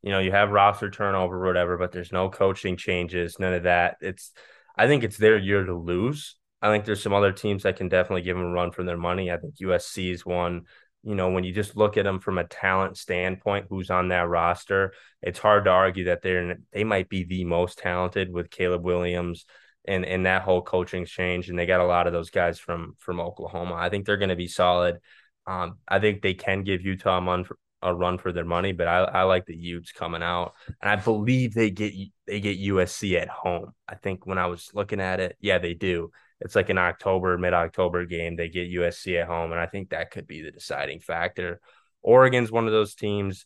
You 0.03 0.11
know, 0.11 0.19
you 0.19 0.31
have 0.31 0.51
roster 0.51 0.91
turnover, 0.91 1.43
or 1.43 1.47
whatever, 1.47 1.79
but 1.79 1.91
there's 1.91 2.13
no 2.13 2.29
coaching 2.29 2.77
changes, 2.77 3.39
none 3.39 3.55
of 3.55 3.63
that. 3.63 3.97
It's, 4.03 4.33
I 4.77 4.87
think 4.87 5.05
it's 5.05 5.17
their 5.17 5.39
year 5.39 5.65
to 5.65 5.75
lose. 5.75 6.37
I 6.61 6.73
think 6.73 6.85
there's 6.85 7.03
some 7.03 7.13
other 7.13 7.33
teams 7.33 7.65
that 7.65 7.77
can 7.77 7.89
definitely 7.89 8.23
give 8.23 8.37
them 8.37 8.47
a 8.47 8.51
run 8.51 8.71
for 8.71 8.85
their 8.85 8.97
money. 8.97 9.31
I 9.31 9.37
think 9.37 9.57
USC 9.57 10.11
is 10.11 10.25
one. 10.25 10.63
You 11.03 11.15
know, 11.15 11.31
when 11.31 11.45
you 11.45 11.53
just 11.53 11.77
look 11.77 11.99
at 11.99 12.05
them 12.05 12.19
from 12.19 12.39
a 12.39 12.45
talent 12.45 12.97
standpoint, 12.97 13.67
who's 13.69 13.91
on 13.91 14.09
that 14.09 14.29
roster, 14.29 14.95
it's 15.21 15.39
hard 15.39 15.65
to 15.65 15.71
argue 15.71 16.05
that 16.05 16.23
they're 16.23 16.57
they 16.73 16.85
might 16.85 17.11
be 17.11 17.25
the 17.25 17.45
most 17.45 17.79
talented 17.79 18.33
with 18.33 18.51
Caleb 18.51 18.83
Williams 18.83 19.45
and 19.85 20.07
and 20.07 20.25
that 20.25 20.43
whole 20.43 20.63
coaching 20.63 21.05
change. 21.05 21.51
And 21.51 21.59
they 21.59 21.67
got 21.67 21.81
a 21.81 21.87
lot 21.87 22.07
of 22.07 22.15
those 22.15 22.31
guys 22.31 22.59
from 22.59 22.95
from 22.99 23.21
Oklahoma. 23.21 23.75
I 23.75 23.91
think 23.91 24.07
they're 24.07 24.17
going 24.17 24.31
to 24.31 24.37
be 24.37 24.49
solid. 24.49 24.99
Um, 25.47 25.77
I 25.87 25.99
think 25.99 26.23
they 26.23 26.35
can 26.35 26.63
give 26.63 26.81
Utah 26.81 27.19
a, 27.19 27.21
run 27.21 27.45
for, 27.45 27.59
a 27.85 27.95
run 27.95 28.19
for 28.19 28.33
their 28.33 28.45
money, 28.45 28.73
but 28.73 28.89
I, 28.89 29.01
I 29.01 29.23
like 29.25 29.45
the 29.45 29.57
Utes 29.57 29.93
coming 29.93 30.23
out, 30.23 30.55
and 30.81 30.91
I 30.91 30.97
believe 30.97 31.55
they 31.55 31.71
get 31.71 31.93
they 32.27 32.41
get 32.41 32.59
USC 32.59 33.21
at 33.21 33.29
home. 33.29 33.73
I 33.87 33.95
think 33.95 34.27
when 34.27 34.39
I 34.39 34.47
was 34.47 34.71
looking 34.75 35.01
at 35.01 35.21
it, 35.21 35.37
yeah, 35.39 35.59
they 35.59 35.75
do. 35.75 36.11
It's 36.41 36.57
like 36.57 36.71
an 36.71 36.79
October, 36.79 37.37
mid 37.39 37.53
October 37.53 38.07
game. 38.07 38.37
They 38.37 38.49
get 38.49 38.71
USC 38.73 39.21
at 39.21 39.29
home, 39.29 39.53
and 39.53 39.61
I 39.61 39.67
think 39.67 39.91
that 39.91 40.11
could 40.11 40.27
be 40.27 40.43
the 40.43 40.51
deciding 40.51 41.01
factor. 41.01 41.61
Oregon's 42.03 42.51
one 42.51 42.67
of 42.67 42.73
those 42.73 42.95
teams. 42.95 43.45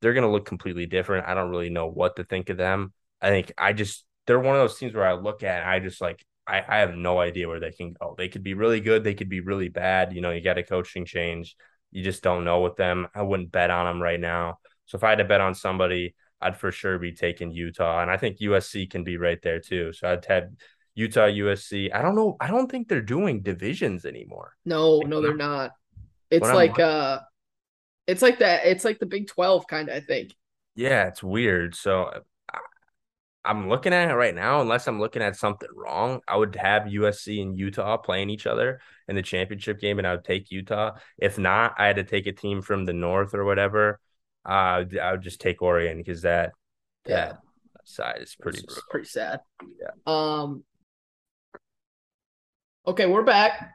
They're 0.00 0.14
going 0.14 0.24
to 0.24 0.30
look 0.30 0.46
completely 0.46 0.86
different. 0.86 1.26
I 1.26 1.34
don't 1.34 1.50
really 1.50 1.70
know 1.70 1.86
what 1.86 2.16
to 2.16 2.24
think 2.24 2.48
of 2.48 2.56
them. 2.56 2.92
I 3.20 3.28
think 3.28 3.52
I 3.58 3.74
just 3.74 4.04
they're 4.26 4.40
one 4.40 4.56
of 4.56 4.62
those 4.62 4.78
teams 4.78 4.94
where 4.94 5.06
I 5.06 5.12
look 5.14 5.42
at 5.42 5.66
I 5.66 5.80
just 5.80 6.00
like 6.00 6.24
I, 6.46 6.62
I 6.66 6.78
have 6.78 6.94
no 6.94 7.18
idea 7.20 7.48
where 7.48 7.60
they 7.60 7.72
can 7.72 7.92
go. 7.92 8.14
They 8.16 8.28
could 8.28 8.42
be 8.42 8.54
really 8.54 8.80
good. 8.80 9.04
They 9.04 9.14
could 9.14 9.28
be 9.28 9.40
really 9.40 9.68
bad. 9.68 10.14
You 10.14 10.20
know, 10.20 10.30
you 10.30 10.40
got 10.40 10.58
a 10.58 10.62
coaching 10.62 11.04
change. 11.04 11.56
You 11.90 12.02
just 12.02 12.22
don't 12.22 12.44
know 12.44 12.60
with 12.60 12.76
them. 12.76 13.06
I 13.14 13.22
wouldn't 13.22 13.52
bet 13.52 13.70
on 13.70 13.86
them 13.86 14.02
right 14.02 14.20
now. 14.20 14.58
So 14.86 14.96
if 14.96 15.04
I 15.04 15.10
had 15.10 15.18
to 15.18 15.24
bet 15.24 15.40
on 15.40 15.54
somebody, 15.54 16.14
I'd 16.40 16.56
for 16.56 16.70
sure 16.70 16.98
be 16.98 17.12
taking 17.12 17.50
Utah. 17.50 18.02
And 18.02 18.10
I 18.10 18.16
think 18.16 18.38
USC 18.38 18.90
can 18.90 19.04
be 19.04 19.16
right 19.16 19.40
there 19.42 19.60
too. 19.60 19.92
So 19.92 20.10
I'd 20.10 20.24
have 20.26 20.48
Utah, 20.94 21.26
USC. 21.26 21.94
I 21.94 22.02
don't 22.02 22.16
know. 22.16 22.36
I 22.40 22.48
don't 22.48 22.70
think 22.70 22.88
they're 22.88 23.02
doing 23.02 23.42
divisions 23.42 24.04
anymore. 24.04 24.54
No, 24.64 25.00
no, 25.00 25.20
they're 25.20 25.36
not. 25.36 25.72
It's 26.30 26.48
like 26.48 26.78
uh, 26.78 27.20
it's 28.06 28.22
like 28.22 28.38
that. 28.38 28.66
It's 28.66 28.84
like 28.84 28.98
the 28.98 29.06
Big 29.06 29.28
Twelve 29.28 29.66
kind 29.66 29.88
of. 29.88 29.96
I 29.96 30.00
think. 30.00 30.34
Yeah, 30.74 31.06
it's 31.06 31.22
weird. 31.22 31.74
So 31.74 32.22
I'm 33.46 33.68
looking 33.68 33.92
at 33.92 34.10
it 34.10 34.14
right 34.14 34.34
now. 34.34 34.60
Unless 34.60 34.88
I'm 34.88 35.00
looking 35.00 35.22
at 35.22 35.36
something 35.36 35.68
wrong, 35.74 36.20
I 36.26 36.36
would 36.36 36.56
have 36.56 36.82
USC 36.84 37.40
and 37.40 37.58
Utah 37.58 37.96
playing 37.96 38.30
each 38.30 38.46
other 38.46 38.80
in 39.08 39.14
the 39.16 39.22
championship 39.22 39.80
game, 39.80 39.98
and 39.98 40.06
I 40.06 40.12
would 40.16 40.24
take 40.24 40.50
Utah. 40.50 40.96
If 41.18 41.38
not, 41.38 41.74
I 41.78 41.86
had 41.86 41.96
to 41.96 42.04
take 42.04 42.26
a 42.26 42.32
team 42.32 42.60
from 42.62 42.84
the 42.84 42.92
north 42.92 43.34
or 43.34 43.44
whatever. 43.44 44.00
Uh, 44.44 44.84
I 45.00 45.12
would 45.12 45.22
just 45.22 45.40
take 45.40 45.62
Oregon 45.62 45.98
because 45.98 46.22
that 46.22 46.52
Yeah. 47.06 47.34
that 47.74 47.88
side 47.88 48.18
is 48.20 48.36
pretty. 48.36 48.62
Pretty 48.90 49.08
sad. 49.08 49.40
Yeah. 49.80 49.90
Um. 50.06 50.64
Okay, 52.86 53.06
we're 53.06 53.24
back. 53.24 53.72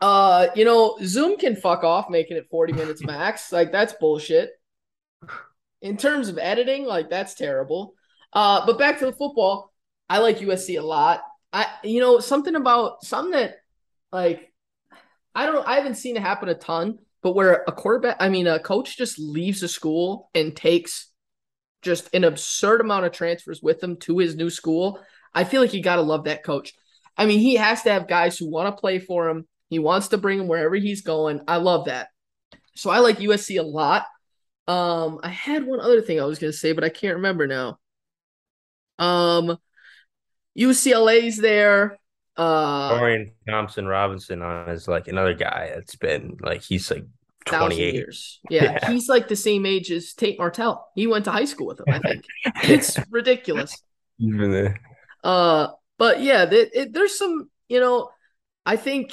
Uh, 0.00 0.48
you 0.56 0.64
know, 0.64 0.96
Zoom 1.04 1.36
can 1.36 1.54
fuck 1.56 1.84
off 1.84 2.08
making 2.10 2.36
it 2.36 2.48
40 2.50 2.72
minutes 2.72 3.04
max. 3.04 3.52
Like 3.52 3.70
that's 3.70 3.92
bullshit. 3.92 4.50
In 5.82 5.96
terms 5.96 6.28
of 6.28 6.38
editing, 6.38 6.84
like 6.84 7.08
that's 7.10 7.34
terrible. 7.34 7.94
Uh, 8.32 8.64
but 8.66 8.78
back 8.78 8.98
to 8.98 9.06
the 9.06 9.12
football. 9.12 9.72
I 10.08 10.18
like 10.18 10.38
USC 10.38 10.78
a 10.78 10.82
lot. 10.82 11.22
I 11.52 11.66
you 11.82 12.00
know 12.00 12.20
something 12.20 12.54
about 12.54 13.04
something 13.04 13.32
that 13.32 13.56
like 14.12 14.52
I 15.34 15.46
don't 15.46 15.66
I 15.66 15.76
haven't 15.76 15.96
seen 15.96 16.16
it 16.16 16.22
happen 16.22 16.48
a 16.48 16.54
ton, 16.54 16.98
but 17.22 17.34
where 17.34 17.64
a 17.66 17.72
quarterback, 17.72 18.16
I 18.20 18.28
mean 18.28 18.46
a 18.46 18.58
coach 18.58 18.96
just 18.96 19.18
leaves 19.18 19.62
a 19.62 19.68
school 19.68 20.30
and 20.34 20.56
takes 20.56 21.10
just 21.82 22.12
an 22.14 22.24
absurd 22.24 22.80
amount 22.80 23.06
of 23.06 23.12
transfers 23.12 23.62
with 23.62 23.82
him 23.82 23.96
to 23.96 24.18
his 24.18 24.36
new 24.36 24.50
school. 24.50 25.00
I 25.34 25.44
feel 25.44 25.60
like 25.60 25.72
you 25.72 25.82
got 25.82 25.96
to 25.96 26.02
love 26.02 26.24
that 26.24 26.44
coach. 26.44 26.74
I 27.16 27.26
mean, 27.26 27.38
he 27.38 27.54
has 27.54 27.82
to 27.82 27.92
have 27.92 28.08
guys 28.08 28.36
who 28.36 28.50
want 28.50 28.74
to 28.74 28.80
play 28.80 28.98
for 28.98 29.28
him. 29.28 29.46
He 29.68 29.78
wants 29.78 30.08
to 30.08 30.18
bring 30.18 30.40
him 30.40 30.48
wherever 30.48 30.74
he's 30.74 31.02
going. 31.02 31.40
I 31.46 31.56
love 31.56 31.86
that. 31.86 32.08
So 32.74 32.90
I 32.90 32.98
like 32.98 33.18
USC 33.18 33.58
a 33.58 33.62
lot. 33.62 34.06
Um, 34.66 35.20
I 35.22 35.28
had 35.28 35.64
one 35.64 35.80
other 35.80 36.02
thing 36.02 36.20
I 36.20 36.24
was 36.24 36.38
gonna 36.38 36.52
say, 36.52 36.72
but 36.72 36.84
I 36.84 36.88
can't 36.88 37.16
remember 37.16 37.46
now. 37.46 37.78
Um, 39.00 39.58
UCLA's 40.58 41.36
there. 41.36 41.98
Uh, 42.36 42.96
Dorian 42.98 43.32
Thompson 43.48 43.86
Robinson 43.86 44.42
on 44.42 44.68
is 44.70 44.88
like 44.88 45.08
another 45.08 45.34
guy 45.34 45.72
that's 45.74 45.96
been 45.96 46.36
like 46.40 46.62
he's 46.62 46.90
like 46.90 47.04
thousand 47.46 47.76
28. 47.76 47.94
years. 47.94 48.40
Yeah, 48.48 48.64
Yeah. 48.64 48.90
he's 48.92 49.08
like 49.08 49.28
the 49.28 49.36
same 49.36 49.66
age 49.66 49.90
as 49.90 50.14
Tate 50.14 50.38
Martell. 50.38 50.88
He 50.94 51.06
went 51.06 51.24
to 51.26 51.32
high 51.32 51.44
school 51.44 51.66
with 51.66 51.80
him. 51.80 51.86
I 51.88 51.98
think 51.98 52.24
it's 52.64 52.98
ridiculous. 53.10 53.74
Even 54.18 54.50
the- 54.52 54.74
Uh, 55.22 55.68
but 55.98 56.20
yeah, 56.22 56.46
th- 56.46 56.70
it, 56.72 56.92
there's 56.94 57.18
some, 57.18 57.50
you 57.68 57.80
know, 57.80 58.10
I 58.64 58.76
think, 58.76 59.12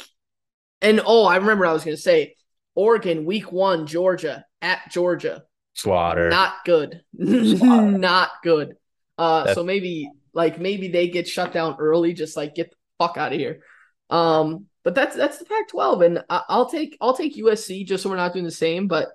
and 0.82 1.02
oh, 1.06 1.26
I 1.26 1.38
remember 1.38 1.66
I 1.66 1.74
was 1.74 1.84
gonna 1.84 1.98
say, 1.98 2.36
Oregon 2.76 3.26
week 3.26 3.52
one, 3.52 3.88
Georgia 3.88 4.46
at 4.62 4.80
Georgia, 4.92 5.44
slaughter. 5.74 6.30
not 6.30 6.54
good, 6.66 7.02
not 7.14 8.30
good. 8.44 8.76
Uh, 9.18 9.40
That's- 9.40 9.56
so 9.56 9.64
maybe 9.64 10.12
like 10.34 10.60
maybe 10.60 10.90
they 10.90 11.08
get 11.10 11.28
shut 11.28 11.52
down 11.54 11.78
early, 11.80 12.14
just 12.14 12.38
like 12.38 12.56
get 12.56 12.70
the 12.70 12.78
fuck 13.00 13.18
out 13.18 13.34
of 13.34 13.40
here. 13.40 13.62
Um, 14.10 14.66
but 14.84 14.96
that's 14.96 15.16
that's 15.16 15.38
the 15.40 15.46
Pac-12, 15.46 16.06
and 16.06 16.24
I, 16.30 16.44
I'll 16.48 16.70
take 16.70 16.98
I'll 17.02 17.16
take 17.18 17.36
USC 17.36 17.86
just 17.86 18.04
so 18.04 18.10
we're 18.10 18.16
not 18.16 18.34
doing 18.34 18.46
the 18.46 18.52
same. 18.52 18.88
But 18.88 19.10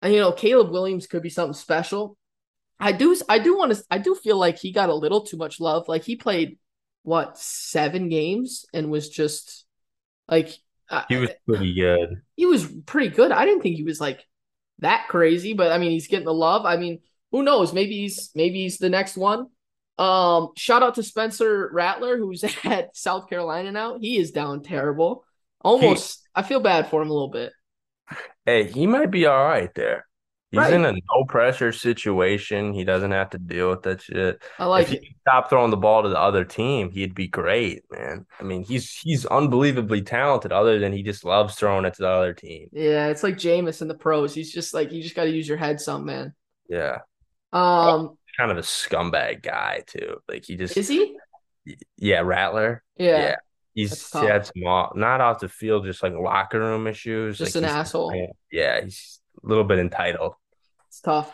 and, 0.00 0.14
you 0.14 0.20
know, 0.20 0.32
Caleb 0.32 0.70
Williams 0.70 1.06
could 1.06 1.22
be 1.22 1.30
something 1.30 1.54
special. 1.54 2.16
I 2.80 2.92
do 2.92 3.16
I 3.28 3.38
do 3.38 3.56
want 3.56 3.72
to 3.74 3.82
I 3.90 3.98
do 3.98 4.14
feel 4.14 4.38
like 4.38 4.58
he 4.58 4.72
got 4.72 4.88
a 4.90 4.94
little 4.94 5.22
too 5.24 5.36
much 5.36 5.60
love. 5.60 5.88
Like 5.88 6.04
he 6.04 6.16
played 6.16 6.58
what 7.02 7.38
seven 7.38 8.08
games 8.08 8.64
and 8.72 8.90
was 8.90 9.08
just 9.08 9.66
like 10.28 10.50
he 11.08 11.16
was 11.16 11.30
pretty 11.46 11.74
good. 11.74 12.22
he 12.36 12.46
was 12.46 12.66
pretty 12.86 13.08
good. 13.14 13.32
I 13.32 13.44
didn't 13.44 13.62
think 13.62 13.76
he 13.76 13.84
was 13.84 14.00
like 14.00 14.24
that 14.78 15.06
crazy, 15.08 15.52
but 15.54 15.70
I 15.72 15.78
mean, 15.78 15.90
he's 15.90 16.08
getting 16.08 16.26
the 16.26 16.34
love. 16.34 16.64
I 16.66 16.76
mean, 16.76 17.00
who 17.34 17.42
knows? 17.42 17.72
Maybe 17.72 17.96
he's 18.02 18.30
maybe 18.36 18.62
he's 18.62 18.78
the 18.78 18.88
next 18.88 19.16
one. 19.16 19.48
Um, 19.98 20.50
shout 20.56 20.84
out 20.84 20.94
to 20.94 21.02
Spencer 21.02 21.68
Rattler, 21.72 22.16
who's 22.16 22.44
at 22.64 22.96
South 22.96 23.28
Carolina 23.28 23.72
now. 23.72 23.98
He 23.98 24.18
is 24.18 24.30
down 24.30 24.62
terrible. 24.62 25.24
Almost, 25.60 26.20
I 26.32 26.42
feel 26.42 26.60
bad 26.60 26.88
for 26.88 27.02
him 27.02 27.10
a 27.10 27.12
little 27.12 27.30
bit. 27.30 27.52
Hey, 28.46 28.70
he 28.70 28.86
might 28.86 29.10
be 29.10 29.26
all 29.26 29.44
right 29.44 29.74
there. 29.74 30.06
He's 30.52 30.58
Right. 30.60 30.72
in 30.72 30.84
a 30.84 30.92
no 30.92 31.24
pressure 31.26 31.72
situation. 31.72 32.72
He 32.72 32.84
doesn't 32.84 33.10
have 33.10 33.30
to 33.30 33.38
deal 33.38 33.70
with 33.70 33.82
that 33.82 34.02
shit. 34.02 34.40
I 34.58 34.66
like 34.66 34.84
if 34.84 34.88
he 34.90 34.96
it. 34.96 35.00
could 35.00 35.16
stop 35.22 35.50
throwing 35.50 35.72
the 35.72 35.76
ball 35.76 36.04
to 36.04 36.08
the 36.08 36.18
other 36.20 36.44
team, 36.44 36.90
he'd 36.92 37.14
be 37.14 37.26
great, 37.26 37.82
man. 37.90 38.26
I 38.38 38.44
mean, 38.44 38.62
he's 38.62 38.96
he's 39.00 39.26
unbelievably 39.26 40.02
talented, 40.02 40.52
other 40.52 40.78
than 40.78 40.92
he 40.92 41.02
just 41.02 41.24
loves 41.24 41.56
throwing 41.56 41.84
it 41.86 41.94
to 41.94 42.02
the 42.02 42.08
other 42.08 42.34
team. 42.34 42.68
Yeah, 42.70 43.08
it's 43.08 43.24
like 43.24 43.34
Jameis 43.36 43.82
in 43.82 43.88
the 43.88 43.94
pros. 43.94 44.32
He's 44.32 44.52
just 44.52 44.74
like 44.74 44.92
you 44.92 45.02
just 45.02 45.16
got 45.16 45.24
to 45.24 45.30
use 45.30 45.48
your 45.48 45.56
head, 45.58 45.80
some 45.80 46.04
man. 46.04 46.34
Yeah. 46.68 46.98
Um, 47.54 48.18
Kind 48.36 48.50
of 48.50 48.58
a 48.58 48.62
scumbag 48.62 49.42
guy 49.42 49.82
too. 49.86 50.16
Like 50.28 50.44
he 50.44 50.56
just 50.56 50.76
is 50.76 50.88
he? 50.88 51.16
yeah, 51.96 52.20
Rattler. 52.20 52.82
Yeah, 52.96 53.18
Yeah. 53.18 53.36
He's 53.74 54.12
he 54.12 54.18
had 54.26 54.46
some 54.46 54.64
off, 54.64 54.94
not 54.94 55.20
off 55.20 55.40
the 55.40 55.48
field, 55.48 55.84
just 55.84 56.02
like 56.02 56.12
locker 56.14 56.60
room 56.60 56.86
issues. 56.86 57.38
Just 57.38 57.56
Like, 57.56 57.64
an 57.64 57.70
asshole. 57.70 58.34
Yeah, 58.50 58.80
he's 58.82 59.20
a 59.42 59.48
little 59.48 59.64
bit 59.64 59.80
entitled. 59.80 60.34
It's 60.88 61.00
tough. 61.00 61.32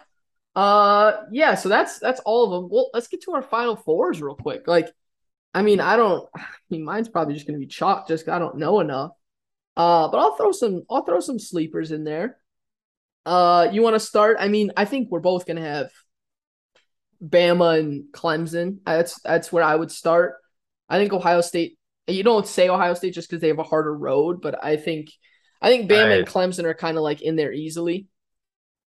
Uh, 0.56 1.18
yeah. 1.32 1.54
So 1.54 1.68
that's 1.68 1.98
that's 1.98 2.20
all 2.20 2.44
of 2.44 2.50
them. 2.50 2.70
Well, 2.70 2.90
let's 2.94 3.08
get 3.08 3.22
to 3.24 3.32
our 3.32 3.42
final 3.42 3.76
fours 3.76 4.22
real 4.22 4.34
quick. 4.34 4.66
Like, 4.66 4.88
I 5.52 5.60
mean, 5.62 5.80
I 5.80 5.96
don't. 5.96 6.28
I 6.36 6.44
mean, 6.70 6.82
mine's 6.84 7.10
probably 7.10 7.34
just 7.34 7.46
gonna 7.46 7.58
be 7.58 7.66
chalk, 7.66 8.08
just 8.08 8.28
I 8.28 8.38
don't 8.38 8.56
know 8.56 8.80
enough. 8.80 9.12
Uh, 9.76 10.08
but 10.08 10.18
I'll 10.18 10.34
throw 10.36 10.52
some. 10.52 10.82
I'll 10.90 11.04
throw 11.04 11.20
some 11.20 11.38
sleepers 11.38 11.92
in 11.92 12.04
there. 12.04 12.38
Uh, 13.26 13.68
you 13.70 13.82
want 13.82 13.96
to 13.96 14.00
start? 14.00 14.38
I 14.40 14.48
mean, 14.48 14.70
I 14.78 14.86
think 14.86 15.10
we're 15.10 15.20
both 15.20 15.46
gonna 15.46 15.60
have 15.60 15.90
Bama 17.22 17.78
and 17.78 18.04
Clemson. 18.12 18.78
That's 18.84 19.20
that's 19.20 19.52
where 19.52 19.64
I 19.64 19.74
would 19.74 19.90
start. 19.90 20.34
I 20.88 20.98
think 20.98 21.12
Ohio 21.12 21.40
State. 21.40 21.78
You 22.06 22.22
don't 22.22 22.46
say 22.46 22.68
Ohio 22.68 22.94
State 22.94 23.14
just 23.14 23.28
because 23.28 23.40
they 23.40 23.48
have 23.48 23.58
a 23.58 23.64
harder 23.64 23.96
road, 23.96 24.40
but 24.40 24.62
I 24.64 24.76
think 24.76 25.10
I 25.62 25.68
think 25.70 25.90
Bama 25.90 26.18
and 26.18 26.26
Clemson 26.26 26.64
are 26.64 26.74
kind 26.74 26.96
of 26.96 27.02
like 27.02 27.22
in 27.22 27.36
there 27.36 27.52
easily. 27.52 28.06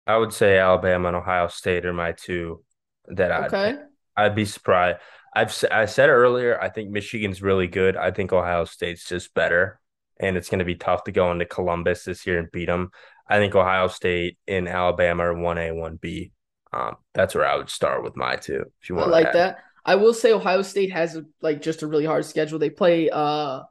I 0.06 0.18
would 0.18 0.34
say 0.34 0.58
Alabama 0.58 1.10
and 1.10 1.18
Ohio 1.18 1.48
State 1.48 1.86
are 1.86 1.94
my 1.94 2.12
two 2.12 2.64
that 3.08 3.32
I'd 3.32 3.46
Okay. 3.46 3.78
I'd 4.18 4.36
be 4.36 4.46
surprised. 4.46 5.00
I've 5.36 5.54
I 5.72 5.86
said 5.86 6.10
earlier, 6.10 6.60
I 6.62 6.70
think 6.70 6.92
Michigan's 6.92 7.42
really 7.42 7.68
good. 7.68 7.96
I 7.98 8.12
think 8.12 8.34
Ohio 8.34 8.66
State's 8.66 9.08
just 9.08 9.34
better, 9.34 9.80
and 10.20 10.38
it's 10.38 10.50
going 10.50 10.60
to 10.60 10.66
be 10.66 10.76
tough 10.76 11.06
to 11.06 11.12
go 11.12 11.32
into 11.32 11.46
Columbus 11.46 12.04
this 12.04 12.28
year 12.28 12.38
and 12.38 12.52
beat 12.52 12.66
them. 12.68 12.90
I 13.28 13.38
think 13.38 13.56
Ohio 13.56 13.88
State 13.88 14.38
and 14.48 14.68
Alabama 14.68 15.24
are 15.24 15.34
one 15.34 15.58
A, 15.58 15.72
one 15.72 15.98
B. 16.00 16.33
Um, 16.74 16.96
that's 17.14 17.36
where 17.36 17.46
I 17.46 17.56
would 17.56 17.70
start 17.70 18.04
with 18.04 18.16
my 18.16 18.36
two. 18.36 18.66
If 18.82 18.90
you 18.90 18.96
I 18.96 19.00
want, 19.00 19.12
like 19.12 19.34
that. 19.34 19.60
I 19.86 19.96
will 19.96 20.14
say 20.14 20.32
Ohio 20.34 20.62
State 20.62 20.92
has 20.92 21.20
like 21.42 21.62
just 21.62 21.84
a 21.84 21.88
really 21.88 22.06
hard 22.06 22.26
schedule. 22.26 22.58
They 22.58 22.70
play 22.70 23.10
uh 23.12 23.62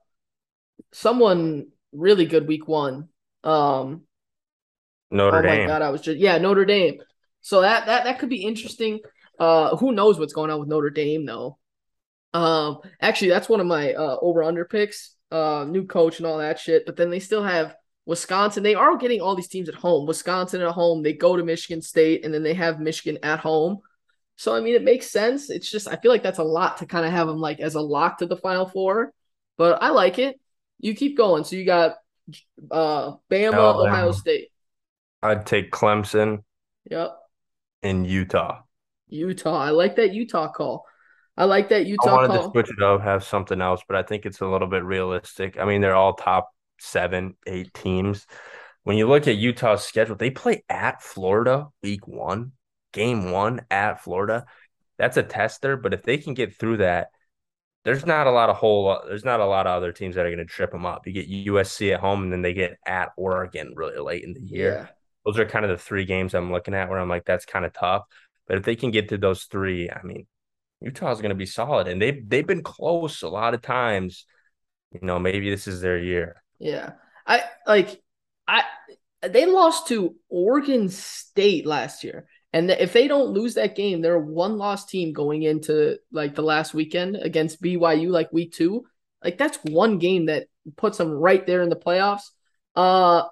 someone 0.92 1.68
really 1.92 2.26
good 2.26 2.46
week 2.46 2.68
one. 2.68 3.08
Um 3.44 4.02
Notre 5.10 5.38
oh 5.38 5.42
my 5.42 5.66
god, 5.66 5.82
I 5.82 5.90
was 5.90 6.00
just 6.00 6.18
yeah, 6.18 6.38
Notre 6.38 6.64
Dame. 6.64 7.00
So 7.40 7.62
that 7.62 7.86
that 7.86 8.04
that 8.04 8.18
could 8.18 8.28
be 8.28 8.44
interesting. 8.44 9.00
Uh 9.38 9.76
who 9.76 9.92
knows 9.92 10.18
what's 10.18 10.34
going 10.34 10.50
on 10.50 10.60
with 10.60 10.68
Notre 10.68 10.90
Dame 10.90 11.26
though. 11.26 11.58
Um 12.34 12.78
actually 13.00 13.30
that's 13.30 13.48
one 13.48 13.60
of 13.60 13.66
my 13.66 13.94
uh 13.94 14.16
over 14.20 14.42
under 14.42 14.64
picks. 14.64 15.16
Uh 15.30 15.64
new 15.66 15.86
coach 15.86 16.18
and 16.18 16.26
all 16.26 16.38
that 16.38 16.58
shit, 16.58 16.84
but 16.86 16.96
then 16.96 17.10
they 17.10 17.20
still 17.20 17.42
have 17.42 17.74
Wisconsin. 18.06 18.62
They 18.62 18.74
are 18.74 18.96
getting 18.96 19.20
all 19.20 19.34
these 19.34 19.48
teams 19.48 19.68
at 19.68 19.74
home. 19.74 20.06
Wisconsin 20.06 20.60
at 20.60 20.72
home, 20.72 21.02
they 21.02 21.12
go 21.12 21.36
to 21.36 21.44
Michigan 21.44 21.82
State 21.82 22.24
and 22.24 22.32
then 22.34 22.42
they 22.42 22.54
have 22.54 22.80
Michigan 22.80 23.18
at 23.22 23.40
home. 23.40 23.78
So 24.36 24.54
I 24.54 24.60
mean, 24.60 24.74
it 24.74 24.82
makes 24.82 25.10
sense. 25.10 25.50
It's 25.50 25.70
just 25.70 25.88
I 25.88 25.96
feel 25.96 26.10
like 26.10 26.22
that's 26.22 26.38
a 26.38 26.44
lot 26.44 26.78
to 26.78 26.86
kind 26.86 27.06
of 27.06 27.12
have 27.12 27.28
them 27.28 27.38
like 27.38 27.60
as 27.60 27.74
a 27.74 27.80
lock 27.80 28.18
to 28.18 28.26
the 28.26 28.36
Final 28.36 28.66
Four, 28.66 29.12
but 29.56 29.82
I 29.82 29.90
like 29.90 30.18
it. 30.18 30.40
You 30.80 30.94
keep 30.94 31.16
going. 31.16 31.44
So 31.44 31.56
you 31.56 31.64
got 31.64 31.96
uh 32.70 33.12
Bama, 33.30 33.54
Alabama. 33.54 33.88
Ohio 33.88 34.12
State. 34.12 34.48
I'd 35.22 35.46
take 35.46 35.70
Clemson 35.70 36.42
Yep, 36.90 37.16
and 37.82 38.06
Utah. 38.06 38.62
Utah. 39.08 39.58
I 39.58 39.70
like 39.70 39.96
that 39.96 40.12
Utah 40.12 40.50
call. 40.50 40.86
I 41.36 41.44
like 41.44 41.68
that 41.68 41.86
Utah. 41.86 42.08
I 42.08 42.12
wanted 42.14 42.42
to 42.42 42.50
switch 42.50 42.70
it 42.70 42.82
up, 42.82 43.02
have 43.02 43.22
something 43.22 43.60
else, 43.60 43.82
but 43.86 43.96
I 43.96 44.02
think 44.02 44.26
it's 44.26 44.40
a 44.40 44.46
little 44.46 44.68
bit 44.68 44.84
realistic. 44.84 45.58
I 45.58 45.64
mean, 45.64 45.80
they're 45.80 45.94
all 45.94 46.14
top 46.14 46.50
seven, 46.82 47.36
eight 47.46 47.72
teams. 47.74 48.26
When 48.84 48.96
you 48.96 49.08
look 49.08 49.28
at 49.28 49.36
Utah's 49.36 49.84
schedule, 49.84 50.16
they 50.16 50.30
play 50.30 50.64
at 50.68 51.02
Florida 51.02 51.68
week 51.82 52.06
one, 52.06 52.52
game 52.92 53.30
one 53.30 53.62
at 53.70 54.02
Florida. 54.02 54.46
That's 54.98 55.16
a 55.16 55.22
tester, 55.22 55.76
but 55.76 55.94
if 55.94 56.02
they 56.02 56.18
can 56.18 56.34
get 56.34 56.56
through 56.56 56.78
that, 56.78 57.08
there's 57.84 58.06
not 58.06 58.26
a 58.26 58.30
lot 58.30 58.48
of 58.50 58.56
whole 58.56 59.00
there's 59.06 59.24
not 59.24 59.40
a 59.40 59.46
lot 59.46 59.66
of 59.66 59.76
other 59.76 59.92
teams 59.92 60.14
that 60.14 60.24
are 60.24 60.34
going 60.34 60.38
to 60.38 60.44
trip 60.44 60.70
them 60.70 60.86
up. 60.86 61.06
You 61.06 61.12
get 61.12 61.28
USC 61.28 61.92
at 61.92 62.00
home, 62.00 62.22
and 62.22 62.32
then 62.32 62.42
they 62.42 62.54
get 62.54 62.78
at 62.86 63.10
Oregon 63.16 63.72
really 63.76 63.98
late 63.98 64.24
in 64.24 64.34
the 64.34 64.40
year 64.40 64.80
Yeah, 64.84 64.86
those 65.24 65.38
are 65.38 65.46
kind 65.46 65.64
of 65.64 65.70
the 65.70 65.78
three 65.78 66.04
games 66.04 66.34
I'm 66.34 66.52
looking 66.52 66.74
at 66.74 66.88
where 66.88 66.98
I'm 66.98 67.08
like, 67.08 67.24
that's 67.24 67.46
kind 67.46 67.64
of 67.64 67.72
tough. 67.72 68.04
But 68.46 68.58
if 68.58 68.64
they 68.64 68.76
can 68.76 68.90
get 68.90 69.08
to 69.10 69.18
those 69.18 69.44
three, 69.44 69.90
I 69.90 70.02
mean, 70.02 70.26
Utah's 70.80 71.20
going 71.20 71.30
to 71.30 71.36
be 71.36 71.46
solid, 71.46 71.88
and 71.88 72.00
they've 72.00 72.28
they've 72.28 72.46
been 72.46 72.62
close 72.62 73.22
a 73.22 73.28
lot 73.28 73.54
of 73.54 73.62
times. 73.62 74.26
You 74.92 75.00
know, 75.02 75.18
maybe 75.18 75.50
this 75.50 75.66
is 75.66 75.80
their 75.80 75.98
year. 75.98 76.41
Yeah. 76.62 76.92
I 77.26 77.42
like 77.66 78.00
I 78.46 78.62
they 79.20 79.46
lost 79.46 79.88
to 79.88 80.14
Oregon 80.28 80.88
State 80.88 81.66
last 81.66 82.04
year. 82.04 82.26
And 82.52 82.70
if 82.70 82.92
they 82.92 83.08
don't 83.08 83.32
lose 83.32 83.54
that 83.54 83.74
game, 83.74 84.00
they're 84.00 84.14
a 84.14 84.20
one 84.20 84.58
loss 84.58 84.84
team 84.86 85.12
going 85.12 85.42
into 85.42 85.98
like 86.12 86.34
the 86.34 86.42
last 86.42 86.74
weekend 86.74 87.16
against 87.16 87.62
BYU, 87.62 88.10
like 88.10 88.32
week 88.32 88.52
two. 88.52 88.84
Like 89.24 89.38
that's 89.38 89.58
one 89.64 89.98
game 89.98 90.26
that 90.26 90.46
puts 90.76 90.98
them 90.98 91.10
right 91.10 91.44
there 91.46 91.62
in 91.62 91.68
the 91.68 91.76
playoffs. 91.76 92.24
Uh, 92.76 93.24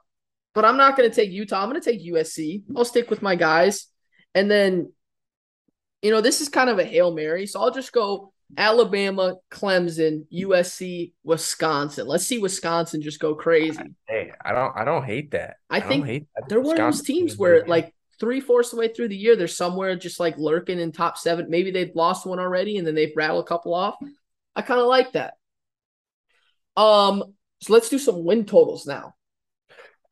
but 0.55 0.64
I'm 0.64 0.76
not 0.76 0.97
going 0.97 1.09
to 1.09 1.14
take 1.14 1.31
Utah. 1.31 1.62
I'm 1.62 1.68
going 1.70 1.81
to 1.81 1.91
take 1.91 2.05
USC. 2.05 2.62
I'll 2.74 2.85
stick 2.85 3.11
with 3.11 3.22
my 3.22 3.37
guys. 3.37 3.87
And 4.35 4.51
then, 4.51 4.93
you 6.03 6.11
know, 6.11 6.20
this 6.20 6.41
is 6.41 6.49
kind 6.49 6.70
of 6.70 6.78
a 6.78 6.85
Hail 6.85 7.12
Mary. 7.12 7.47
So 7.47 7.61
I'll 7.61 7.70
just 7.70 7.93
go 7.93 8.33
Alabama, 8.57 9.36
Clemson, 9.51 10.26
USC, 10.32 11.12
Wisconsin. 11.24 12.07
Let's 12.07 12.26
see 12.26 12.38
Wisconsin 12.38 13.03
just 13.03 13.20
go 13.20 13.34
crazy. 13.34 13.94
Hey, 14.09 14.32
I 14.44 14.53
don't 14.53 14.76
I 14.76 14.84
don't 14.84 15.05
hate 15.05 15.32
that. 15.32 15.57
I 15.68 15.80
don't 15.80 15.88
think 15.88 16.07
hate 16.07 16.26
that. 16.34 16.48
They're 16.48 16.61
one 16.61 16.80
of 16.80 16.92
those 16.92 17.03
teams 17.03 17.36
where 17.36 17.64
like 17.66 17.94
three 18.18 18.40
fourths 18.40 18.72
of 18.72 18.76
the 18.76 18.80
way 18.80 18.92
through 18.92 19.09
the 19.09 19.16
year, 19.16 19.36
they're 19.36 19.48
somewhere 19.48 19.96
just 19.96 20.20
like 20.20 20.36
lurking 20.36 20.78
in 20.78 20.92
top 20.92 21.16
seven. 21.16 21.48
Maybe 21.48 21.70
they've 21.70 21.94
lost 21.94 22.26
one 22.26 22.38
already 22.38 22.76
and 22.76 22.86
then 22.86 22.94
they've 22.94 23.12
rattled 23.16 23.44
a 23.44 23.48
couple 23.48 23.74
off. 23.74 23.96
I 24.55 24.62
kind 24.62 24.80
of 24.80 24.86
like 24.86 25.12
that. 25.12 25.34
Um, 26.76 27.34
so 27.61 27.72
let's 27.72 27.88
do 27.88 27.98
some 27.98 28.24
win 28.24 28.44
totals 28.44 28.86
now. 28.86 29.14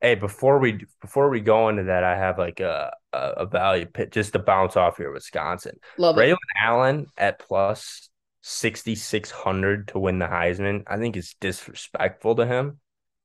Hey, 0.01 0.14
before 0.14 0.59
we 0.59 0.84
before 1.01 1.28
we 1.28 1.41
go 1.41 1.68
into 1.68 1.84
that, 1.84 2.05
I 2.05 2.16
have 2.16 2.39
like 2.39 2.61
a 2.61 2.93
a, 3.12 3.18
a 3.18 3.47
value 3.47 3.86
pit 3.86 4.12
just 4.12 4.32
to 4.32 4.39
bounce 4.39 4.76
off 4.76 4.97
here, 4.97 5.12
Wisconsin. 5.12 5.78
Love 5.99 6.16
it. 6.16 6.20
Braylon 6.20 6.36
Allen 6.62 7.07
at 7.16 7.39
plus 7.41 8.09
sixty 8.49 8.94
six 8.94 9.30
hundred 9.30 9.88
to 9.88 9.99
win 9.99 10.18
the 10.18 10.26
Heisman. 10.26 10.82
I 10.86 10.96
think 10.96 11.16
it's 11.16 11.34
disrespectful 11.34 12.36
to 12.36 12.46
him. 12.46 12.80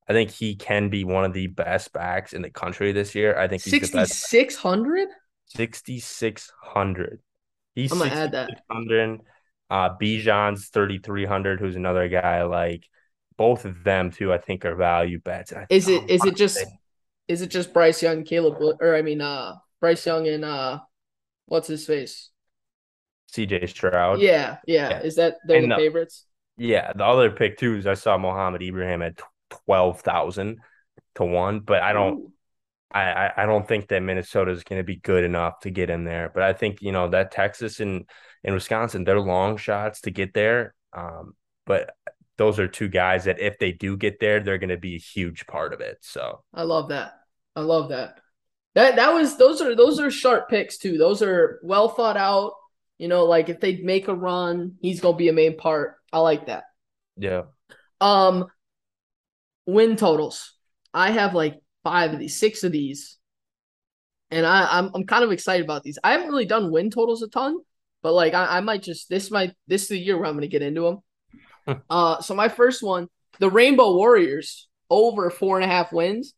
I 0.07 0.11
think 0.11 0.31
he 0.31 0.55
can 0.55 0.89
be 0.89 1.05
one 1.05 1.23
of 1.23 1.31
the 1.33 1.47
best 1.47 1.93
backs 1.93 2.33
in 2.33 2.41
the 2.41 2.49
country 2.49 2.91
this 2.91 3.15
year. 3.15 3.37
I 3.37 3.47
think 3.47 3.61
he's 3.63 3.79
the 3.79 3.79
Sixty 3.79 3.97
best. 3.99 4.19
six 4.29 4.55
hundred. 4.55 5.07
Sixty 5.45 5.99
six 5.99 6.51
hundred. 6.61 7.21
He's 7.73 7.91
I'm 7.91 7.99
gonna 7.99 8.11
add 8.11 8.31
that. 8.33 8.49
6,600. 8.49 9.21
Uh, 9.69 9.97
Bijan's 9.97 10.67
thirty 10.67 10.99
three 10.99 11.25
hundred. 11.25 11.59
Who's 11.59 11.75
another 11.75 12.09
guy 12.09 12.19
I 12.39 12.43
like. 12.43 12.85
Both 13.37 13.65
of 13.65 13.83
them 13.83 14.11
too, 14.11 14.31
I 14.31 14.37
think, 14.37 14.65
are 14.65 14.75
value 14.75 15.19
bets. 15.19 15.53
I 15.53 15.65
Is 15.69 15.87
it 15.87 16.09
is 16.09 16.23
it 16.25 16.35
just 16.35 16.63
is 17.27 17.41
it 17.41 17.47
just 17.47 17.73
Bryce 17.73 18.03
Young, 18.03 18.23
Caleb, 18.23 18.57
or 18.79 18.95
I 18.95 19.01
mean, 19.01 19.21
uh, 19.21 19.55
Bryce 19.79 20.05
Young 20.05 20.27
and 20.27 20.45
uh, 20.45 20.79
what's 21.45 21.67
his 21.67 21.85
face? 21.85 22.29
CJ 23.33 23.69
Stroud? 23.69 24.19
Yeah, 24.19 24.57
yeah. 24.67 24.89
Yeah. 24.89 24.99
Is 25.01 25.15
that 25.15 25.37
they're 25.47 25.61
And 25.61 25.71
the 25.71 25.75
favorites? 25.75 26.25
Yeah, 26.57 26.93
the 26.93 27.03
other 27.03 27.31
pick 27.31 27.57
too 27.57 27.75
is 27.75 27.87
I 27.87 27.95
saw 27.95 28.17
Mohamed 28.17 28.61
Ibrahim 28.61 29.01
at 29.01 29.19
twelve 29.49 30.01
thousand 30.01 30.59
to 31.15 31.25
one, 31.25 31.61
but 31.61 31.81
I 31.81 31.93
don't, 31.93 32.19
Ooh. 32.19 32.33
I, 32.91 33.31
I 33.35 33.45
don't 33.45 33.67
think 33.67 33.87
that 33.87 34.01
Minnesota 34.01 34.51
is 34.51 34.63
going 34.63 34.79
to 34.79 34.83
be 34.83 34.97
good 34.97 35.23
enough 35.23 35.59
to 35.61 35.71
get 35.71 35.89
in 35.89 36.03
there. 36.03 36.31
But 36.33 36.43
I 36.43 36.53
think 36.53 36.81
you 36.81 36.91
know 36.91 37.09
that 37.09 37.31
Texas 37.31 37.79
and 37.79 38.05
and 38.43 38.53
Wisconsin, 38.53 39.03
they're 39.03 39.19
long 39.19 39.57
shots 39.57 40.01
to 40.01 40.11
get 40.11 40.33
there. 40.33 40.75
Um, 40.93 41.33
but 41.65 41.91
those 42.37 42.59
are 42.59 42.67
two 42.67 42.87
guys 42.87 43.25
that 43.25 43.39
if 43.39 43.57
they 43.57 43.71
do 43.71 43.97
get 43.97 44.19
there, 44.19 44.39
they're 44.39 44.57
going 44.57 44.69
to 44.69 44.77
be 44.77 44.95
a 44.95 44.99
huge 44.99 45.45
part 45.47 45.73
of 45.73 45.81
it. 45.81 45.97
So 46.01 46.43
I 46.53 46.63
love 46.63 46.89
that. 46.89 47.13
I 47.55 47.61
love 47.61 47.89
that. 47.89 48.19
That 48.75 48.95
that 48.95 49.13
was 49.13 49.37
those 49.37 49.61
are 49.61 49.75
those 49.75 49.99
are 49.99 50.09
sharp 50.09 50.49
picks 50.49 50.77
too. 50.77 50.97
Those 50.97 51.21
are 51.21 51.59
well 51.63 51.89
thought 51.89 52.17
out. 52.17 52.53
You 52.97 53.07
know, 53.07 53.25
like 53.25 53.49
if 53.49 53.59
they 53.59 53.77
make 53.77 54.07
a 54.07 54.15
run, 54.15 54.75
he's 54.81 55.01
gonna 55.01 55.17
be 55.17 55.29
a 55.29 55.33
main 55.33 55.57
part. 55.57 55.95
I 56.11 56.19
like 56.19 56.45
that. 56.47 56.65
yeah, 57.17 57.43
Um, 57.99 58.45
win 59.65 59.95
totals. 59.95 60.53
I 60.93 61.11
have 61.11 61.33
like 61.33 61.59
five 61.83 62.13
of 62.13 62.19
these, 62.19 62.39
six 62.39 62.63
of 62.63 62.71
these, 62.71 63.17
and 64.31 64.45
I 64.45 64.67
I'm 64.77 64.91
I'm 64.93 65.05
kind 65.05 65.23
of 65.23 65.31
excited 65.31 65.63
about 65.65 65.83
these. 65.83 65.97
I 66.03 66.11
haven't 66.11 66.29
really 66.29 66.45
done 66.45 66.71
win 66.71 66.89
totals 66.89 67.23
a 67.23 67.27
ton, 67.27 67.57
but 68.01 68.13
like 68.13 68.33
I, 68.33 68.57
I 68.57 68.59
might 68.61 68.83
just 68.83 69.09
this 69.09 69.31
might 69.31 69.53
this 69.67 69.83
is 69.83 69.87
the 69.89 69.97
year 69.97 70.17
where 70.17 70.27
I'm 70.27 70.35
gonna 70.35 70.47
get 70.47 70.61
into 70.61 71.01
them. 71.67 71.77
uh, 71.89 72.21
so 72.21 72.35
my 72.35 72.49
first 72.49 72.83
one, 72.83 73.07
the 73.39 73.49
Rainbow 73.49 73.95
Warriors 73.95 74.67
over 74.89 75.29
four 75.29 75.59
and 75.59 75.65
a 75.65 75.73
half 75.73 75.91
wins. 75.91 76.33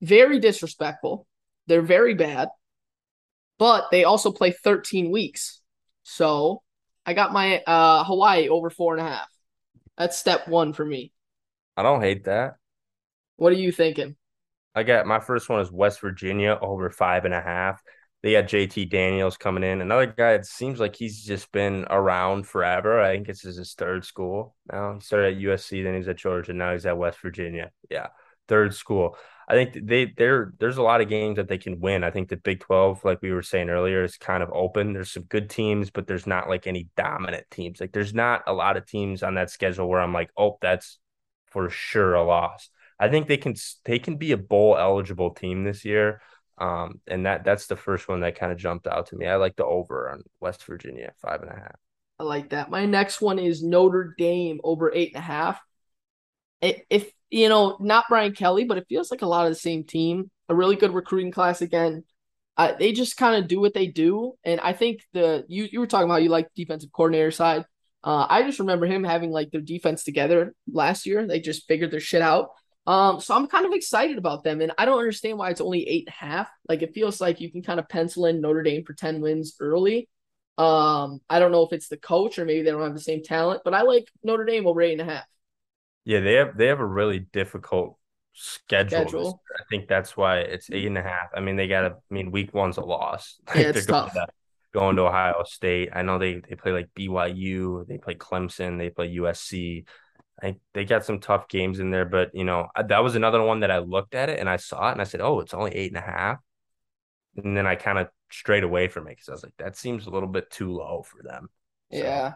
Very 0.00 0.38
disrespectful. 0.38 1.26
They're 1.66 1.82
very 1.82 2.14
bad, 2.14 2.48
but 3.58 3.88
they 3.90 4.04
also 4.04 4.32
play 4.32 4.52
13 4.52 5.10
weeks. 5.10 5.60
So 6.02 6.62
I 7.04 7.14
got 7.14 7.32
my 7.32 7.62
uh 7.66 8.04
Hawaii 8.04 8.48
over 8.48 8.70
four 8.70 8.96
and 8.96 9.06
a 9.06 9.10
half. 9.10 9.28
That's 9.96 10.16
step 10.16 10.48
one 10.48 10.72
for 10.72 10.84
me. 10.84 11.12
I 11.76 11.82
don't 11.82 12.02
hate 12.02 12.24
that. 12.24 12.54
What 13.36 13.52
are 13.52 13.56
you 13.56 13.72
thinking? 13.72 14.16
I 14.74 14.82
got 14.82 15.06
my 15.06 15.20
first 15.20 15.48
one 15.48 15.60
is 15.60 15.72
West 15.72 16.00
Virginia 16.00 16.58
over 16.60 16.90
five 16.90 17.24
and 17.24 17.34
a 17.34 17.40
half. 17.40 17.82
They 18.22 18.32
got 18.32 18.46
JT 18.46 18.90
Daniels 18.90 19.36
coming 19.36 19.62
in. 19.62 19.80
Another 19.80 20.06
guy, 20.06 20.32
it 20.32 20.44
seems 20.44 20.80
like 20.80 20.96
he's 20.96 21.22
just 21.24 21.52
been 21.52 21.84
around 21.88 22.46
forever. 22.48 23.00
I 23.00 23.14
think 23.14 23.28
this 23.28 23.44
is 23.44 23.56
his 23.56 23.74
third 23.74 24.04
school 24.04 24.56
now. 24.72 24.94
He 24.94 25.00
started 25.00 25.36
at 25.36 25.42
USC, 25.42 25.84
then 25.84 25.94
he's 25.94 26.08
at 26.08 26.16
Georgia, 26.16 26.52
now 26.52 26.72
he's 26.72 26.86
at 26.86 26.98
West 26.98 27.20
Virginia. 27.20 27.70
Yeah, 27.90 28.08
third 28.48 28.74
school. 28.74 29.16
I 29.50 29.54
think 29.54 29.86
they 29.86 30.12
there 30.16 30.52
there's 30.58 30.76
a 30.76 30.82
lot 30.82 31.00
of 31.00 31.08
games 31.08 31.36
that 31.36 31.48
they 31.48 31.56
can 31.56 31.80
win. 31.80 32.04
I 32.04 32.10
think 32.10 32.28
the 32.28 32.36
Big 32.36 32.60
12, 32.60 33.02
like 33.02 33.22
we 33.22 33.32
were 33.32 33.42
saying 33.42 33.70
earlier, 33.70 34.04
is 34.04 34.18
kind 34.18 34.42
of 34.42 34.50
open. 34.52 34.92
There's 34.92 35.10
some 35.10 35.22
good 35.22 35.48
teams, 35.48 35.88
but 35.88 36.06
there's 36.06 36.26
not 36.26 36.50
like 36.50 36.66
any 36.66 36.88
dominant 36.98 37.46
teams. 37.50 37.80
Like 37.80 37.92
there's 37.92 38.12
not 38.12 38.42
a 38.46 38.52
lot 38.52 38.76
of 38.76 38.84
teams 38.84 39.22
on 39.22 39.34
that 39.36 39.50
schedule 39.50 39.88
where 39.88 40.00
I'm 40.00 40.12
like, 40.12 40.30
oh, 40.36 40.58
that's 40.60 40.98
for 41.46 41.70
sure 41.70 42.12
a 42.12 42.22
loss. 42.22 42.68
I 43.00 43.08
think 43.08 43.26
they 43.26 43.38
can 43.38 43.54
they 43.86 43.98
can 43.98 44.16
be 44.16 44.32
a 44.32 44.36
bowl 44.36 44.76
eligible 44.76 45.30
team 45.30 45.64
this 45.64 45.82
year. 45.82 46.20
Um, 46.58 47.00
and 47.06 47.24
that 47.24 47.42
that's 47.44 47.68
the 47.68 47.76
first 47.76 48.06
one 48.06 48.20
that 48.20 48.38
kind 48.38 48.52
of 48.52 48.58
jumped 48.58 48.86
out 48.86 49.06
to 49.08 49.16
me. 49.16 49.26
I 49.26 49.36
like 49.36 49.56
the 49.56 49.64
over 49.64 50.10
on 50.10 50.24
West 50.40 50.62
Virginia, 50.64 51.12
five 51.22 51.40
and 51.40 51.50
a 51.50 51.54
half. 51.54 51.76
I 52.18 52.24
like 52.24 52.50
that. 52.50 52.68
My 52.68 52.84
next 52.84 53.22
one 53.22 53.38
is 53.38 53.62
Notre 53.62 54.14
Dame 54.18 54.60
over 54.62 54.92
eight 54.92 55.14
and 55.14 55.22
a 55.22 55.26
half. 55.26 55.60
If 56.60 57.10
you 57.30 57.48
know, 57.48 57.76
not 57.80 58.06
Brian 58.08 58.32
Kelly, 58.32 58.64
but 58.64 58.78
it 58.78 58.86
feels 58.88 59.10
like 59.10 59.22
a 59.22 59.26
lot 59.26 59.46
of 59.46 59.52
the 59.52 59.58
same 59.58 59.84
team. 59.84 60.30
A 60.48 60.54
really 60.54 60.76
good 60.76 60.94
recruiting 60.94 61.30
class 61.30 61.60
again. 61.60 62.04
Uh, 62.56 62.72
they 62.76 62.92
just 62.92 63.16
kind 63.16 63.36
of 63.36 63.48
do 63.48 63.60
what 63.60 63.74
they 63.74 63.86
do, 63.86 64.32
and 64.44 64.60
I 64.60 64.72
think 64.72 65.02
the 65.12 65.44
you 65.48 65.68
you 65.70 65.78
were 65.78 65.86
talking 65.86 66.08
about 66.08 66.22
you 66.22 66.28
like 66.28 66.48
defensive 66.56 66.90
coordinator 66.92 67.30
side. 67.30 67.64
Uh, 68.02 68.26
I 68.28 68.42
just 68.42 68.58
remember 68.58 68.86
him 68.86 69.04
having 69.04 69.30
like 69.30 69.50
their 69.50 69.60
defense 69.60 70.04
together 70.04 70.54
last 70.72 71.06
year. 71.06 71.26
They 71.26 71.40
just 71.40 71.68
figured 71.68 71.90
their 71.90 72.00
shit 72.00 72.22
out. 72.22 72.50
Um, 72.86 73.20
so 73.20 73.36
I'm 73.36 73.46
kind 73.46 73.66
of 73.66 73.72
excited 73.72 74.18
about 74.18 74.42
them, 74.42 74.60
and 74.60 74.72
I 74.78 74.86
don't 74.86 74.98
understand 74.98 75.38
why 75.38 75.50
it's 75.50 75.60
only 75.60 75.86
eight 75.88 76.08
and 76.08 76.14
a 76.14 76.26
half. 76.26 76.48
Like 76.68 76.82
it 76.82 76.94
feels 76.94 77.20
like 77.20 77.40
you 77.40 77.52
can 77.52 77.62
kind 77.62 77.78
of 77.78 77.88
pencil 77.88 78.26
in 78.26 78.40
Notre 78.40 78.62
Dame 78.62 78.84
for 78.84 78.94
ten 78.94 79.20
wins 79.20 79.54
early. 79.60 80.08
Um, 80.56 81.20
I 81.30 81.38
don't 81.38 81.52
know 81.52 81.62
if 81.62 81.72
it's 81.72 81.88
the 81.88 81.96
coach 81.96 82.38
or 82.38 82.44
maybe 82.44 82.62
they 82.62 82.70
don't 82.72 82.82
have 82.82 82.94
the 82.94 83.00
same 83.00 83.22
talent, 83.22 83.62
but 83.64 83.74
I 83.74 83.82
like 83.82 84.08
Notre 84.24 84.44
Dame 84.44 84.66
over 84.66 84.82
eight 84.82 84.98
and 84.98 85.08
a 85.08 85.12
half. 85.12 85.24
Yeah, 86.08 86.20
they 86.20 86.34
have 86.34 86.56
they 86.56 86.68
have 86.68 86.80
a 86.80 86.86
really 86.86 87.18
difficult 87.18 87.98
schedule. 88.32 89.00
Schedule. 89.00 89.42
I 89.60 89.62
think 89.68 89.88
that's 89.88 90.16
why 90.16 90.38
it's 90.38 90.70
eight 90.70 90.86
mm-hmm. 90.86 90.96
and 90.96 90.98
a 90.98 91.02
half. 91.02 91.28
I 91.36 91.40
mean, 91.40 91.56
they 91.56 91.68
got 91.68 91.82
to. 91.82 91.90
I 91.90 92.14
mean, 92.14 92.30
week 92.30 92.54
one's 92.54 92.78
a 92.78 92.80
loss. 92.80 93.38
Yeah, 93.54 93.68
it's 93.68 93.84
they're 93.84 93.92
going 93.94 94.10
tough. 94.10 94.14
to- 94.14 94.26
Going 94.74 94.96
to 94.96 95.02
Ohio 95.02 95.44
State. 95.44 95.90
I 95.94 96.02
know 96.02 96.18
they 96.18 96.42
they 96.46 96.54
play 96.54 96.72
like 96.72 96.88
BYU. 96.94 97.86
They 97.86 97.98
play 97.98 98.14
Clemson. 98.14 98.78
They 98.78 98.90
play 98.90 99.16
USC. 99.16 99.86
I 100.42 100.56
they 100.72 100.84
got 100.84 101.04
some 101.04 101.20
tough 101.20 101.48
games 101.48 101.78
in 101.78 101.90
there, 101.90 102.04
but 102.04 102.30
you 102.34 102.44
know 102.44 102.68
that 102.76 103.02
was 103.02 103.14
another 103.14 103.42
one 103.42 103.60
that 103.60 103.70
I 103.70 103.78
looked 103.78 104.14
at 104.14 104.28
it 104.30 104.38
and 104.38 104.48
I 104.48 104.56
saw 104.56 104.88
it 104.88 104.92
and 104.92 105.00
I 105.00 105.04
said, 105.04 105.20
oh, 105.22 105.40
it's 105.40 105.54
only 105.54 105.72
eight 105.74 105.90
and 105.90 105.96
a 105.98 106.02
half. 106.02 106.38
And 107.36 107.56
then 107.56 107.66
I 107.66 107.76
kind 107.76 107.98
of 107.98 108.08
strayed 108.30 108.62
away 108.62 108.88
from 108.88 109.06
it 109.08 109.12
because 109.12 109.28
I 109.28 109.32
was 109.32 109.42
like, 109.42 109.56
that 109.58 109.76
seems 109.76 110.06
a 110.06 110.10
little 110.10 110.28
bit 110.28 110.50
too 110.50 110.70
low 110.72 111.02
for 111.02 111.22
them. 111.22 111.48
So, 111.92 111.98
Yeah. 111.98 112.32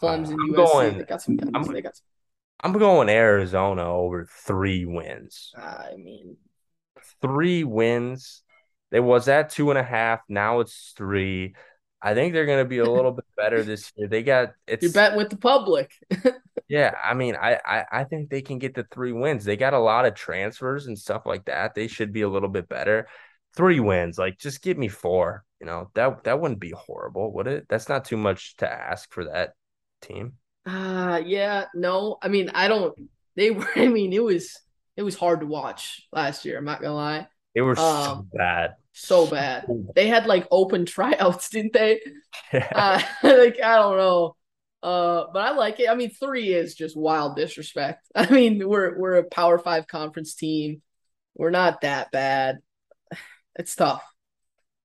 Clemson, 0.00 0.32
I'm 0.34 0.52
USC, 0.52 0.56
going- 0.56 0.98
they 0.98 1.04
got 1.04 1.22
some. 1.22 1.38
I'm- 1.54 1.64
they 1.64 1.82
got 1.82 1.96
some, 1.96 2.06
I'm 2.60 2.72
going 2.72 3.08
Arizona 3.08 3.84
over 3.84 4.26
three 4.44 4.84
wins. 4.84 5.52
I 5.56 5.96
mean, 5.96 6.36
three 7.20 7.64
wins. 7.64 8.42
It 8.90 9.00
was 9.00 9.28
at 9.28 9.50
two 9.50 9.70
and 9.70 9.78
a 9.78 9.82
half. 9.82 10.20
Now 10.28 10.60
it's 10.60 10.94
three. 10.96 11.54
I 12.00 12.14
think 12.14 12.32
they're 12.32 12.46
going 12.46 12.64
to 12.64 12.68
be 12.68 12.78
a 12.78 12.90
little 12.90 13.10
bit 13.12 13.24
better 13.36 13.62
this 13.62 13.92
year. 13.96 14.08
They 14.08 14.22
got 14.22 14.52
it's 14.66 14.82
you 14.82 14.92
bet 14.92 15.16
with 15.16 15.30
the 15.30 15.36
public. 15.36 15.92
yeah. 16.68 16.94
I 17.02 17.14
mean, 17.14 17.36
I, 17.36 17.58
I 17.64 17.84
I 17.90 18.04
think 18.04 18.30
they 18.30 18.42
can 18.42 18.58
get 18.58 18.74
the 18.74 18.86
three 18.90 19.12
wins. 19.12 19.44
They 19.44 19.56
got 19.56 19.74
a 19.74 19.78
lot 19.78 20.06
of 20.06 20.14
transfers 20.14 20.86
and 20.86 20.98
stuff 20.98 21.26
like 21.26 21.46
that. 21.46 21.74
They 21.74 21.88
should 21.88 22.12
be 22.12 22.22
a 22.22 22.28
little 22.28 22.48
bit 22.48 22.68
better. 22.68 23.08
Three 23.54 23.80
wins, 23.80 24.18
like 24.18 24.38
just 24.38 24.62
give 24.62 24.76
me 24.76 24.88
four. 24.88 25.44
You 25.60 25.66
know 25.66 25.90
that 25.94 26.24
that 26.24 26.40
wouldn't 26.40 26.60
be 26.60 26.74
horrible, 26.76 27.32
would 27.34 27.46
it? 27.46 27.66
That's 27.68 27.88
not 27.88 28.04
too 28.04 28.18
much 28.18 28.56
to 28.56 28.70
ask 28.70 29.12
for 29.12 29.24
that 29.24 29.54
team. 30.02 30.34
Uh 30.66 31.22
yeah, 31.24 31.66
no. 31.74 32.18
I 32.22 32.28
mean, 32.28 32.50
I 32.50 32.68
don't 32.68 32.94
they 33.36 33.50
were 33.50 33.68
I 33.76 33.88
mean, 33.88 34.12
it 34.12 34.22
was 34.22 34.58
it 34.96 35.02
was 35.02 35.16
hard 35.16 35.40
to 35.40 35.46
watch 35.46 36.06
last 36.12 36.44
year, 36.44 36.58
I'm 36.58 36.64
not 36.64 36.80
gonna 36.80 36.94
lie. 36.94 37.28
They 37.54 37.60
were 37.62 37.76
so 37.76 37.82
Um, 37.82 38.30
bad. 38.32 38.76
So 38.92 39.26
bad. 39.26 39.66
They 39.94 40.08
had 40.08 40.26
like 40.26 40.46
open 40.50 40.86
tryouts, 40.86 41.50
didn't 41.50 41.72
they? 41.72 42.00
Yeah. 42.52 42.68
Uh, 42.74 43.02
like 43.22 43.60
I 43.62 43.76
don't 43.76 43.96
know. 43.96 44.36
Uh, 44.82 45.26
but 45.32 45.42
I 45.42 45.50
like 45.52 45.80
it. 45.80 45.88
I 45.88 45.94
mean, 45.94 46.10
three 46.10 46.52
is 46.52 46.74
just 46.74 46.96
wild 46.96 47.36
disrespect. 47.36 48.06
I 48.14 48.30
mean, 48.30 48.66
we're 48.68 48.98
we're 48.98 49.16
a 49.16 49.24
Power 49.24 49.58
Five 49.58 49.86
conference 49.86 50.34
team. 50.34 50.82
We're 51.34 51.50
not 51.50 51.82
that 51.82 52.10
bad. 52.12 52.58
It's 53.58 53.74
tough. 53.76 54.04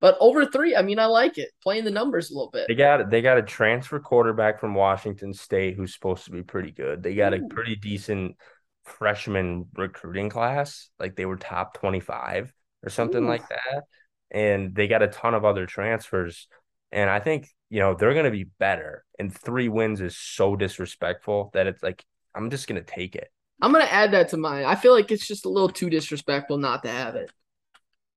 But 0.02 0.18
over 0.20 0.46
three, 0.48 0.76
I 0.76 0.82
mean, 0.82 1.00
I 1.00 1.06
like 1.06 1.38
it. 1.38 1.52
Playing 1.62 1.86
the 1.86 1.92
numbers 1.92 2.32
a 2.32 2.34
little 2.34 2.50
bit. 2.50 2.68
They 2.68 2.76
got 2.76 3.10
they 3.10 3.22
got 3.22 3.38
a 3.38 3.44
transfer 3.44 4.00
quarterback 4.00 4.60
from 4.60 4.74
Washington 4.74 5.34
State 5.34 5.76
who's 5.76 5.94
supposed 5.94 6.26
to 6.26 6.32
be 6.32 6.42
pretty 6.42 6.72
good. 6.72 7.04
They 7.04 7.14
got 7.14 7.34
a 7.34 7.42
pretty 7.50 7.76
decent 7.76 8.36
freshman 8.84 9.68
recruiting 9.76 10.30
class, 10.30 10.90
like 11.00 11.16
they 11.16 11.26
were 11.26 11.38
top 11.38 11.76
25 11.76 12.52
or 12.84 12.90
something 12.90 13.24
Ooh. 13.24 13.28
like 13.28 13.48
that. 13.48 13.84
And 14.32 14.74
they 14.74 14.88
got 14.88 15.04
a 15.04 15.08
ton 15.08 15.36
of 15.36 15.46
other 15.46 15.68
transfers. 15.68 16.48
And 16.92 17.10
I 17.10 17.20
think, 17.20 17.48
you 17.70 17.80
know, 17.80 17.94
they're 17.94 18.14
going 18.14 18.26
to 18.26 18.32
be 18.32 18.48
better. 18.60 19.06
And 19.20 19.34
three 19.34 19.70
wins 19.70 20.02
is 20.02 20.18
so 20.18 20.56
disrespectful 20.56 21.52
that 21.54 21.68
it's 21.68 21.84
like, 21.84 22.04
I'm 22.34 22.50
just 22.50 22.68
going 22.68 22.84
to 22.84 22.92
take 22.92 23.16
it. 23.16 23.30
I'm 23.62 23.72
gonna 23.72 23.86
add 23.86 24.12
that 24.12 24.30
to 24.30 24.38
mine. 24.38 24.66
I 24.66 24.76
feel 24.76 24.92
like 24.94 25.12
it's 25.12 25.28
just 25.28 25.46
a 25.46 25.50
little 25.50 25.70
too 25.70 25.90
disrespectful 25.90 26.58
not 26.58 26.84
to 26.84 26.90
have 26.90 27.16
it. 27.16 27.32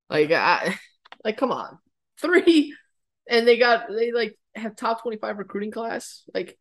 Like 0.08 0.30
I, 0.30 0.78
like 1.24 1.36
come 1.36 1.52
on, 1.52 1.78
three, 2.20 2.74
and 3.28 3.46
they 3.46 3.58
got 3.58 3.88
they 3.88 4.12
like 4.12 4.38
have 4.54 4.76
top 4.76 5.02
twenty 5.02 5.18
five 5.18 5.38
recruiting 5.38 5.70
class. 5.70 6.22
Like 6.32 6.56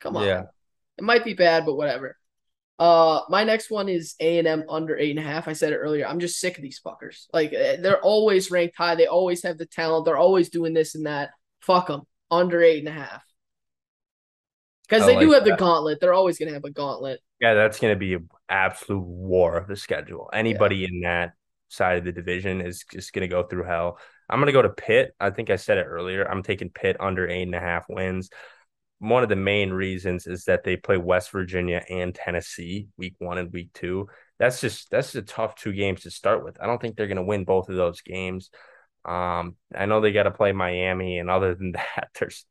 Come 0.00 0.16
on. 0.16 0.26
Yeah. 0.26 0.44
It 0.98 1.04
might 1.04 1.24
be 1.24 1.34
bad, 1.34 1.64
but 1.64 1.76
whatever. 1.76 2.16
Uh, 2.78 3.20
my 3.28 3.44
next 3.44 3.70
one 3.70 3.88
is 3.88 4.14
A 4.20 4.38
and 4.38 4.48
M 4.48 4.64
under 4.68 4.96
eight 4.96 5.10
and 5.10 5.18
a 5.18 5.28
half. 5.30 5.48
I 5.48 5.52
said 5.52 5.72
it 5.72 5.76
earlier. 5.76 6.06
I'm 6.06 6.18
just 6.18 6.40
sick 6.40 6.56
of 6.56 6.62
these 6.62 6.80
fuckers. 6.84 7.26
Like 7.32 7.52
eh, 7.52 7.76
they're 7.80 8.00
always 8.00 8.50
ranked 8.50 8.76
high. 8.76 8.94
They 8.94 9.06
always 9.06 9.42
have 9.42 9.58
the 9.58 9.66
talent. 9.66 10.06
They're 10.06 10.16
always 10.16 10.48
doing 10.48 10.72
this 10.72 10.94
and 10.94 11.06
that. 11.06 11.30
Fuck 11.60 11.88
them. 11.88 12.02
Under 12.30 12.62
eight 12.62 12.78
and 12.78 12.88
a 12.88 12.92
half. 12.92 13.22
Because 14.88 15.06
they 15.06 15.18
do 15.18 15.28
like 15.28 15.36
have 15.36 15.44
the 15.44 15.56
gauntlet. 15.56 16.00
They're 16.00 16.14
always 16.14 16.38
gonna 16.38 16.54
have 16.54 16.64
a 16.64 16.70
gauntlet. 16.70 17.20
Yeah, 17.38 17.54
that's 17.54 17.78
going 17.78 17.94
to 17.94 17.98
be 17.98 18.14
an 18.14 18.28
absolute 18.50 19.00
war 19.00 19.56
of 19.56 19.66
the 19.66 19.76
schedule. 19.76 20.28
Anybody 20.30 20.84
in 20.84 21.00
that 21.02 21.32
side 21.70 21.98
of 21.98 22.04
the 22.04 22.12
division 22.12 22.60
is 22.60 22.84
just 22.90 23.12
going 23.12 23.22
to 23.22 23.28
go 23.28 23.42
through 23.42 23.64
hell. 23.64 23.98
I'm 24.28 24.38
going 24.38 24.46
to 24.46 24.52
go 24.52 24.62
to 24.62 24.68
Pitt. 24.68 25.14
I 25.18 25.30
think 25.30 25.50
I 25.50 25.56
said 25.56 25.78
it 25.78 25.86
earlier. 25.86 26.24
I'm 26.24 26.42
taking 26.42 26.70
Pitt 26.70 26.96
under 27.00 27.28
eight 27.28 27.42
and 27.42 27.54
a 27.54 27.60
half 27.60 27.86
wins. 27.88 28.30
One 28.98 29.22
of 29.22 29.28
the 29.28 29.36
main 29.36 29.70
reasons 29.70 30.26
is 30.26 30.44
that 30.44 30.62
they 30.62 30.76
play 30.76 30.98
West 30.98 31.30
Virginia 31.30 31.82
and 31.88 32.14
Tennessee 32.14 32.88
week 32.98 33.14
one 33.18 33.38
and 33.38 33.52
week 33.52 33.70
two. 33.72 34.08
That's 34.38 34.60
just 34.60 34.90
that's 34.90 35.14
a 35.14 35.22
tough 35.22 35.54
two 35.54 35.72
games 35.72 36.02
to 36.02 36.10
start 36.10 36.44
with. 36.44 36.60
I 36.60 36.66
don't 36.66 36.80
think 36.80 36.96
they're 36.96 37.06
going 37.06 37.16
to 37.16 37.22
win 37.22 37.44
both 37.44 37.68
of 37.68 37.76
those 37.76 38.02
games. 38.02 38.50
Um, 39.04 39.56
I 39.74 39.86
know 39.86 40.00
they 40.00 40.12
got 40.12 40.24
to 40.24 40.30
play 40.30 40.52
Miami, 40.52 41.18
and 41.18 41.30
other 41.30 41.54
than 41.54 41.72
that, 41.72 42.10
there's 42.18 42.44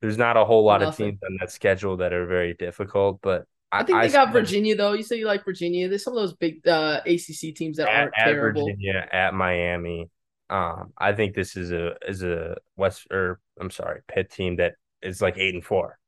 there's 0.00 0.18
not 0.18 0.36
a 0.36 0.44
whole 0.44 0.64
lot 0.64 0.82
of 0.82 0.96
teams 0.96 1.20
on 1.24 1.38
that 1.40 1.52
schedule 1.52 1.98
that 1.98 2.12
are 2.12 2.26
very 2.26 2.54
difficult. 2.54 3.20
But 3.22 3.46
I 3.72 3.82
think 3.84 4.00
they 4.02 4.08
got 4.10 4.28
still- 4.28 4.40
Virginia 4.40 4.76
though. 4.76 4.92
You 4.92 5.02
say 5.02 5.16
you 5.16 5.26
like 5.26 5.44
Virginia. 5.44 5.88
There's 5.88 6.04
some 6.04 6.12
of 6.16 6.22
those 6.22 6.34
big 6.34 6.66
uh, 6.68 7.00
ACC 7.06 7.54
teams 7.54 7.78
that 7.78 7.88
at, 7.88 8.00
aren't 8.00 8.18
at 8.18 8.24
terrible. 8.26 8.66
Virginia, 8.66 9.08
at 9.10 9.34
Miami. 9.34 10.10
Um, 10.50 10.92
I 10.98 11.14
think 11.14 11.34
this 11.34 11.56
is 11.56 11.72
a 11.72 11.94
is 12.06 12.22
a 12.22 12.56
West 12.76 13.06
or 13.10 13.40
I'm 13.58 13.70
sorry, 13.70 14.02
Pitt 14.06 14.30
team 14.30 14.56
that 14.56 14.74
is 15.00 15.22
like 15.22 15.38
eight 15.38 15.54
and 15.54 15.64
four. 15.64 15.98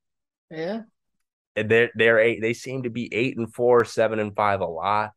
Yeah. 0.50 0.82
They're 1.56 1.90
they're 1.94 2.18
eight. 2.18 2.42
They 2.42 2.52
seem 2.52 2.82
to 2.82 2.90
be 2.90 3.12
eight 3.14 3.38
and 3.38 3.52
four, 3.52 3.84
seven 3.84 4.18
and 4.18 4.34
five 4.34 4.60
a 4.60 4.66
lot. 4.66 5.12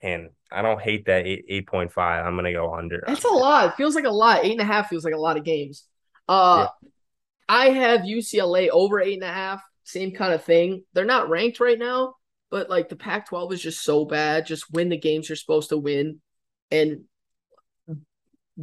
And 0.00 0.28
I 0.52 0.62
don't 0.62 0.80
hate 0.80 1.06
that 1.06 1.26
eight 1.26 1.46
eight 1.48 1.66
point 1.66 1.92
five. 1.92 2.24
I'm 2.24 2.36
gonna 2.36 2.52
go 2.52 2.72
under. 2.74 3.02
That's 3.06 3.24
a 3.24 3.28
lot. 3.28 3.70
It 3.70 3.74
feels 3.76 3.96
like 3.96 4.04
a 4.04 4.10
lot. 4.10 4.44
Eight 4.44 4.52
and 4.52 4.60
a 4.60 4.64
half 4.64 4.88
feels 4.88 5.04
like 5.04 5.14
a 5.14 5.18
lot 5.18 5.36
of 5.36 5.44
games. 5.44 5.84
Uh 6.28 6.68
I 7.48 7.70
have 7.70 8.02
UCLA 8.02 8.68
over 8.68 9.00
eight 9.00 9.14
and 9.14 9.24
a 9.24 9.32
half. 9.32 9.62
Same 9.88 10.12
kind 10.12 10.34
of 10.34 10.44
thing. 10.44 10.84
They're 10.92 11.06
not 11.06 11.30
ranked 11.30 11.60
right 11.60 11.78
now, 11.78 12.16
but 12.50 12.68
like 12.68 12.90
the 12.90 12.96
Pac-12 12.96 13.54
is 13.54 13.62
just 13.62 13.82
so 13.82 14.04
bad. 14.04 14.44
Just 14.44 14.70
win 14.70 14.90
the 14.90 14.98
games 14.98 15.28
you're 15.28 15.36
supposed 15.36 15.70
to 15.70 15.78
win 15.78 16.20
and 16.70 17.04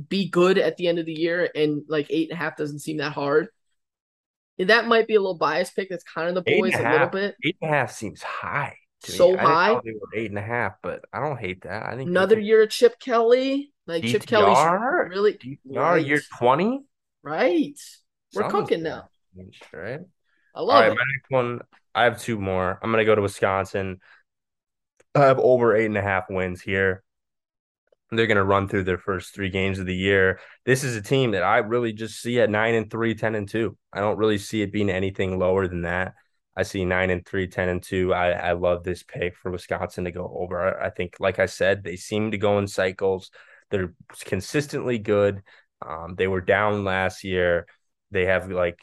be 0.08 0.30
good 0.30 0.60
at 0.60 0.78
the 0.78 0.88
end 0.88 1.00
of 1.00 1.08
the 1.08 1.14
year. 1.14 1.50
And 1.56 1.82
like 1.88 2.06
eight 2.12 2.30
and 2.30 2.38
a 2.38 2.40
half 2.40 2.58
doesn't 2.58 2.80
seem 2.80 2.98
that 2.98 3.14
hard. 3.14 3.48
And 4.60 4.70
that 4.70 4.88
might 4.88 5.08
be 5.08 5.16
a 5.16 5.20
little 5.20 5.40
biased 5.40 5.76
pick. 5.76 5.90
That's 5.90 6.04
kind 6.04 6.30
of 6.30 6.36
the 6.36 6.60
boys 6.60 6.76
a 6.76 6.88
a 6.88 6.92
little 6.92 7.08
bit. 7.08 7.36
Eight 7.44 7.58
and 7.60 7.72
a 7.72 7.74
half 7.74 7.92
seems 7.92 8.22
high. 8.22 8.78
So 9.00 9.36
high? 9.36 9.80
eight 10.16 10.30
and 10.30 10.38
a 10.38 10.44
half, 10.44 10.74
but 10.84 11.06
I 11.12 11.20
don't 11.20 11.40
hate 11.40 11.64
that. 11.64 11.88
I 11.88 11.96
think 11.96 12.08
Another 12.08 12.40
year 12.40 12.62
of 12.62 12.70
Chip 12.70 13.00
Kelly. 13.00 13.72
Like 13.88 14.04
Chip 14.04 14.28
Kelly's 14.28 14.58
DTR? 14.58 15.10
really 15.10 15.34
DTR 15.34 15.76
right. 15.76 16.06
year 16.06 16.22
twenty. 16.38 16.82
right. 17.24 17.80
We're 18.34 18.42
Something's 18.44 18.70
cooking 18.70 18.84
now. 18.84 19.10
Right. 19.74 20.02
I 20.56 20.62
love 20.62 20.82
right, 20.82 20.92
it. 20.92 20.96
my 20.96 21.04
next 21.14 21.30
one. 21.30 21.60
I 21.94 22.06
have 22.06 22.22
two 22.22 22.40
more. 22.40 22.80
I'm 22.82 22.92
gonna 22.92 23.06
go 23.06 23.16
to 23.16 23.22
Wisconsin. 23.22 24.00
I 25.14 25.26
have 25.26 25.40
over 25.40 25.76
eight 25.76 25.86
and 25.86 25.98
a 25.98 26.02
half 26.02 26.30
wins 26.30 26.62
here. 26.62 27.04
They're 28.12 28.28
gonna 28.28 28.44
run 28.44 28.68
through 28.68 28.84
their 28.84 28.98
first 28.98 29.36
three 29.36 29.50
games 29.50 29.80
of 29.80 29.86
the 29.86 29.96
year. 29.96 30.40
This 30.66 30.84
is 30.84 30.96
a 30.96 31.02
team 31.02 31.32
that 31.32 31.44
I 31.44 31.58
really 31.58 31.92
just 31.92 32.22
see 32.22 32.40
at 32.40 32.50
nine 32.50 32.74
and 32.74 32.90
three, 32.90 33.16
10 33.16 33.36
and 33.36 33.48
two. 33.48 33.78
I 33.92 34.00
don't 34.00 34.18
really 34.18 34.38
see 34.38 34.62
it 34.62 34.72
being 34.72 34.90
anything 34.90 35.38
lower 35.38 35.68
than 35.68 35.82
that. 35.82 36.14
I 36.56 36.64
see 36.64 36.86
nine 36.86 37.10
and 37.10 37.26
three, 37.26 37.48
10 37.48 37.68
and 37.68 37.84
two. 37.84 38.14
I, 38.14 38.32
I 38.32 38.52
love 38.54 38.84
this 38.84 39.04
pick 39.04 39.36
for 39.36 39.52
Wisconsin 39.52 40.06
to 40.06 40.12
go 40.12 40.34
over. 40.40 40.82
I 40.82 40.90
think, 40.90 41.16
like 41.20 41.40
I 41.40 41.48
said, 41.48 41.84
they 41.84 41.98
seem 41.98 42.32
to 42.32 42.38
go 42.38 42.60
in 42.60 42.68
cycles. 42.68 43.30
They're 43.72 43.94
consistently 44.24 44.98
good. 44.98 45.42
Um, 45.86 46.16
they 46.16 46.28
were 46.28 46.42
down 46.42 46.86
last 46.86 47.26
year. 47.26 47.66
They 48.12 48.26
have 48.26 48.50
like 48.50 48.80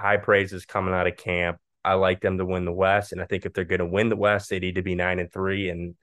high 0.00 0.16
praises 0.16 0.66
coming 0.66 0.94
out 0.94 1.06
of 1.06 1.16
camp. 1.16 1.58
I 1.84 1.94
like 1.94 2.20
them 2.20 2.38
to 2.38 2.44
win 2.44 2.64
the 2.64 2.72
West, 2.72 3.12
and 3.12 3.20
I 3.20 3.24
think 3.24 3.46
if 3.46 3.52
they're 3.52 3.64
going 3.64 3.80
to 3.80 3.86
win 3.86 4.08
the 4.08 4.16
West, 4.16 4.50
they 4.50 4.58
need 4.58 4.74
to 4.74 4.82
be 4.82 4.94
nine 4.94 5.18
and 5.18 5.32
three, 5.32 5.70
and 5.70 5.94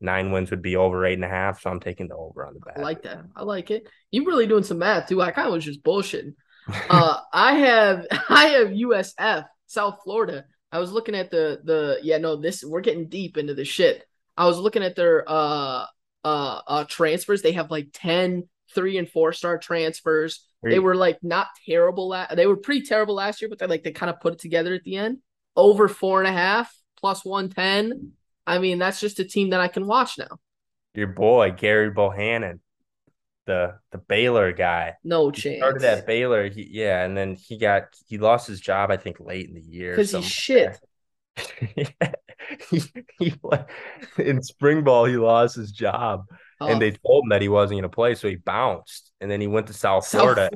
nine 0.00 0.30
wins 0.30 0.50
would 0.50 0.62
be 0.62 0.76
over 0.76 1.04
eight 1.04 1.14
and 1.14 1.24
a 1.24 1.28
half. 1.28 1.60
So 1.60 1.70
I'm 1.70 1.80
taking 1.80 2.08
the 2.08 2.16
over 2.16 2.46
on 2.46 2.54
the 2.54 2.60
back. 2.60 2.78
I 2.78 2.82
like 2.82 3.02
that. 3.02 3.24
I 3.36 3.42
like 3.42 3.70
it. 3.70 3.88
You 4.10 4.24
really 4.24 4.46
doing 4.46 4.62
some 4.62 4.78
math 4.78 5.08
too. 5.08 5.20
I 5.20 5.30
kind 5.32 5.48
of 5.48 5.54
was 5.54 5.64
just 5.64 5.82
bullshitting. 5.82 6.34
Uh, 6.90 7.16
I 7.32 7.54
have 7.54 8.06
I 8.28 8.48
have 8.48 8.68
USF 8.68 9.46
South 9.68 10.00
Florida. 10.04 10.44
I 10.70 10.80
was 10.80 10.92
looking 10.92 11.14
at 11.14 11.30
the 11.30 11.60
the 11.64 11.98
yeah 12.02 12.18
no 12.18 12.36
this 12.36 12.62
we're 12.62 12.82
getting 12.82 13.08
deep 13.08 13.38
into 13.38 13.54
the 13.54 13.64
shit. 13.64 14.04
I 14.36 14.44
was 14.44 14.58
looking 14.58 14.82
at 14.82 14.94
their 14.94 15.24
uh 15.26 15.86
uh 16.24 16.60
uh 16.66 16.84
transfers. 16.84 17.40
They 17.40 17.52
have 17.52 17.70
like 17.70 17.88
10 17.94 18.46
three 18.74 18.98
and 18.98 19.08
four 19.08 19.32
star 19.32 19.58
transfers. 19.58 20.44
They 20.62 20.78
were 20.80 20.96
like 20.96 21.18
not 21.22 21.48
terrible. 21.66 22.08
La- 22.08 22.34
they 22.34 22.46
were 22.46 22.56
pretty 22.56 22.82
terrible 22.86 23.14
last 23.14 23.40
year, 23.40 23.48
but 23.48 23.58
they 23.58 23.66
like 23.66 23.84
they 23.84 23.92
kind 23.92 24.10
of 24.10 24.20
put 24.20 24.34
it 24.34 24.38
together 24.40 24.74
at 24.74 24.84
the 24.84 24.96
end. 24.96 25.18
Over 25.56 25.88
four 25.88 26.20
and 26.20 26.28
a 26.28 26.32
half 26.32 26.74
plus 27.00 27.24
one 27.24 27.48
ten. 27.48 28.12
I 28.46 28.58
mean, 28.58 28.78
that's 28.78 29.00
just 29.00 29.20
a 29.20 29.24
team 29.24 29.50
that 29.50 29.60
I 29.60 29.68
can 29.68 29.86
watch 29.86 30.18
now. 30.18 30.38
your 30.94 31.06
boy 31.08 31.52
Gary 31.52 31.90
Bohanon, 31.90 32.60
the 33.46 33.78
the 33.92 33.98
Baylor 33.98 34.52
guy. 34.52 34.94
No 35.04 35.30
He 35.32 35.42
chance. 35.42 35.58
started 35.58 35.84
at 35.84 36.06
Baylor, 36.06 36.48
he, 36.48 36.68
yeah, 36.70 37.04
and 37.04 37.16
then 37.16 37.36
he 37.36 37.58
got 37.58 37.84
he 38.06 38.18
lost 38.18 38.46
his 38.48 38.60
job, 38.60 38.90
I 38.90 38.96
think, 38.96 39.20
late 39.20 39.48
in 39.48 39.54
the 39.54 39.62
year. 39.62 39.92
because 39.92 40.10
he's 40.10 40.24
shit. 40.24 40.78
that. 41.36 42.14
he, 42.70 42.90
he 43.18 43.34
in 44.18 44.42
spring 44.42 44.82
ball 44.84 45.04
he 45.04 45.16
lost 45.16 45.56
his 45.56 45.70
job, 45.72 46.24
Oh, 46.60 46.66
and 46.66 46.82
they 46.82 46.90
told 46.90 47.24
him 47.24 47.28
that 47.30 47.42
he 47.42 47.48
wasn't 47.48 47.76
going 47.76 47.82
to 47.82 47.88
play, 47.88 48.14
so 48.14 48.28
he 48.28 48.36
bounced, 48.36 49.12
and 49.20 49.30
then 49.30 49.40
he 49.40 49.46
went 49.46 49.68
to 49.68 49.72
South 49.72 50.04
South- 50.04 50.20
Florida 50.20 50.50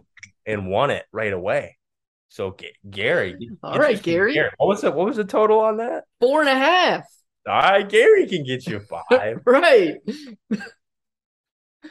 and 0.47 0.67
won 0.69 0.91
it 0.91 1.05
right 1.13 1.33
away. 1.33 1.79
So 2.29 2.57
Gary, 2.89 3.37
All 3.63 3.79
right, 3.79 3.91
interesting. 3.91 4.15
Gary. 4.15 4.51
What 4.57 4.67
was 4.67 4.85
it? 4.85 4.95
What 4.95 5.07
was 5.07 5.17
the 5.17 5.25
total 5.25 5.61
on 5.61 5.77
that? 5.77 6.05
four 6.19 6.41
and 6.41 6.49
a 6.49 6.55
half. 6.55 7.05
All 7.47 7.61
right, 7.61 7.89
Gary 7.89 8.27
can 8.27 8.45
get 8.45 8.67
you 8.67 8.81
five. 8.81 9.41
Right. 9.47 9.97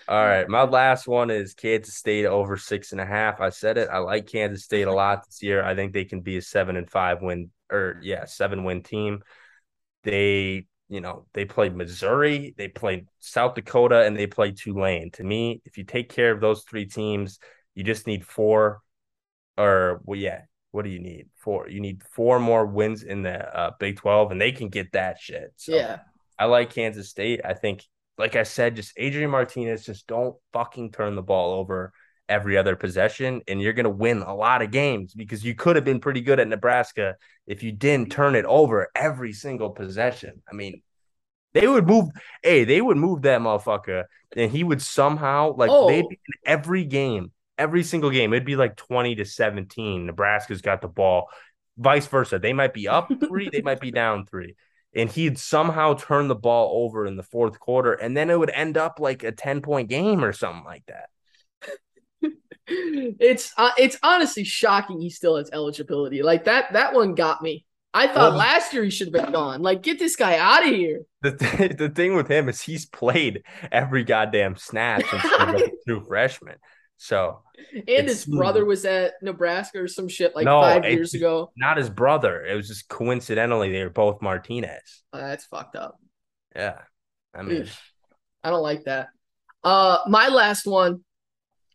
All 0.07 0.25
right, 0.25 0.47
my 0.47 0.63
last 0.63 1.05
one 1.05 1.29
is 1.29 1.53
Kansas 1.53 1.95
State 1.95 2.25
over 2.25 2.55
six 2.57 2.91
and 2.93 3.01
a 3.01 3.05
half. 3.05 3.41
I 3.41 3.49
said 3.49 3.77
it. 3.77 3.89
I 3.91 3.97
like 3.99 4.25
Kansas 4.25 4.63
State 4.63 4.87
a 4.87 4.93
lot 4.93 5.25
this 5.25 5.43
year. 5.43 5.63
I 5.63 5.75
think 5.75 5.91
they 5.93 6.05
can 6.05 6.21
be 6.21 6.37
a 6.37 6.41
seven 6.41 6.77
and 6.77 6.89
five 6.89 7.21
win 7.21 7.51
or 7.69 7.99
yeah, 8.01 8.25
seven 8.25 8.63
win 8.63 8.83
team. 8.83 9.21
They, 10.03 10.65
you 10.91 10.99
know, 10.99 11.25
they 11.33 11.45
play 11.45 11.69
Missouri, 11.69 12.53
they 12.57 12.67
play 12.67 13.05
South 13.19 13.55
Dakota, 13.55 14.01
and 14.03 14.15
they 14.15 14.27
play 14.27 14.51
Tulane. 14.51 15.09
To 15.11 15.23
me, 15.23 15.61
if 15.63 15.77
you 15.77 15.85
take 15.85 16.09
care 16.09 16.31
of 16.31 16.41
those 16.41 16.63
three 16.63 16.85
teams, 16.85 17.39
you 17.75 17.83
just 17.85 18.07
need 18.07 18.25
four 18.25 18.81
or 19.57 20.01
well, 20.03 20.19
yeah. 20.19 20.41
What 20.71 20.83
do 20.83 20.91
you 20.91 20.99
need? 20.99 21.27
Four. 21.37 21.69
You 21.69 21.79
need 21.79 22.03
four 22.11 22.39
more 22.39 22.65
wins 22.65 23.03
in 23.03 23.23
the 23.23 23.57
uh, 23.57 23.71
Big 23.79 23.97
Twelve, 23.97 24.31
and 24.31 24.39
they 24.39 24.51
can 24.51 24.67
get 24.67 24.91
that 24.91 25.17
shit. 25.17 25.53
So 25.55 25.75
Yeah. 25.75 25.99
I 26.37 26.45
like 26.45 26.73
Kansas 26.73 27.09
State. 27.09 27.39
I 27.45 27.53
think, 27.53 27.83
like 28.17 28.35
I 28.35 28.43
said, 28.43 28.75
just 28.75 28.93
Adrian 28.97 29.31
Martinez, 29.31 29.85
just 29.85 30.07
don't 30.07 30.35
fucking 30.51 30.91
turn 30.91 31.15
the 31.15 31.21
ball 31.21 31.53
over 31.53 31.93
every 32.31 32.57
other 32.57 32.75
possession, 32.75 33.41
and 33.47 33.61
you're 33.61 33.73
gonna 33.73 33.89
win 33.89 34.21
a 34.21 34.33
lot 34.35 34.61
of 34.61 34.71
games 34.71 35.13
because 35.13 35.43
you 35.43 35.53
could 35.53 35.75
have 35.75 35.85
been 35.85 35.99
pretty 35.99 36.21
good 36.21 36.39
at 36.39 36.47
Nebraska 36.47 37.15
if 37.45 37.61
you 37.63 37.71
didn't 37.71 38.11
turn 38.11 38.35
it 38.35 38.45
over 38.45 38.89
every 38.95 39.33
single 39.33 39.69
possession. 39.71 40.41
I 40.51 40.55
mean, 40.55 40.81
they 41.53 41.67
would 41.67 41.85
move. 41.87 42.09
Hey, 42.41 42.63
they 42.63 42.81
would 42.81 42.97
move 42.97 43.23
that 43.23 43.41
motherfucker, 43.41 44.05
and 44.35 44.51
he 44.51 44.63
would 44.63 44.81
somehow 44.81 45.53
like 45.55 45.69
Oh. 45.71 45.87
they'd 45.87 46.07
be 46.07 46.15
in 46.27 46.33
every 46.45 46.85
game, 46.85 47.31
every 47.57 47.83
single 47.83 48.09
game. 48.09 48.33
It'd 48.33 48.45
be 48.45 48.55
like 48.55 48.75
twenty 48.77 49.15
to 49.15 49.25
seventeen. 49.25 50.05
Nebraska's 50.05 50.61
got 50.61 50.81
the 50.81 50.87
ball. 50.87 51.29
Vice 51.77 52.07
versa, 52.07 52.39
they 52.39 52.53
might 52.53 52.73
be 52.73 52.87
up 52.87 53.09
three, 53.27 53.49
they 53.51 53.61
might 53.61 53.79
be 53.81 53.91
down 54.01 54.25
three 54.25 54.55
and 54.93 55.09
he'd 55.09 55.37
somehow 55.37 55.93
turn 55.93 56.27
the 56.27 56.35
ball 56.35 56.83
over 56.83 57.05
in 57.05 57.15
the 57.15 57.23
fourth 57.23 57.59
quarter, 57.59 57.93
and 57.93 58.15
then 58.15 58.29
it 58.29 58.37
would 58.37 58.49
end 58.49 58.77
up 58.77 58.99
like 58.99 59.23
a 59.23 59.31
10 59.31 59.61
point 59.61 59.87
game 59.89 60.23
or 60.23 60.33
something 60.33 60.65
like 60.65 60.85
that. 60.87 61.09
It's 63.19 63.53
uh, 63.57 63.71
it's 63.77 63.97
honestly 64.03 64.43
shocking 64.43 64.99
he 65.01 65.09
still 65.09 65.37
has 65.37 65.49
eligibility. 65.51 66.23
Like 66.23 66.45
that 66.45 66.73
that 66.73 66.93
one 66.93 67.15
got 67.15 67.41
me. 67.41 67.65
I 67.93 68.07
thought 68.07 68.31
Well- 68.31 68.37
last 68.39 68.73
year 68.73 68.83
he 68.83 68.89
should 68.89 69.13
have 69.13 69.23
been 69.25 69.33
gone. 69.33 69.61
Like 69.61 69.81
get 69.83 69.99
this 69.99 70.15
guy 70.15 70.37
out 70.37 70.63
of 70.67 70.73
here. 70.73 71.01
The, 71.21 71.31
th- 71.35 71.77
the 71.77 71.89
thing 71.89 72.15
with 72.15 72.27
him 72.29 72.49
is 72.49 72.61
he's 72.61 72.85
played 72.85 73.43
every 73.71 74.03
goddamn 74.03 74.55
snap 74.55 75.03
since 75.05 75.21
he 75.85 75.91
was 75.93 76.03
freshman. 76.07 76.55
So, 76.97 77.41
And 77.73 78.07
his 78.07 78.25
brother 78.25 78.63
was 78.63 78.85
at 78.85 79.13
Nebraska 79.23 79.79
or 79.81 79.87
some 79.87 80.07
shit 80.07 80.35
like 80.35 80.45
No, 80.45 80.61
five 80.61 80.85
years 80.85 81.15
ago. 81.15 81.51
not 81.57 81.77
his 81.77 81.89
brother. 81.89 82.45
It 82.45 82.55
was 82.55 82.67
just 82.67 82.87
coincidentally 82.87 83.71
they 83.71 83.83
were 83.83 83.89
both 83.89 84.21
Martinez. 84.21 85.01
Uh, 85.11 85.17
that's 85.19 85.45
fucked 85.45 85.75
up. 85.75 85.99
Yeah. 86.55 86.77
I 87.33 87.41
mean, 87.41 87.63
Oof. 87.63 87.81
I 88.43 88.51
don't 88.51 88.61
like 88.61 88.83
that. 88.85 89.07
Uh 89.63 89.97
my 90.07 90.27
last 90.29 90.65
one. 90.65 91.03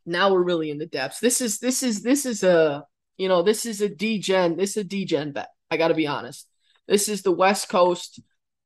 Now 0.07 0.33
we're 0.33 0.43
really 0.43 0.71
in 0.71 0.79
the 0.79 0.87
depths. 0.87 1.21
This 1.21 1.41
is 1.41 1.59
this 1.59 1.83
is 1.83 2.03
this 2.03 2.25
is 2.25 2.43
a 2.43 2.85
you 3.19 3.29
know 3.29 3.43
this 3.43 3.67
is 3.67 3.81
a 3.81 3.89
D-gen. 3.89 4.57
This 4.57 4.71
is 4.71 4.77
a 4.79 4.85
D-gen 4.85 5.33
bet. 5.33 5.49
I 5.71 5.77
got 5.77 5.89
to 5.89 5.95
be 5.95 6.07
honest. 6.07 6.49
This 6.87 7.09
is 7.09 7.23
the 7.23 7.33
West 7.33 7.69
Coast. 7.69 8.21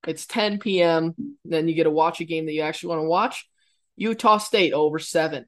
It's 0.06 0.26
10 0.26 0.58
p.m. 0.58 1.14
Then 1.44 1.68
you 1.68 1.74
get 1.74 1.84
to 1.84 1.90
watch 1.90 2.20
a 2.20 2.24
game 2.24 2.46
that 2.46 2.52
you 2.52 2.62
actually 2.62 2.90
want 2.90 3.00
to 3.00 3.08
watch. 3.08 3.48
Utah 3.96 4.38
State 4.38 4.72
over 4.72 4.98
seven. 4.98 5.46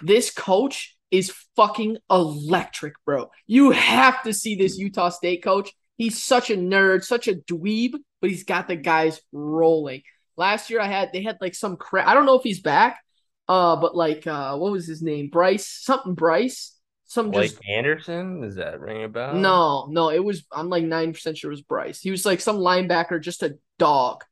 This 0.00 0.30
coach 0.30 0.96
is 1.10 1.34
fucking 1.56 1.98
electric, 2.10 2.94
bro. 3.04 3.30
You 3.46 3.70
have 3.72 4.22
to 4.22 4.32
see 4.32 4.56
this 4.56 4.78
Utah 4.78 5.10
State 5.10 5.42
coach. 5.42 5.70
He's 5.98 6.22
such 6.22 6.50
a 6.50 6.56
nerd, 6.56 7.04
such 7.04 7.28
a 7.28 7.34
dweeb, 7.34 7.92
but 8.20 8.30
he's 8.30 8.44
got 8.44 8.66
the 8.66 8.76
guys 8.76 9.20
rolling. 9.32 10.02
Last 10.36 10.70
year 10.70 10.80
I 10.80 10.86
had 10.86 11.10
they 11.12 11.22
had 11.22 11.38
like 11.40 11.54
some 11.54 11.76
crap. 11.76 12.08
I 12.08 12.14
don't 12.14 12.26
know 12.26 12.38
if 12.38 12.42
he's 12.42 12.60
back. 12.60 13.00
Uh, 13.48 13.76
but 13.76 13.96
like 13.96 14.26
uh 14.26 14.56
what 14.56 14.72
was 14.72 14.86
his 14.86 15.02
name? 15.02 15.28
Bryce, 15.28 15.66
something 15.66 16.14
Bryce. 16.14 16.76
Some 17.04 17.30
Blake 17.30 17.50
just 17.50 17.62
Anderson, 17.68 18.40
does 18.40 18.54
that 18.54 18.80
ring 18.80 19.04
a 19.04 19.08
bell? 19.08 19.34
no, 19.34 19.86
no, 19.90 20.08
it 20.10 20.24
was 20.24 20.44
I'm 20.50 20.70
like 20.70 20.84
90% 20.84 21.36
sure 21.36 21.50
it 21.50 21.52
was 21.52 21.60
Bryce. 21.62 22.00
He 22.00 22.10
was 22.10 22.24
like 22.24 22.40
some 22.40 22.56
linebacker, 22.56 23.20
just 23.20 23.42
a 23.42 23.58
dog. 23.78 24.24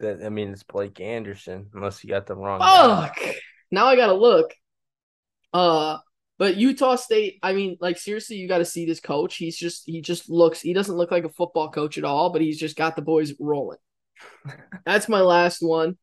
That, 0.00 0.24
I 0.24 0.28
mean, 0.28 0.50
it's 0.50 0.64
Blake 0.64 1.00
Anderson, 1.00 1.70
unless 1.74 2.02
you 2.02 2.10
got 2.10 2.26
the 2.26 2.34
wrong. 2.34 2.58
guy. 2.58 3.06
Fuck. 3.06 3.36
Now 3.70 3.86
I 3.86 3.96
gotta 3.96 4.14
look. 4.14 4.52
Uh, 5.52 5.98
but 6.38 6.56
Utah 6.56 6.94
State, 6.94 7.38
I 7.42 7.52
mean, 7.52 7.76
like 7.80 7.98
seriously, 7.98 8.36
you 8.36 8.46
got 8.46 8.58
to 8.58 8.64
see 8.64 8.86
this 8.86 9.00
coach. 9.00 9.36
He's 9.36 9.56
just 9.56 9.82
he 9.86 10.00
just 10.00 10.30
looks 10.30 10.60
he 10.60 10.72
doesn't 10.72 10.96
look 10.96 11.10
like 11.10 11.24
a 11.24 11.28
football 11.28 11.70
coach 11.70 11.98
at 11.98 12.04
all, 12.04 12.30
but 12.30 12.40
he's 12.40 12.58
just 12.58 12.76
got 12.76 12.94
the 12.94 13.02
boys 13.02 13.34
rolling. 13.40 13.78
That's 14.86 15.08
my 15.08 15.20
last 15.20 15.60
one. 15.60 15.98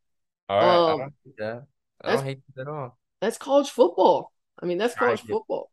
All 0.50 0.58
right, 0.58 0.92
um, 0.92 1.00
don't 1.00 1.14
hate 1.24 1.38
that. 1.38 1.64
I 2.02 2.08
that's- 2.08 2.22
don't 2.22 2.28
hate 2.28 2.40
that 2.56 2.62
at 2.64 2.68
all. 2.68 2.98
That's 3.22 3.38
college 3.38 3.70
football. 3.70 4.32
I 4.62 4.66
mean, 4.66 4.78
that's 4.78 4.96
college 4.96 5.22
it. 5.22 5.28
football. 5.28 5.72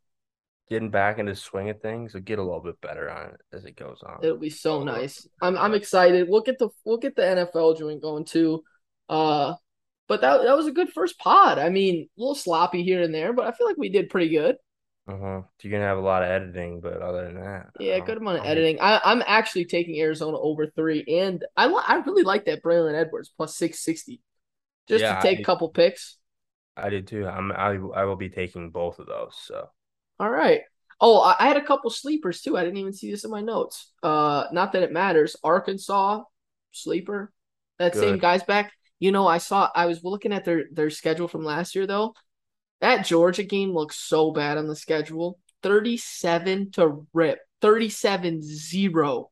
Getting 0.69 0.89
back 0.89 1.19
into 1.19 1.35
swing 1.35 1.69
of 1.69 1.81
things, 1.81 2.13
will 2.13 2.21
get 2.21 2.39
a 2.39 2.43
little 2.43 2.61
bit 2.61 2.79
better 2.81 3.09
on 3.11 3.31
it 3.31 3.41
as 3.51 3.65
it 3.65 3.75
goes 3.75 4.01
on. 4.01 4.19
It'll 4.23 4.37
be 4.37 4.49
so 4.49 4.81
nice. 4.83 5.27
I'm 5.41 5.57
I'm 5.57 5.73
excited. 5.73 6.27
We'll 6.29 6.41
get 6.41 6.57
the 6.57 6.69
we'll 6.85 6.97
get 6.97 7.15
the 7.15 7.21
NFL 7.21 7.77
joint 7.77 8.01
going 8.01 8.23
too. 8.25 8.63
Uh, 9.09 9.55
but 10.07 10.21
that 10.21 10.41
that 10.43 10.55
was 10.55 10.65
a 10.67 10.71
good 10.71 10.89
first 10.89 11.19
pod. 11.19 11.59
I 11.59 11.69
mean, 11.69 12.07
a 12.17 12.21
little 12.21 12.33
sloppy 12.35 12.81
here 12.83 13.01
and 13.03 13.13
there, 13.13 13.33
but 13.33 13.45
I 13.45 13.51
feel 13.51 13.67
like 13.67 13.77
we 13.77 13.89
did 13.89 14.09
pretty 14.09 14.29
good. 14.29 14.55
Uh-huh. 15.05 15.41
You're 15.61 15.71
gonna 15.71 15.83
have 15.83 15.97
a 15.97 16.01
lot 16.01 16.23
of 16.23 16.29
editing, 16.29 16.79
but 16.79 17.01
other 17.01 17.25
than 17.25 17.35
that, 17.35 17.67
Yeah, 17.77 17.99
good 17.99 18.17
amount 18.17 18.37
of 18.39 18.45
I 18.45 18.47
editing. 18.47 18.79
I, 18.79 19.01
I'm 19.03 19.21
actually 19.27 19.65
taking 19.65 19.99
Arizona 19.99 20.37
over 20.39 20.67
three, 20.67 21.03
and 21.07 21.43
I 21.57 21.67
I 21.67 21.95
really 22.05 22.23
like 22.23 22.45
that 22.45 22.63
Braylon 22.63 22.95
Edwards 22.95 23.29
plus 23.35 23.57
six 23.57 23.79
sixty, 23.79 24.21
just 24.87 25.01
Yeah, 25.01 25.15
to 25.15 25.21
take 25.21 25.39
I- 25.39 25.41
a 25.41 25.45
couple 25.45 25.69
picks. 25.69 26.17
I 26.75 26.89
did 26.89 27.07
too. 27.07 27.27
I'm 27.27 27.51
I 27.51 27.73
I 27.95 28.05
will 28.05 28.15
be 28.15 28.29
taking 28.29 28.71
both 28.71 28.97
of 28.99 29.05
those. 29.05 29.35
So 29.45 29.69
All 30.19 30.29
right. 30.29 30.61
Oh, 30.99 31.19
I, 31.21 31.35
I 31.39 31.47
had 31.47 31.57
a 31.57 31.65
couple 31.65 31.89
sleepers 31.89 32.41
too. 32.41 32.57
I 32.57 32.63
didn't 32.63 32.77
even 32.77 32.93
see 32.93 33.11
this 33.11 33.25
in 33.25 33.31
my 33.31 33.41
notes. 33.41 33.91
Uh, 34.01 34.45
not 34.51 34.71
that 34.71 34.83
it 34.83 34.91
matters. 34.91 35.35
Arkansas 35.43 36.23
sleeper. 36.71 37.31
That 37.77 37.95
same 37.95 38.17
guy's 38.17 38.43
back. 38.43 38.71
You 38.99 39.11
know, 39.11 39.27
I 39.27 39.37
saw. 39.37 39.69
I 39.75 39.85
was 39.85 40.03
looking 40.03 40.31
at 40.33 40.45
their 40.45 40.65
their 40.71 40.89
schedule 40.89 41.27
from 41.27 41.43
last 41.43 41.75
year 41.75 41.85
though. 41.85 42.15
That 42.81 43.05
Georgia 43.05 43.43
game 43.43 43.71
looks 43.71 43.97
so 43.97 44.31
bad 44.31 44.57
on 44.57 44.67
the 44.67 44.75
schedule. 44.75 45.39
Thirty-seven 45.61 46.71
to 46.71 47.05
rip. 47.13 47.39
37-0. 47.61 49.31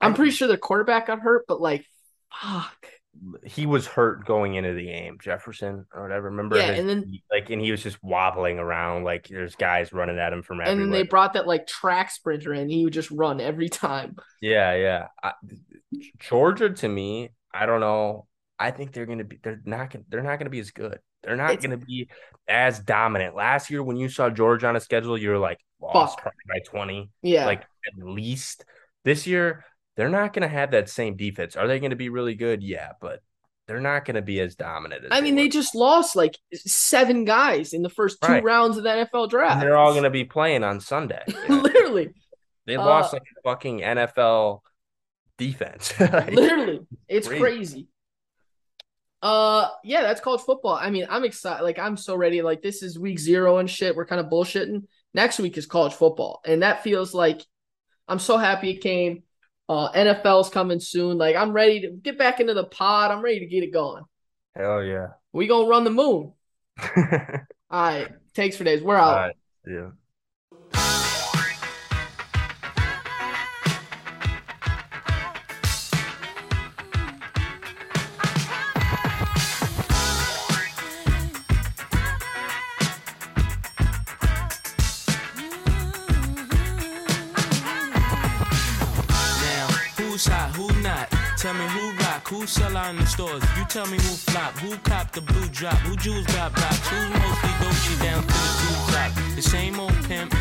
I'm 0.00 0.14
pretty 0.14 0.32
sure 0.32 0.48
the 0.48 0.58
quarterback 0.58 1.06
got 1.06 1.20
hurt, 1.20 1.44
but 1.46 1.60
like, 1.60 1.86
fuck. 2.42 2.86
He 3.44 3.66
was 3.66 3.86
hurt 3.86 4.24
going 4.26 4.54
into 4.54 4.74
the 4.74 4.84
game, 4.84 5.18
Jefferson 5.20 5.86
or 5.94 6.02
whatever. 6.02 6.26
Remember? 6.30 6.56
Yeah, 6.56 6.70
his- 6.72 6.80
and 6.80 6.88
then- 6.88 7.18
like, 7.30 7.50
and 7.50 7.60
he 7.60 7.70
was 7.70 7.82
just 7.82 8.02
wobbling 8.02 8.58
around. 8.58 9.04
Like, 9.04 9.28
there's 9.28 9.54
guys 9.56 9.92
running 9.92 10.18
at 10.18 10.32
him 10.32 10.42
from 10.42 10.60
everywhere. 10.60 10.72
And 10.72 10.80
then 10.82 10.90
they 10.90 11.04
brought 11.04 11.32
that 11.34 11.46
like 11.46 11.66
track 11.66 12.10
sprinter 12.10 12.52
in. 12.54 12.68
He 12.68 12.84
would 12.84 12.92
just 12.92 13.10
run 13.10 13.40
every 13.40 13.68
time. 13.68 14.16
Yeah, 14.40 14.74
yeah. 14.74 15.06
I, 15.22 15.32
Georgia 16.18 16.70
to 16.70 16.88
me, 16.88 17.30
I 17.52 17.66
don't 17.66 17.80
know. 17.80 18.26
I 18.58 18.70
think 18.70 18.92
they're 18.92 19.06
gonna 19.06 19.24
be. 19.24 19.38
They're 19.42 19.60
not. 19.64 19.90
Gonna, 19.90 20.04
they're 20.08 20.22
not 20.22 20.38
gonna 20.38 20.50
be 20.50 20.60
as 20.60 20.70
good. 20.70 20.98
They're 21.22 21.36
not 21.36 21.50
It's- 21.52 21.64
gonna 21.64 21.78
be 21.78 22.08
as 22.48 22.78
dominant. 22.80 23.34
Last 23.34 23.70
year, 23.70 23.82
when 23.82 23.96
you 23.96 24.08
saw 24.08 24.30
Georgia 24.30 24.68
on 24.68 24.76
a 24.76 24.80
schedule, 24.80 25.16
you 25.18 25.30
were 25.30 25.38
like 25.38 25.58
lost 25.80 26.18
by 26.22 26.58
twenty, 26.66 27.10
Yeah. 27.22 27.46
like 27.46 27.62
at 27.62 28.04
least. 28.04 28.64
This 29.04 29.26
year, 29.26 29.64
they're 29.96 30.08
not 30.08 30.32
gonna 30.32 30.48
have 30.48 30.72
that 30.72 30.88
same 30.88 31.16
defense. 31.16 31.56
Are 31.56 31.66
they 31.68 31.78
gonna 31.80 31.96
be 31.96 32.08
really 32.08 32.34
good? 32.34 32.62
Yeah, 32.62 32.92
but 33.00 33.20
they're 33.66 33.80
not 33.80 34.04
gonna 34.04 34.22
be 34.22 34.40
as 34.40 34.54
dominant. 34.56 35.04
As 35.04 35.10
I 35.12 35.20
mean, 35.20 35.36
they 35.36 35.44
were. 35.44 35.48
just 35.50 35.74
lost 35.74 36.16
like 36.16 36.36
seven 36.52 37.24
guys 37.24 37.72
in 37.72 37.82
the 37.82 37.88
first 37.90 38.18
two 38.22 38.32
Right. 38.32 38.44
rounds 38.44 38.76
of 38.76 38.82
the 38.84 38.90
NFL 38.90 39.28
draft. 39.30 39.54
And 39.54 39.62
they're 39.62 39.76
all 39.76 39.94
gonna 39.94 40.10
be 40.10 40.24
playing 40.24 40.64
on 40.64 40.80
Sunday. 40.80 41.22
literally, 41.48 42.10
they 42.66 42.76
Uh, 42.76 42.84
lost 42.84 43.12
like 43.12 43.22
a 43.22 43.42
fucking 43.48 43.80
NFL 43.80 44.60
defense. 45.38 45.92
Like, 46.00 46.32
literally, 46.32 46.80
it's 47.08 47.26
crazy. 47.28 47.40
crazy. 47.42 47.88
Uh, 49.22 49.68
yeah, 49.82 50.02
that's 50.02 50.20
college 50.20 50.42
football. 50.42 50.74
I 50.74 50.90
mean, 50.90 51.06
I'm 51.08 51.24
excited. 51.24 51.62
Like, 51.64 51.78
I'm 51.78 51.96
so 51.96 52.14
ready. 52.14 52.42
Like, 52.42 52.60
this 52.60 52.82
is 52.82 52.98
week 52.98 53.18
zero 53.18 53.56
and 53.56 53.70
shit. 53.70 53.96
We're 53.96 54.04
kind 54.04 54.20
of 54.20 54.26
bullshitting. 54.30 54.84
Next 55.14 55.38
week 55.38 55.56
is 55.56 55.64
college 55.66 55.94
football, 55.94 56.40
and 56.44 56.62
that 56.62 56.82
feels 56.82 57.14
like 57.14 57.40
I'm 58.06 58.18
so 58.18 58.36
happy 58.36 58.70
it 58.72 58.82
came. 58.82 59.22
Uh, 59.68 59.90
NFL's 59.92 60.50
coming 60.50 60.80
soon. 60.80 61.16
Like, 61.16 61.36
I'm 61.36 61.52
ready 61.52 61.80
to 61.82 61.90
get 61.90 62.18
back 62.18 62.40
into 62.40 62.54
the 62.54 62.64
pod. 62.64 63.10
I'm 63.10 63.22
ready 63.22 63.40
to 63.40 63.46
get 63.46 63.62
it 63.62 63.72
going. 63.72 64.04
Hell 64.54 64.82
yeah. 64.82 65.08
We 65.32 65.46
gonna 65.46 65.68
run 65.68 65.84
the 65.84 65.90
moon. 65.90 66.32
All 66.80 67.44
right, 67.70 68.08
takes 68.34 68.56
for 68.56 68.64
days. 68.64 68.82
We're 68.82 68.96
out. 68.96 69.08
All 69.08 69.14
right. 69.14 69.36
Yeah. 69.66 69.90
Who 92.44 92.48
sell 92.48 92.76
out 92.76 92.90
in 92.90 92.96
the 92.96 93.06
stores. 93.06 93.42
You 93.56 93.64
tell 93.70 93.86
me 93.86 93.96
who 93.96 94.14
flop, 94.28 94.52
who 94.58 94.76
cop 94.78 95.12
the 95.12 95.22
blue 95.22 95.48
drop, 95.48 95.78
who 95.78 95.96
jewels 95.96 96.26
got 96.26 96.54
blocks, 96.54 96.86
who's 96.88 97.08
mostly 97.08 97.50
Dolce 97.60 98.04
down 98.04 98.20
to 98.20 98.28
the 98.28 98.50
two 98.60 98.92
top. 98.92 99.12
The 99.34 99.42
same 99.42 99.80
old 99.80 99.96
pimp, 100.04 100.34